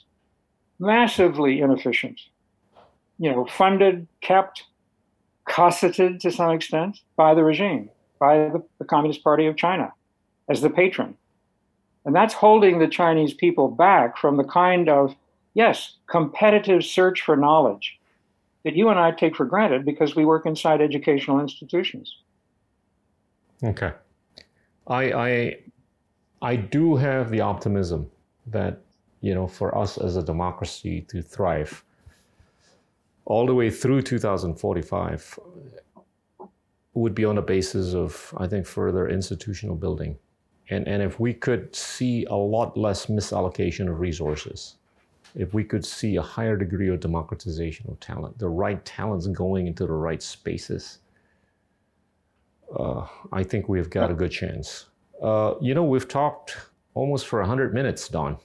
[0.78, 2.20] massively inefficient,
[3.18, 4.64] you know, funded, kept,
[5.48, 9.92] cosseted to some extent by the regime, by the, the Communist Party of China
[10.48, 11.16] as the patron.
[12.04, 15.14] And that's holding the Chinese people back from the kind of,
[15.54, 17.98] yes, competitive search for knowledge
[18.64, 22.16] that you and I take for granted because we work inside educational institutions.
[23.62, 23.92] Okay.
[24.86, 25.56] I, I,
[26.42, 28.10] I do have the optimism
[28.46, 28.80] that,
[29.22, 31.82] you know, for us as a democracy to thrive
[33.24, 35.38] all the way through 2045
[36.94, 40.18] would be on the basis of, I think, further institutional building.
[40.70, 44.76] And, and if we could see a lot less misallocation of resources,
[45.34, 49.66] if we could see a higher degree of democratization of talent, the right talents going
[49.66, 50.98] into the right spaces,
[52.76, 54.86] uh, I think we've got a good chance.
[55.22, 56.56] Uh, you know, we've talked
[56.94, 58.36] almost for 100 minutes, Don.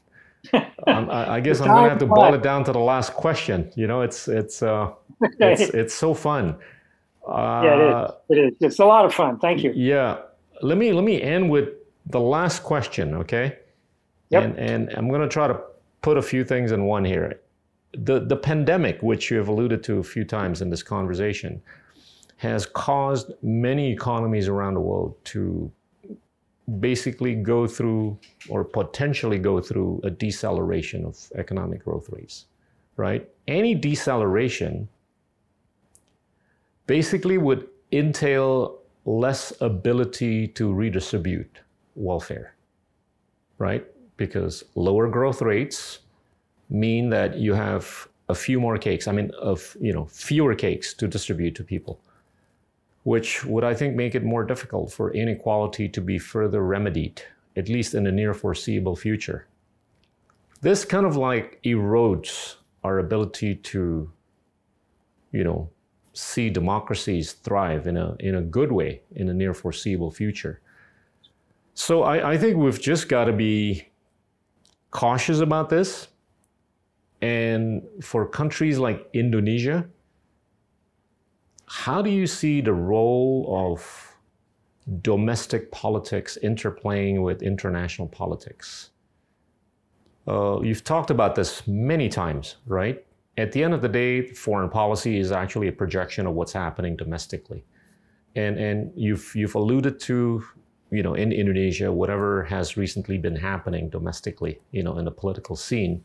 [0.53, 3.71] I, I, guess I'm going to have to boil it down to the last question.
[3.75, 4.93] You know, it's it's uh,
[5.39, 6.57] it's it's so fun.
[7.27, 8.11] Uh, yeah, it is.
[8.29, 8.53] It is.
[8.61, 9.39] It's a lot of fun.
[9.39, 9.71] Thank you.
[9.75, 10.19] Yeah.
[10.61, 11.69] Let me let me end with
[12.07, 13.57] the last question, okay?
[14.29, 14.43] Yep.
[14.43, 15.59] And and I'm going to try to
[16.01, 17.39] put a few things in one here.
[17.93, 21.61] The the pandemic, which you have alluded to a few times in this conversation,
[22.37, 25.71] has caused many economies around the world to
[26.79, 28.19] basically go through
[28.49, 32.45] or potentially go through a deceleration of economic growth rates,
[32.97, 33.27] right?
[33.47, 34.89] Any deceleration
[36.85, 41.59] basically would entail less ability to redistribute
[41.95, 42.53] welfare,
[43.57, 43.85] right?
[44.17, 45.99] Because lower growth rates
[46.69, 49.07] mean that you have a few more cakes.
[49.07, 52.01] I mean, of you know, fewer cakes to distribute to people
[53.07, 57.21] which would, I think, make it more difficult for inequality to be further remedied,
[57.55, 59.47] at least in the near foreseeable future.
[60.59, 64.11] This kind of like erodes our ability to,
[65.31, 65.69] you know,
[66.11, 70.59] see democracies thrive in a, in a good way in the near foreseeable future.
[71.75, 73.87] So I, I think we've just got to be
[74.91, 76.09] cautious about this.
[77.21, 79.87] And for countries like Indonesia,
[81.67, 84.15] how do you see the role of
[85.01, 88.91] domestic politics interplaying with international politics?
[90.27, 93.05] Uh, you've talked about this many times, right?
[93.37, 96.95] At the end of the day, foreign policy is actually a projection of what's happening
[96.95, 97.63] domestically.
[98.35, 100.43] And, and you've, you've alluded to,
[100.89, 105.55] you know, in Indonesia, whatever has recently been happening domestically, you know, in the political
[105.55, 106.03] scene.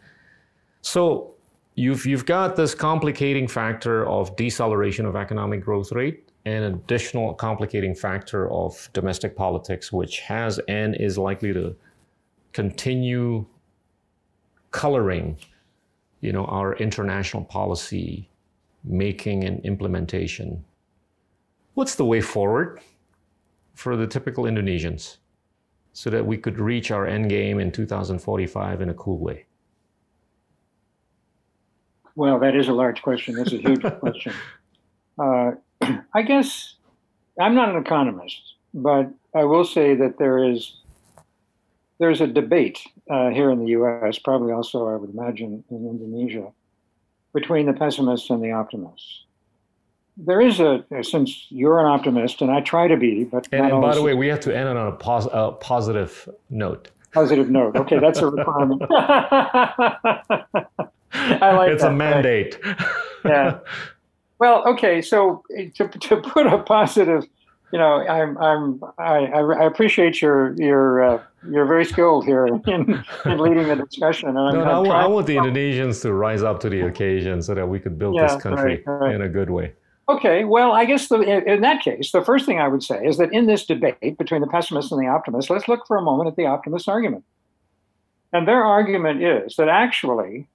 [0.82, 1.34] So
[1.74, 7.94] you've, you've got this complicating factor of deceleration of economic growth rate and additional complicating
[7.94, 11.74] factor of domestic politics, which has and is likely to
[12.52, 13.46] continue
[14.70, 15.36] coloring,
[16.20, 18.28] you know, our international policy
[18.84, 20.64] making and implementation.
[21.74, 22.80] What's the way forward
[23.74, 25.18] for the typical Indonesians
[25.92, 29.46] so that we could reach our end game in 2045 in a cool way?
[32.14, 33.34] Well, that is a large question.
[33.34, 34.32] That's a huge question.
[35.18, 35.52] Uh,
[36.14, 36.74] I guess
[37.38, 40.76] I'm not an economist, but I will say that there is
[41.98, 46.50] there's a debate uh, here in the U.S., probably also I would imagine in Indonesia,
[47.32, 49.24] between the pessimists and the optimists.
[50.16, 53.80] There is a since you're an optimist and I try to be, but and, and
[53.80, 56.90] by the way, we have to end on a, pos- a positive note.
[57.12, 57.76] Positive note.
[57.76, 58.82] Okay, that's a requirement.
[61.12, 61.92] I like it's that.
[61.92, 62.58] a mandate.
[63.24, 63.58] yeah.
[64.38, 65.00] Well, okay.
[65.02, 65.44] So
[65.76, 67.24] to, to put a positive,
[67.72, 72.60] you know, I'm I'm I, I appreciate your your uh, you're very skilled here in,
[72.66, 74.30] in leading the discussion.
[74.30, 77.54] And I'm, no, I'm I, want the Indonesians to rise up to the occasion so
[77.54, 79.14] that we could build yeah, this country right, right.
[79.14, 79.74] in a good way.
[80.08, 83.18] Okay, well, I guess the, in that case, the first thing I would say is
[83.18, 86.28] that in this debate between the pessimists and the optimists, let's look for a moment
[86.28, 87.24] at the optimist argument.
[88.32, 90.48] And their argument is that actually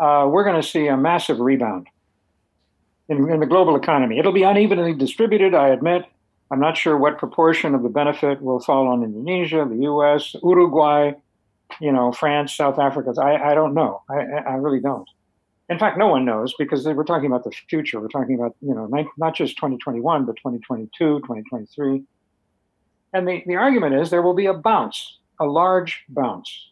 [0.00, 1.86] uh, we're going to see a massive rebound
[3.08, 4.18] in, in the global economy.
[4.18, 6.06] It'll be unevenly distributed, I admit.
[6.50, 11.12] I'm not sure what proportion of the benefit will fall on Indonesia, the U.S., Uruguay,
[11.80, 13.12] you know, France, South Africa.
[13.20, 14.02] I, I don't know.
[14.08, 15.08] I, I really don't.
[15.68, 18.00] In fact, no one knows because we're talking about the future.
[18.00, 22.02] We're talking about, you know, not just 2021, but 2022, 2023.
[23.12, 26.70] And the, the argument is there will be a bounce, a large bounce.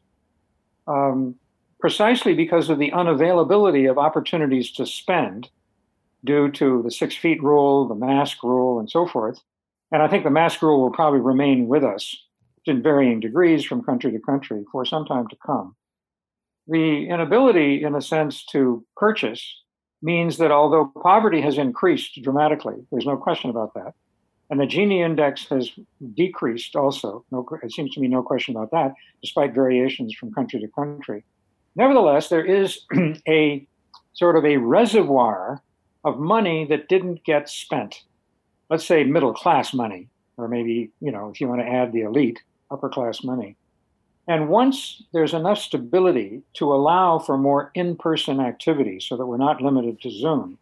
[0.89, 1.37] Um,
[1.81, 5.49] precisely because of the unavailability of opportunities to spend
[6.25, 9.41] due to the six feet rule, the mask rule, and so forth.
[9.93, 12.25] And I think the mask rule will probably remain with us
[12.65, 15.75] in varying degrees from country to country for some time to come.
[16.67, 19.63] The inability, in a sense, to purchase
[20.03, 23.95] means that although poverty has increased dramatically, there's no question about that,
[24.51, 25.71] and the Gini index has
[26.15, 30.61] decreased also, no, it seems to me no question about that, despite variations from country
[30.61, 31.25] to country.
[31.77, 32.81] Nevertheless, there is
[33.29, 33.67] a
[34.15, 35.63] sort of a reservoir
[36.05, 38.03] of money that didn't get spent.
[38.71, 40.09] Let's say middle class money
[40.39, 42.41] or maybe, you know, if you want to add the elite,
[42.71, 43.57] upper class money.
[44.29, 49.37] And once there's enough stability to allow for more in person activity so that we're
[49.37, 50.59] not limited to Zoom,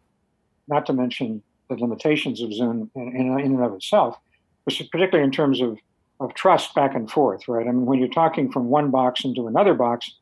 [0.68, 4.16] not to mention the limitations of Zoom in, in, in and of itself,
[4.64, 5.78] which is particularly in terms of,
[6.20, 7.66] of trust back and forth, right?
[7.66, 10.12] I mean, when you're talking from one box into another box,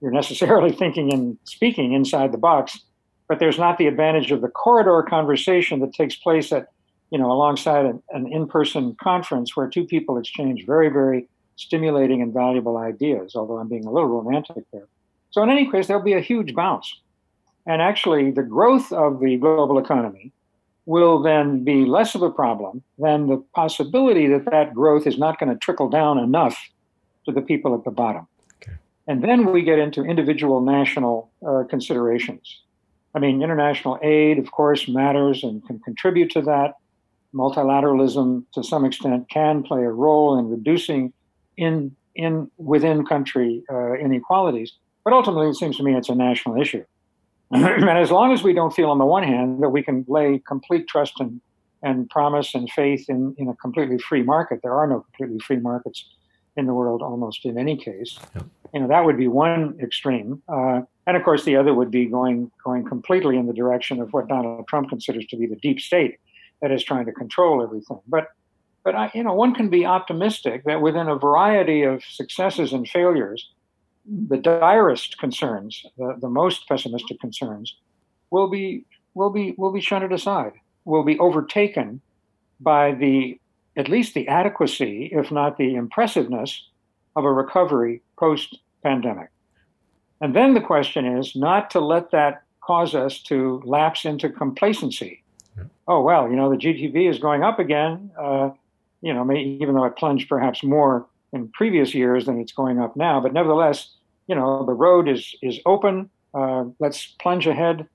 [0.00, 2.80] you're necessarily thinking and speaking inside the box,
[3.28, 6.68] but there's not the advantage of the corridor conversation that takes place at,
[7.10, 12.32] you know, alongside an, an in-person conference where two people exchange very, very stimulating and
[12.32, 14.88] valuable ideas, although I'm being a little romantic there.
[15.30, 17.00] So, in any case, there'll be a huge bounce.
[17.66, 20.32] And actually, the growth of the global economy
[20.86, 25.38] will then be less of a problem than the possibility that that growth is not
[25.38, 26.58] going to trickle down enough
[27.26, 28.26] to the people at the bottom.
[29.10, 32.60] And then we get into individual national uh, considerations.
[33.12, 36.74] I mean, international aid, of course, matters and can contribute to that.
[37.34, 41.12] Multilateralism, to some extent, can play a role in reducing
[41.56, 44.74] in in within country uh, inequalities.
[45.02, 46.84] But ultimately, it seems to me it's a national issue.
[47.50, 50.40] and as long as we don't feel, on the one hand, that we can lay
[50.46, 51.40] complete trust and,
[51.82, 55.58] and promise and faith in, in a completely free market, there are no completely free
[55.58, 56.04] markets
[56.56, 58.16] in the world almost in any case.
[58.72, 60.42] You know, that would be one extreme.
[60.48, 64.12] Uh, and of course, the other would be going, going completely in the direction of
[64.12, 66.18] what Donald Trump considers to be the deep state
[66.62, 68.00] that is trying to control everything.
[68.06, 68.28] But
[68.82, 72.88] but I, you know, one can be optimistic that within a variety of successes and
[72.88, 73.50] failures,
[74.06, 77.76] the direst concerns, the, the most pessimistic concerns,
[78.30, 78.84] will be
[79.14, 80.52] will be will be shunted aside,
[80.84, 82.00] will be overtaken
[82.60, 83.38] by the
[83.76, 86.69] at least the adequacy, if not the impressiveness,
[87.20, 89.28] of a recovery post pandemic.
[90.20, 95.22] And then the question is not to let that cause us to lapse into complacency.
[95.86, 98.10] Oh, well, you know, the GDP is going up again.
[98.18, 98.50] Uh,
[99.02, 102.78] you know, may, even though it plunged perhaps more in previous years than it's going
[102.78, 103.90] up now, but nevertheless,
[104.26, 106.08] you know, the road is is open.
[106.32, 107.86] Uh, let's plunge ahead.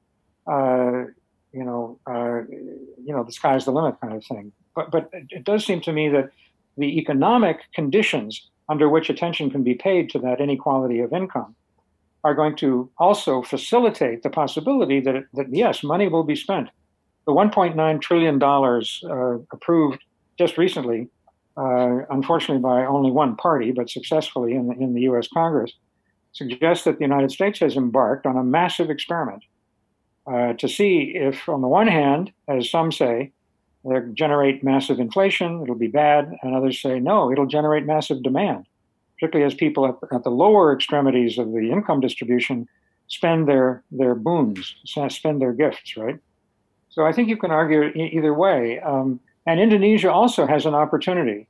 [0.46, 1.06] Uh,
[1.54, 4.52] you know, uh, you know, the sky's the limit kind of thing.
[4.76, 6.32] But but it does seem to me that
[6.78, 11.56] the economic conditions under which attention can be paid to that inequality of income
[12.24, 16.70] are going to also facilitate the possibility that, that yes, money will be spent.
[17.28, 20.04] The 1.9 trillion dollars uh, approved
[20.38, 21.08] just recently,
[21.56, 25.28] uh, unfortunately by only one party, but successfully in the, in the U.S.
[25.32, 25.72] Congress,
[26.34, 29.44] suggests that the United States has embarked on a massive experiment
[30.26, 33.32] uh, to see if, on the one hand, as some say,
[33.86, 38.66] it'll generate massive inflation, it'll be bad, and others say no, it'll generate massive demand,
[39.16, 42.68] particularly as people at, at the lower extremities of the income distribution
[43.08, 44.76] spend their their boons,
[45.10, 46.20] spend their gifts, right?
[46.90, 48.80] So I think you can argue either way.
[48.80, 51.48] Um, and Indonesia also has an opportunity.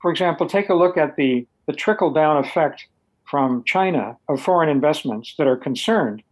[0.00, 2.86] For example, take a look at the, the trickle down effect
[3.24, 6.22] from China of foreign investments that are concerned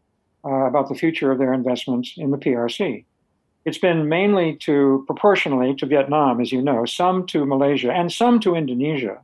[0.45, 3.05] uh, about the future of their investments in the PRC.
[3.69, 8.41] It's been mainly to proportionally to Vietnam, as you know, some to Malaysia and some
[8.41, 9.17] to Indonesia.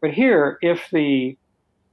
[0.00, 1.36] But here, if the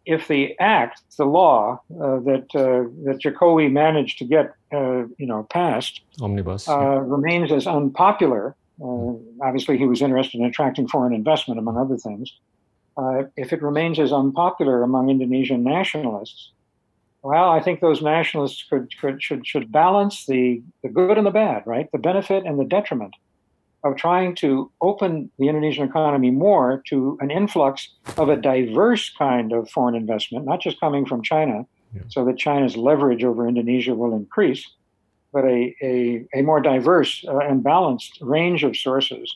[0.06, 5.27] if the act, the law uh, that uh, that Jokowi managed to get, uh, you
[5.31, 6.99] know, passed, omnibus, uh, yeah.
[7.15, 12.34] remains as unpopular uh, obviously, he was interested in attracting foreign investment, among other things.
[12.98, 16.52] Uh, if it remains as unpopular among Indonesian nationalists,
[17.22, 21.32] well, I think those nationalists could, could should should balance the, the good and the
[21.32, 21.91] bad, right?
[21.91, 23.14] The benefit and the detriment
[23.84, 29.54] of trying to open the Indonesian economy more to an influx of a diverse kind
[29.54, 31.66] of foreign investment, not just coming from China,
[31.96, 32.02] yeah.
[32.10, 34.70] so that China's leverage over Indonesia will increase,
[35.32, 39.34] but a, a, a more diverse uh, and balanced range of sources.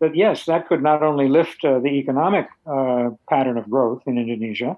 [0.00, 4.18] But yes, that could not only lift uh, the economic uh, pattern of growth in
[4.18, 4.76] Indonesia,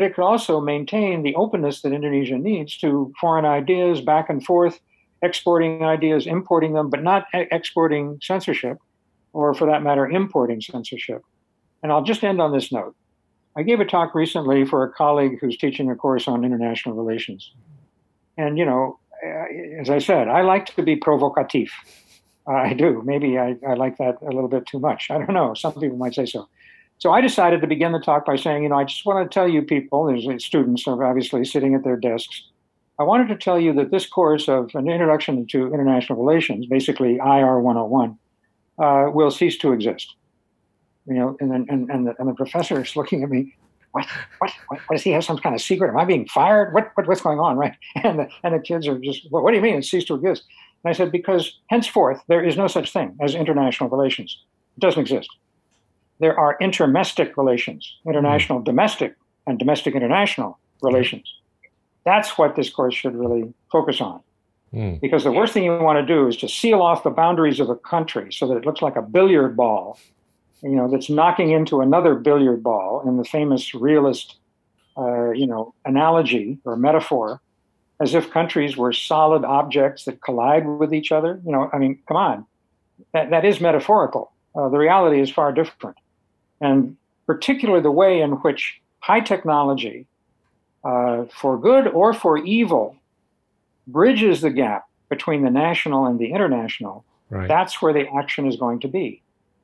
[0.00, 4.42] but it could also maintain the openness that Indonesia needs to foreign ideas back and
[4.42, 4.80] forth,
[5.20, 8.78] exporting ideas, importing them, but not exporting censorship,
[9.34, 11.20] or for that matter, importing censorship.
[11.82, 12.96] And I'll just end on this note.
[13.58, 17.52] I gave a talk recently for a colleague who's teaching a course on international relations.
[18.38, 21.68] And, you know, eh, as I said, I like to be provocative.
[22.46, 23.02] I do.
[23.04, 25.10] Maybe I, I like that a little bit too much.
[25.10, 25.52] I don't know.
[25.52, 26.48] Some people might say so.
[27.00, 29.34] So I decided to begin the talk by saying, you know, I just want to
[29.34, 32.44] tell you people, there's students are obviously sitting at their desks.
[32.98, 37.16] I wanted to tell you that this course of an introduction to international relations, basically
[37.16, 38.18] IR 101,
[38.78, 40.14] uh, will cease to exist.
[41.06, 43.56] You know, and then and, and, the, and the professor is looking at me
[43.92, 44.06] what,
[44.38, 45.88] what, what, does he have some kind of secret?
[45.88, 46.74] Am I being fired?
[46.74, 47.74] What, what what's going on, right?
[48.04, 50.14] And the, and the kids are just, well, what do you mean it ceased to
[50.14, 50.44] exist?
[50.84, 54.38] And I said, because henceforth there is no such thing as international relations.
[54.76, 55.28] It doesn't exist.
[56.20, 59.16] There are intermestic relations, international, domestic,
[59.46, 61.32] and domestic international relations.
[62.04, 64.20] That's what this course should really focus on.
[64.72, 65.00] Mm.
[65.00, 67.70] Because the worst thing you want to do is to seal off the boundaries of
[67.70, 69.98] a country so that it looks like a billiard ball,
[70.62, 74.36] you know, that's knocking into another billiard ball in the famous realist,
[74.96, 77.40] uh, you know, analogy or metaphor,
[78.00, 81.40] as if countries were solid objects that collide with each other.
[81.44, 82.46] You know, I mean, come on,
[83.12, 84.32] that, that is metaphorical.
[84.54, 85.96] Uh, the reality is far different.
[86.60, 86.96] And
[87.26, 90.06] particularly the way in which high technology,
[90.84, 92.96] uh, for good or for evil,
[93.86, 97.46] bridges the gap between the national and the international, Right.
[97.46, 99.22] that's where the action is going to be.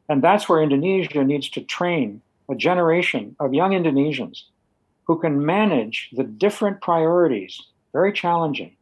[0.09, 4.44] And that's where Indonesia needs to train a generation of young Indonesians
[5.05, 7.60] who can manage the different priorities,
[7.93, 8.77] very challenging,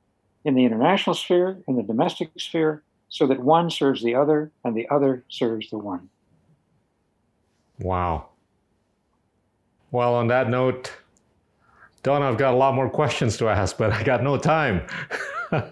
[0.45, 4.77] in the international sphere, in the domestic sphere, so that one serves the other and
[4.77, 6.11] the other serves the one.
[7.81, 8.31] Wow.
[9.91, 10.93] Well, on that note,
[12.03, 14.87] Don, I've got a lot more questions to ask, but I got no time.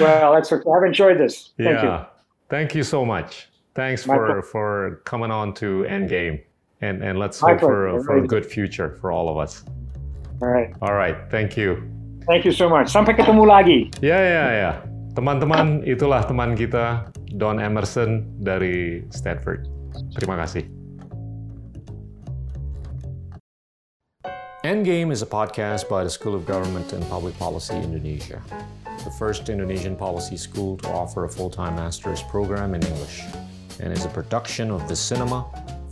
[0.00, 0.66] Well, that's okay.
[0.66, 1.50] I've enjoyed this.
[1.58, 2.00] Thank yeah.
[2.00, 2.06] you.
[2.48, 3.48] Thank you so much.
[3.74, 4.42] Thanks My for, pleasure.
[4.42, 6.42] for coming on to Endgame.
[6.80, 8.04] And, and let's My hope for, pleasure.
[8.04, 9.64] for a good future for all of us.
[10.40, 10.74] All right.
[10.82, 11.16] All right.
[11.30, 11.86] Thank you.
[12.26, 12.90] Thank you so much.
[12.90, 13.90] Sampai ketemu lagi.
[14.02, 14.72] Ya, ya, ya.
[15.14, 17.06] Teman-teman, itulah teman kita,
[17.38, 19.68] Don Emmerson dari Stanford.
[20.14, 20.68] Terima kasih.
[24.62, 28.40] Endgame is a podcast by the School of Government and Public Policy Indonesia,
[29.02, 33.22] the first Indonesian policy school to offer a full time master's program in English,
[33.80, 35.46] and is a production of Visinema,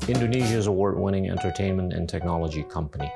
[0.07, 3.11] Indonesia's award winning entertainment and technology company.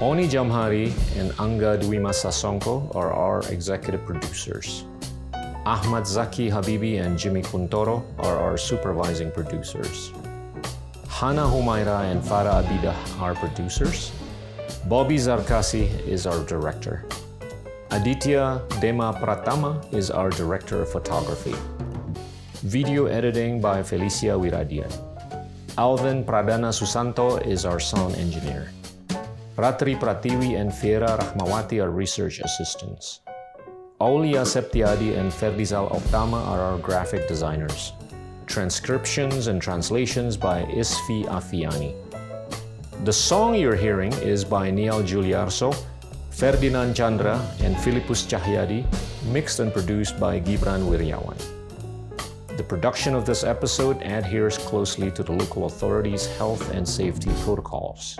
[0.00, 4.84] Oni Jamhari and Angga Dwimas Sasongko are our executive producers.
[5.68, 10.12] Ahmad Zaki Habibi and Jimmy Kuntoro are our supervising producers.
[11.06, 14.10] Hana Humaira and Farah Abida are producers.
[14.88, 17.04] Bobby Zarkasi is our director.
[17.90, 21.54] Aditya Dema Pratama is our director of photography.
[22.64, 24.88] Video editing by Felicia Wiradian.
[25.76, 28.72] Alvin Pradana Susanto is our sound engineer.
[29.60, 33.20] Ratri Pratiwi and Fiera Rahmawati are research assistants.
[34.00, 37.94] Aulia Septiadi and Ferdizal Oktama are our graphic designers.
[38.46, 41.96] Transcriptions and translations by Isfi Afiani.
[43.04, 45.74] The song you're hearing is by Niall Giuliarso,
[46.30, 48.86] Ferdinand Chandra, and Philippus Cahyadi,
[49.32, 51.36] mixed and produced by Gibran Wiryawan.
[52.56, 58.16] The production of this episode adheres closely to the local authorities' health and safety protocols.